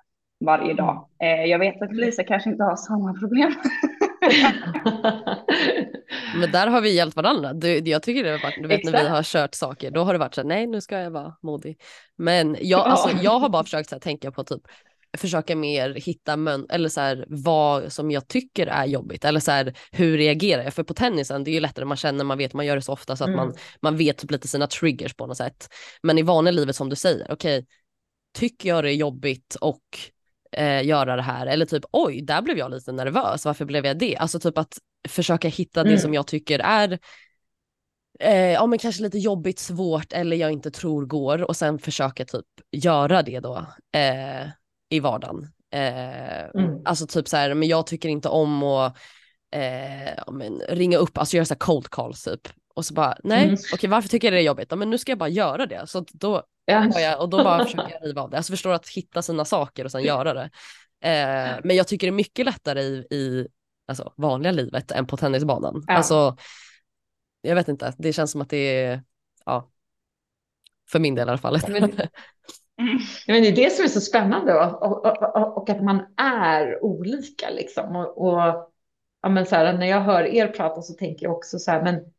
varje 0.46 0.74
dag. 0.74 1.08
Mm. 1.20 1.40
Eh, 1.40 1.46
jag 1.46 1.60
vet 1.60 1.82
att 1.82 1.96
Lisa 1.96 2.24
kanske 2.24 2.50
inte 2.50 2.64
har 2.64 2.76
samma 2.76 3.14
problem. 3.14 3.52
Men 6.36 6.52
där 6.52 6.68
har 6.68 6.82
vi 6.82 6.96
hjälpt 6.96 7.16
varandra. 7.16 7.54
Du, 7.54 7.78
jag 7.78 8.04
tycker 8.04 8.24
det 8.24 8.32
har 8.32 8.40
varit, 8.40 8.62
du 8.62 8.68
vet 8.68 8.80
Exakt. 8.80 8.94
när 8.94 9.04
vi 9.04 9.10
har 9.10 9.24
kört 9.24 9.56
saker, 9.56 9.92
då 9.92 10.04
har 10.04 10.14
det 10.14 10.20
varit 10.20 10.36
så 10.36 10.42
här, 10.42 10.48
nej 10.48 10.68
nu 10.68 10.82
ska 10.82 11.00
jag 11.00 11.12
vara 11.12 11.36
modig. 11.42 11.82
Men 12.18 12.58
jag, 12.60 12.80
ja. 12.80 12.84
alltså, 12.84 13.24
jag 13.24 13.40
har 13.40 13.50
bara 13.50 13.64
försökt 13.64 13.90
så 13.90 13.96
här, 13.96 14.00
tänka 14.00 14.32
på 14.32 14.44
typ, 14.44 14.62
försöka 15.18 15.56
mer 15.56 15.94
hitta 15.94 16.38
mön 16.38 16.66
eller 16.70 16.90
så 16.90 17.02
här, 17.02 17.26
vad 17.28 17.94
som 17.94 18.12
jag 18.12 18.28
tycker 18.28 18.68
är 18.68 18.86
jobbigt 18.86 19.26
eller 19.26 19.40
så 19.40 19.52
här, 19.52 19.74
hur 19.92 20.18
reagerar 20.18 20.64
jag? 20.64 20.74
För 20.74 20.84
på 20.84 20.94
tennisen 20.94 21.44
det 21.44 21.52
är 21.52 21.54
ju 21.54 21.60
lättare, 21.60 21.86
man 21.86 21.98
känner, 21.98 22.24
man 22.24 22.38
vet, 22.38 22.54
man 22.54 22.66
gör 22.66 22.76
det 22.76 22.82
så 22.82 22.94
ofta 22.94 23.16
så 23.16 23.24
att 23.24 23.28
mm. 23.28 23.38
man, 23.38 23.54
man 23.82 23.98
vet 23.98 24.18
typ 24.18 24.32
lite 24.32 24.48
sina 24.48 24.68
triggers 24.68 25.14
på 25.14 25.28
något 25.28 25.38
sätt. 25.38 25.70
Men 26.04 26.18
i 26.18 26.22
vanliga 26.22 26.52
livet 26.52 26.76
som 26.76 26.90
du 26.90 26.96
säger, 26.96 27.32
okej, 27.32 27.60
okay, 27.60 27.68
tycker 28.38 28.70
jag 28.70 28.84
det 28.84 28.92
är 28.92 28.96
jobbigt 28.96 29.56
och 29.62 29.84
eh, 30.52 30.86
göra 30.86 31.16
det 31.16 31.22
här 31.22 31.48
eller 31.48 31.66
typ 31.66 31.84
oj, 31.92 32.22
där 32.22 32.42
blev 32.42 32.58
jag 32.58 32.72
lite 32.72 32.92
nervös, 32.92 33.46
varför 33.46 33.66
blev 33.66 33.86
jag 33.86 33.98
det? 33.98 34.18
Alltså 34.18 34.40
typ 34.40 34.58
att 34.58 34.78
försöka 35.08 35.48
hitta 35.48 35.82
mm. 35.82 35.94
det 35.94 36.00
som 36.00 36.14
jag 36.14 36.28
tycker 36.28 36.60
är 36.60 37.00
eh, 38.20 38.52
ja 38.52 38.66
men 38.66 38.80
kanske 38.80 39.04
lite 39.04 39.18
jobbigt, 39.18 39.60
svårt 39.60 40.14
eller 40.14 40.38
jag 40.38 40.52
inte 40.52 40.72
tror 40.72 41.06
går 41.06 41.44
och 41.44 41.56
sen 41.56 41.80
försöka 41.80 42.26
typ 42.26 42.46
göra 42.72 43.22
det 43.22 43.40
då 43.40 43.66
eh, 43.96 44.48
i 44.90 45.00
vardagen. 45.00 45.48
Eh, 45.74 46.44
mm. 46.44 46.82
Alltså 46.86 47.08
typ 47.08 47.28
så 47.28 47.38
här, 47.38 47.54
men 47.54 47.68
jag 47.68 47.88
tycker 47.88 48.10
inte 48.10 48.30
om 48.30 48.64
att 48.64 48.98
eh, 49.52 50.24
men, 50.32 50.62
ringa 50.70 50.98
upp, 50.98 51.18
alltså 51.18 51.36
göra 51.36 51.46
så 51.46 51.54
här 51.54 51.60
cold 51.60 51.90
calls 51.90 52.24
typ. 52.24 52.42
Och 52.76 52.86
så 52.86 52.94
bara, 52.94 53.18
nej, 53.24 53.44
mm. 53.44 53.58
okej 53.74 53.90
varför 53.90 54.10
tycker 54.10 54.28
jag 54.28 54.34
det 54.34 54.42
är 54.42 54.46
jobbigt? 54.46 54.68
Ja, 54.70 54.76
men 54.76 54.90
nu 54.90 54.98
ska 54.98 55.12
jag 55.12 55.20
bara 55.20 55.30
göra 55.30 55.66
det. 55.66 55.88
Så 55.88 56.06
då, 56.14 56.44
ja. 56.72 57.00
jag, 57.00 57.22
och 57.22 57.30
då 57.30 57.44
bara 57.44 57.66
försöker 57.66 57.92
jag 57.92 58.08
riva 58.08 58.22
av 58.22 58.30
det. 58.30 58.38
Alltså 58.38 58.54
förstår 58.54 58.74
att 58.74 58.90
hitta 58.90 59.22
sina 59.22 59.46
saker 59.46 59.86
och 59.86 59.92
sen 59.92 60.04
göra 60.04 60.34
det. 60.34 60.50
Eh, 61.02 61.60
men 61.64 61.76
jag 61.76 61.88
tycker 61.88 62.08
det 62.08 62.12
är 62.12 62.16
mycket 62.16 62.46
lättare 62.46 62.82
i, 62.82 63.08
i 63.12 63.48
alltså, 63.88 64.14
vanliga 64.16 64.52
livet 64.52 64.92
än 64.92 65.08
på 65.08 65.18
tennisbanan. 65.18 65.84
Ja. 65.88 65.94
Alltså, 65.94 66.38
jag 67.42 67.56
vet 67.56 67.68
inte, 67.68 67.94
det 67.98 68.14
känns 68.14 68.32
som 68.32 68.42
att 68.42 68.50
det 68.50 68.84
är, 68.84 69.04
ja, 69.46 69.70
för 70.92 71.00
min 71.00 71.16
del 71.16 71.28
i 71.28 71.32
alla 71.32 71.38
fall. 71.38 71.60
Men, 71.68 71.82
men 73.28 73.42
det 73.42 73.48
är 73.48 73.56
det 73.56 73.72
som 73.72 73.86
är 73.86 73.90
så 73.90 74.02
spännande 74.02 74.54
och, 74.54 74.84
och, 74.84 75.06
och, 75.06 75.58
och 75.58 75.70
att 75.70 75.84
man 75.84 76.06
är 76.18 76.84
olika 76.84 77.50
liksom. 77.50 77.96
Och, 77.96 78.40
ja, 79.22 79.30
men 79.30 79.46
så 79.46 79.56
här, 79.56 79.74
när 79.74 79.88
jag 79.88 80.02
hör 80.02 80.24
er 80.24 80.48
prata 80.48 80.82
så 80.82 80.94
tänker 80.94 81.26
jag 81.26 81.36
också 81.36 81.60
så 81.60 81.72
här, 81.72 81.84
men 81.84 82.14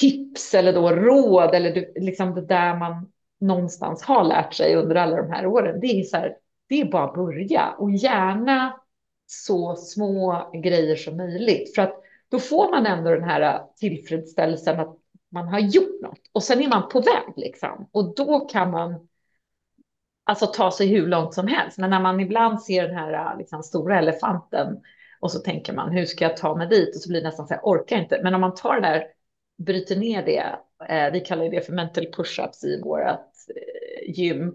tips 0.00 0.54
eller 0.54 0.72
då 0.72 0.90
råd 0.90 1.54
eller 1.54 2.00
liksom 2.00 2.34
det 2.34 2.46
där 2.46 2.76
man 2.76 3.12
någonstans 3.40 4.02
har 4.02 4.24
lärt 4.24 4.54
sig 4.54 4.74
under 4.76 4.94
alla 4.94 5.16
de 5.16 5.30
här 5.30 5.46
åren. 5.46 5.80
Det 5.80 5.86
är 5.86 6.02
så 6.02 6.16
här, 6.16 6.36
det 6.68 6.80
är 6.80 6.84
bara 6.84 7.04
att 7.04 7.14
börja 7.14 7.74
och 7.78 7.90
gärna 7.90 8.80
så 9.26 9.76
små 9.76 10.50
grejer 10.62 10.96
som 10.96 11.16
möjligt 11.16 11.74
för 11.74 11.82
att 11.82 11.94
då 12.30 12.38
får 12.38 12.70
man 12.70 12.86
ändå 12.86 13.10
den 13.10 13.24
här 13.24 13.62
tillfredsställelsen 13.76 14.80
att 14.80 14.96
man 15.30 15.48
har 15.48 15.58
gjort 15.58 16.02
något 16.02 16.20
och 16.32 16.42
sen 16.42 16.62
är 16.62 16.68
man 16.68 16.88
på 16.88 17.00
väg 17.00 17.32
liksom 17.36 17.88
och 17.92 18.14
då 18.14 18.40
kan 18.40 18.70
man 18.70 19.08
alltså 20.24 20.46
ta 20.46 20.70
sig 20.70 20.86
hur 20.86 21.06
långt 21.06 21.34
som 21.34 21.46
helst. 21.46 21.78
Men 21.78 21.90
när 21.90 22.00
man 22.00 22.20
ibland 22.20 22.62
ser 22.62 22.88
den 22.88 22.96
här 22.96 23.38
liksom, 23.38 23.62
stora 23.62 23.98
elefanten 23.98 24.80
och 25.20 25.32
så 25.32 25.38
tänker 25.38 25.72
man 25.72 25.92
hur 25.92 26.04
ska 26.04 26.24
jag 26.24 26.36
ta 26.36 26.54
mig 26.56 26.68
dit 26.68 26.96
och 26.96 27.02
så 27.02 27.08
blir 27.08 27.20
det 27.20 27.26
nästan 27.26 27.46
så 27.46 27.54
här 27.54 27.60
orkar 27.64 27.96
inte. 27.96 28.20
Men 28.22 28.34
om 28.34 28.40
man 28.40 28.54
tar 28.54 28.74
det 28.74 28.80
där 28.80 29.04
bryter 29.58 29.96
ner 29.96 30.22
det, 30.22 30.56
eh, 30.88 31.12
vi 31.12 31.20
kallar 31.20 31.50
det 31.50 31.66
för 31.66 31.72
mental 31.72 32.04
push-ups 32.04 32.64
i 32.64 32.80
vårt 32.82 33.04
eh, 33.04 34.10
gym, 34.14 34.54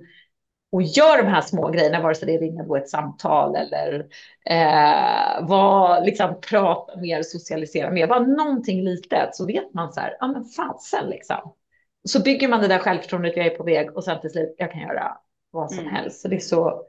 och 0.73 0.81
gör 0.81 1.17
de 1.17 1.27
här 1.27 1.41
små 1.41 1.69
grejerna, 1.69 2.01
vare 2.01 2.15
sig 2.15 2.25
det 2.25 2.35
är 2.35 2.39
ringa 2.39 2.63
då 2.63 2.75
ett 2.75 2.89
samtal 2.89 3.55
eller 3.55 4.05
eh, 4.49 5.47
vad, 5.47 6.05
liksom, 6.05 6.41
prata 6.49 6.99
mer, 6.99 7.23
socialisera 7.23 7.91
mer, 7.91 8.07
bara 8.07 8.19
någonting 8.19 8.83
litet 8.83 9.35
så 9.35 9.45
vet 9.45 9.73
man 9.73 9.93
så 9.93 9.99
här, 9.99 10.17
ja 10.19 10.27
men 10.27 10.45
fasen 10.45 11.09
liksom. 11.09 11.55
Så 12.03 12.21
bygger 12.21 12.47
man 12.47 12.61
det 12.61 12.67
där 12.67 12.79
självförtroendet, 12.79 13.37
jag 13.37 13.45
är 13.45 13.49
på 13.49 13.63
väg 13.63 13.97
och 13.97 14.03
sen 14.03 14.21
till 14.21 14.29
slut, 14.29 14.55
jag 14.57 14.71
kan 14.71 14.81
göra 14.81 15.17
vad 15.51 15.71
som 15.71 15.79
mm. 15.79 15.93
helst. 15.93 16.21
Så 16.21 16.27
det 16.27 16.35
är 16.35 16.39
så. 16.39 16.85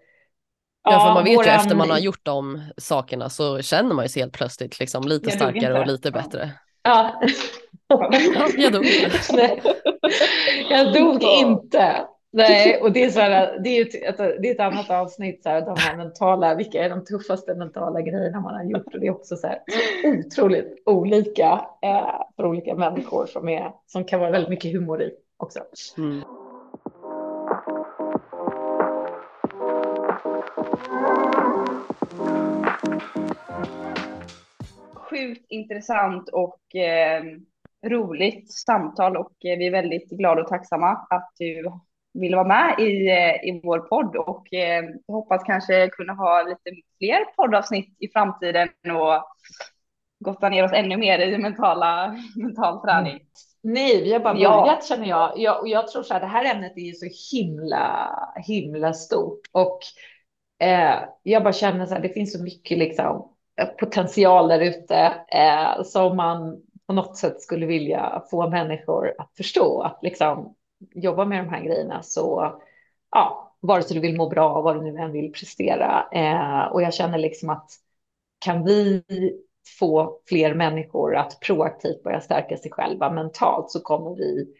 Ja, 0.85 1.01
för 1.01 1.15
man 1.15 1.25
vet 1.25 1.37
våran... 1.37 1.47
ju 1.47 1.51
efter 1.51 1.77
man 1.77 1.91
har 1.91 1.99
gjort 1.99 2.25
de 2.25 2.63
sakerna 2.77 3.29
så 3.31 3.63
känner 3.63 3.95
man 3.95 4.05
ju 4.05 4.09
sig 4.09 4.23
helt 4.23 4.33
plötsligt 4.33 4.81
liksom 4.81 5.03
lite 5.03 5.31
starkare 5.31 5.81
och 5.81 5.87
lite 5.87 6.11
bättre. 6.11 6.53
Ja. 6.85 7.21
jag 8.57 8.73
dog 8.73 8.85
inte. 8.85 9.61
jag 10.71 10.93
dog 10.95 11.23
inte. 11.23 12.07
Nej, 12.33 12.81
och 12.83 12.93
det 12.93 13.05
är 13.05 13.11
så 13.11 13.21
här, 13.21 13.59
det 13.65 13.69
är 13.69 14.09
ett, 14.09 14.19
det 14.19 14.49
är 14.49 14.55
ett 14.55 14.61
annat 14.61 14.91
avsnitt, 14.91 15.43
så 15.43 15.49
här, 15.49 15.61
de 15.61 15.77
här 15.79 15.97
mentala, 15.97 16.55
vilka 16.55 16.85
är 16.85 16.91
de 16.91 17.05
tuffaste 17.05 17.55
mentala 17.55 18.01
grejerna 18.01 18.41
man 18.41 18.55
har 18.55 18.65
gjort? 18.65 18.95
Och 18.95 19.01
det 19.01 19.07
är 19.07 19.11
också 19.11 19.37
så 19.37 19.47
här 19.47 19.59
otroligt 20.05 20.83
olika 20.87 21.67
eh, 21.83 22.21
för 22.37 22.47
olika 22.47 22.75
människor 22.75 23.27
som, 23.27 23.49
är, 23.49 23.73
som 23.87 24.05
kan 24.05 24.21
vara 24.21 24.31
väldigt 24.31 24.51
mycket 24.51 24.73
humor 24.73 25.03
i 25.03 25.11
också. 25.37 25.61
Mm. 25.99 26.23
Sjukt 35.25 35.47
intressant 35.49 36.29
och 36.29 36.77
eh, 36.77 37.23
roligt 37.87 38.53
samtal 38.53 39.17
och 39.17 39.45
eh, 39.45 39.59
vi 39.59 39.67
är 39.67 39.71
väldigt 39.71 40.11
glada 40.11 40.43
och 40.43 40.49
tacksamma 40.49 40.89
att 41.11 41.31
du 41.39 41.71
vill 42.15 42.35
vara 42.35 42.47
med 42.47 42.75
i, 42.79 43.11
eh, 43.11 43.49
i 43.49 43.61
vår 43.65 43.79
podd 43.79 44.17
och 44.17 44.55
eh, 44.55 44.85
hoppas 45.09 45.43
kanske 45.45 45.89
kunna 45.89 46.13
ha 46.13 46.43
lite 46.43 46.81
fler 46.99 47.25
poddavsnitt 47.37 47.97
i 47.99 48.09
framtiden 48.09 48.69
och 48.69 49.25
gotta 50.25 50.49
ner 50.49 50.65
oss 50.65 50.73
ännu 50.73 50.97
mer 50.97 51.19
i 51.19 51.39
mentala, 51.39 52.17
mental 52.37 52.81
träning. 52.83 53.13
Mm. 53.13 53.25
Nej, 53.63 54.03
vi 54.03 54.13
har 54.13 54.21
bara 54.21 54.35
börjat 54.35 54.67
ja. 54.67 54.81
känner 54.89 55.09
jag. 55.09 55.33
jag. 55.37 55.61
Och 55.61 55.69
jag 55.69 55.89
tror 55.89 56.03
så 56.03 56.15
här, 56.15 56.21
det 56.21 56.27
här 56.27 56.55
ämnet 56.55 56.73
är 56.77 56.93
så 56.93 57.37
himla, 57.37 58.11
himla 58.47 58.93
stort 58.93 59.41
och 59.53 59.79
eh, 60.67 60.99
jag 61.23 61.43
bara 61.43 61.53
känner 61.53 61.87
så 61.87 61.95
här, 61.95 62.03
det 62.03 62.09
finns 62.09 62.33
så 62.33 62.43
mycket 62.43 62.79
liksom 62.79 63.34
potential 63.79 64.49
där 64.49 64.61
ute 64.61 65.13
eh, 65.29 65.83
som 65.85 66.17
man 66.17 66.63
på 66.87 66.93
något 66.93 67.17
sätt 67.17 67.41
skulle 67.41 67.67
vilja 67.67 68.23
få 68.31 68.49
människor 68.49 69.15
att 69.19 69.37
förstå 69.37 69.83
att 69.83 69.99
liksom 70.03 70.55
jobba 70.95 71.25
med 71.25 71.45
de 71.45 71.49
här 71.49 71.61
grejerna 71.61 72.03
så 72.03 72.55
ja, 73.11 73.57
vare 73.61 73.83
sig 73.83 73.95
du 73.95 74.01
vill 74.01 74.17
må 74.17 74.29
bra, 74.29 74.61
vad 74.61 74.77
du 74.77 74.93
nu 74.93 74.99
än 74.99 75.13
vill 75.13 75.33
prestera. 75.33 76.09
Eh, 76.13 76.73
och 76.73 76.83
jag 76.83 76.95
känner 76.95 77.19
liksom 77.19 77.51
att 77.51 77.71
kan 78.39 78.65
vi 78.65 79.03
få 79.79 80.21
fler 80.29 80.55
människor 80.55 81.17
att 81.17 81.41
proaktivt 81.41 82.03
börja 82.03 82.21
stärka 82.21 82.57
sig 82.57 82.71
själva 82.71 83.11
mentalt 83.11 83.71
så 83.71 83.81
kommer 83.81 84.17
vi 84.17 84.55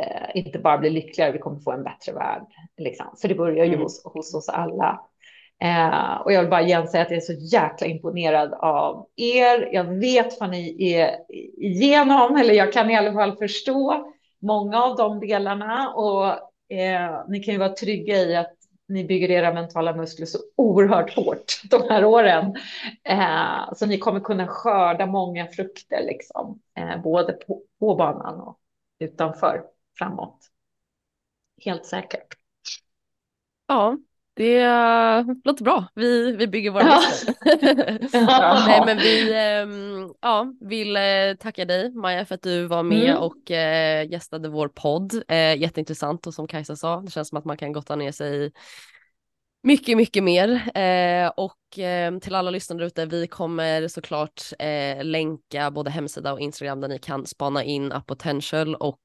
eh, 0.00 0.36
inte 0.36 0.58
bara 0.58 0.78
bli 0.78 0.90
lyckligare, 0.90 1.32
vi 1.32 1.38
kommer 1.38 1.60
få 1.60 1.72
en 1.72 1.84
bättre 1.84 2.12
värld. 2.12 2.46
Liksom. 2.76 3.06
För 3.20 3.28
det 3.28 3.34
börjar 3.34 3.64
ju 3.64 3.72
mm. 3.72 3.82
hos, 3.82 4.04
hos 4.04 4.34
oss 4.34 4.48
alla. 4.48 5.00
Eh, 5.62 6.14
och 6.14 6.32
jag 6.32 6.40
vill 6.40 6.50
bara 6.50 6.62
igen 6.62 6.88
säga 6.88 7.02
att 7.02 7.10
jag 7.10 7.16
är 7.16 7.20
så 7.20 7.32
jäkla 7.32 7.86
imponerad 7.86 8.52
av 8.52 9.06
er. 9.16 9.68
Jag 9.72 9.84
vet 9.84 10.40
vad 10.40 10.50
ni 10.50 10.92
är 10.94 11.16
igenom, 11.58 12.36
eller 12.36 12.54
jag 12.54 12.72
kan 12.72 12.90
i 12.90 12.96
alla 12.96 13.12
fall 13.12 13.36
förstå 13.36 14.12
många 14.40 14.82
av 14.82 14.96
de 14.96 15.20
delarna 15.20 15.94
och 15.94 16.26
eh, 16.76 17.24
ni 17.28 17.40
kan 17.40 17.54
ju 17.54 17.58
vara 17.58 17.72
trygga 17.72 18.16
i 18.16 18.36
att 18.36 18.52
ni 18.88 19.04
bygger 19.04 19.30
era 19.30 19.54
mentala 19.54 19.96
muskler 19.96 20.26
så 20.26 20.38
oerhört 20.56 21.16
hårt 21.16 21.60
de 21.70 21.82
här 21.88 22.04
åren. 22.04 22.56
Eh, 23.04 23.74
så 23.74 23.86
ni 23.86 23.98
kommer 23.98 24.20
kunna 24.20 24.46
skörda 24.46 25.06
många 25.06 25.46
frukter, 25.46 26.02
liksom, 26.02 26.60
eh, 26.78 27.02
både 27.02 27.32
på, 27.32 27.62
på 27.78 27.94
banan 27.94 28.40
och 28.40 28.58
utanför 28.98 29.64
framåt. 29.98 30.38
Helt 31.64 31.86
säkert. 31.86 32.34
Ja, 33.68 33.96
det 34.34 34.66
låter 35.44 35.64
bra. 35.64 35.84
Vi, 35.94 36.36
vi 36.36 36.46
bygger 36.46 36.70
våra 36.70 36.82
ja. 36.82 37.02
Nej, 38.66 38.82
men 38.86 38.98
vi 38.98 39.32
ähm, 39.34 40.14
ja, 40.20 40.52
vill 40.60 40.96
äh, 40.96 41.02
tacka 41.40 41.64
dig 41.64 41.94
Maja 41.94 42.24
för 42.24 42.34
att 42.34 42.42
du 42.42 42.66
var 42.66 42.82
med 42.82 43.10
mm. 43.10 43.22
och 43.22 43.50
äh, 43.50 44.10
gästade 44.10 44.48
vår 44.48 44.68
podd. 44.68 45.22
Äh, 45.28 45.56
jätteintressant 45.56 46.26
och 46.26 46.34
som 46.34 46.46
Kajsa 46.46 46.76
sa, 46.76 47.00
det 47.00 47.10
känns 47.10 47.28
som 47.28 47.38
att 47.38 47.44
man 47.44 47.56
kan 47.56 47.72
gotta 47.72 47.96
ner 47.96 48.12
sig 48.12 48.44
i 48.44 48.52
mycket, 49.62 49.96
mycket 49.96 50.24
mer. 50.24 50.60
och 51.36 51.58
till 52.22 52.34
alla 52.34 52.50
lyssnare 52.50 52.86
ute, 52.86 53.06
vi 53.06 53.26
kommer 53.26 53.88
såklart 53.88 54.42
länka 55.02 55.70
både 55.70 55.90
hemsida 55.90 56.32
och 56.32 56.40
Instagram 56.40 56.80
där 56.80 56.88
ni 56.88 56.98
kan 56.98 57.26
spana 57.26 57.64
in 57.64 57.92
Apotential 57.92 58.74
och 58.74 59.02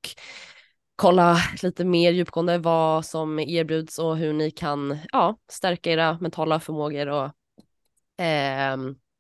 kolla 0.98 1.38
lite 1.64 1.86
mer 1.86 2.12
djupgående 2.12 2.58
vad 2.58 3.06
som 3.06 3.40
erbjuds 3.40 4.00
och 4.00 4.18
hur 4.18 4.34
ni 4.34 4.52
kan 4.52 4.98
ja, 5.12 5.38
stärka 5.52 5.92
era 5.92 6.18
mentala 6.22 6.60
förmågor 6.60 7.08
och 7.08 7.26
eh, 8.26 8.78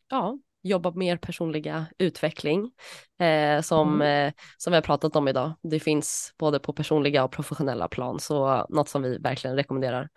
ja, 0.10 0.38
jobba 0.64 0.92
med 0.92 1.08
er 1.08 1.18
personliga 1.18 1.86
utveckling 1.98 2.72
eh, 3.20 3.62
som, 3.62 3.96
mm. 3.96 4.28
eh, 4.28 4.34
som 4.58 4.72
vi 4.72 4.76
har 4.78 4.82
pratat 4.82 5.16
om 5.16 5.28
idag. 5.28 5.54
Det 5.64 5.80
finns 5.80 6.34
både 6.38 6.60
på 6.60 6.74
personliga 6.74 7.24
och 7.24 7.32
professionella 7.32 7.88
plan, 7.88 8.20
så 8.20 8.66
något 8.70 8.90
som 8.90 9.02
vi 9.02 9.18
verkligen 9.18 9.56
rekommenderar 9.56 10.10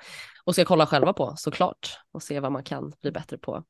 och 0.44 0.54
ska 0.54 0.64
kolla 0.64 0.86
själva 0.86 1.12
på 1.12 1.34
såklart 1.36 1.98
och 2.12 2.22
se 2.22 2.40
vad 2.40 2.52
man 2.52 2.64
kan 2.64 2.92
bli 3.02 3.10
bättre 3.10 3.38
på. 3.38 3.64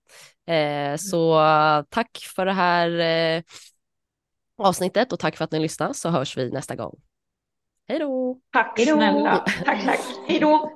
Eh, 0.52 0.96
så 0.96 1.40
tack 1.88 2.18
för 2.36 2.46
det 2.46 2.52
här 2.52 2.98
eh, 2.98 3.42
avsnittet 4.58 5.12
och 5.12 5.18
tack 5.18 5.36
för 5.36 5.44
att 5.44 5.52
ni 5.52 5.58
lyssnar 5.58 5.92
så 5.92 6.08
hörs 6.08 6.36
vi 6.36 6.50
nästa 6.50 6.76
gång. 6.76 7.00
Hej 7.90 7.98
då! 7.98 8.36
Tack 8.52 8.78
Hejdå. 8.78 8.96
snälla! 8.96 9.36
Tack, 9.64 9.84
tack! 9.84 10.00
Hej 10.28 10.40
då! 10.40 10.70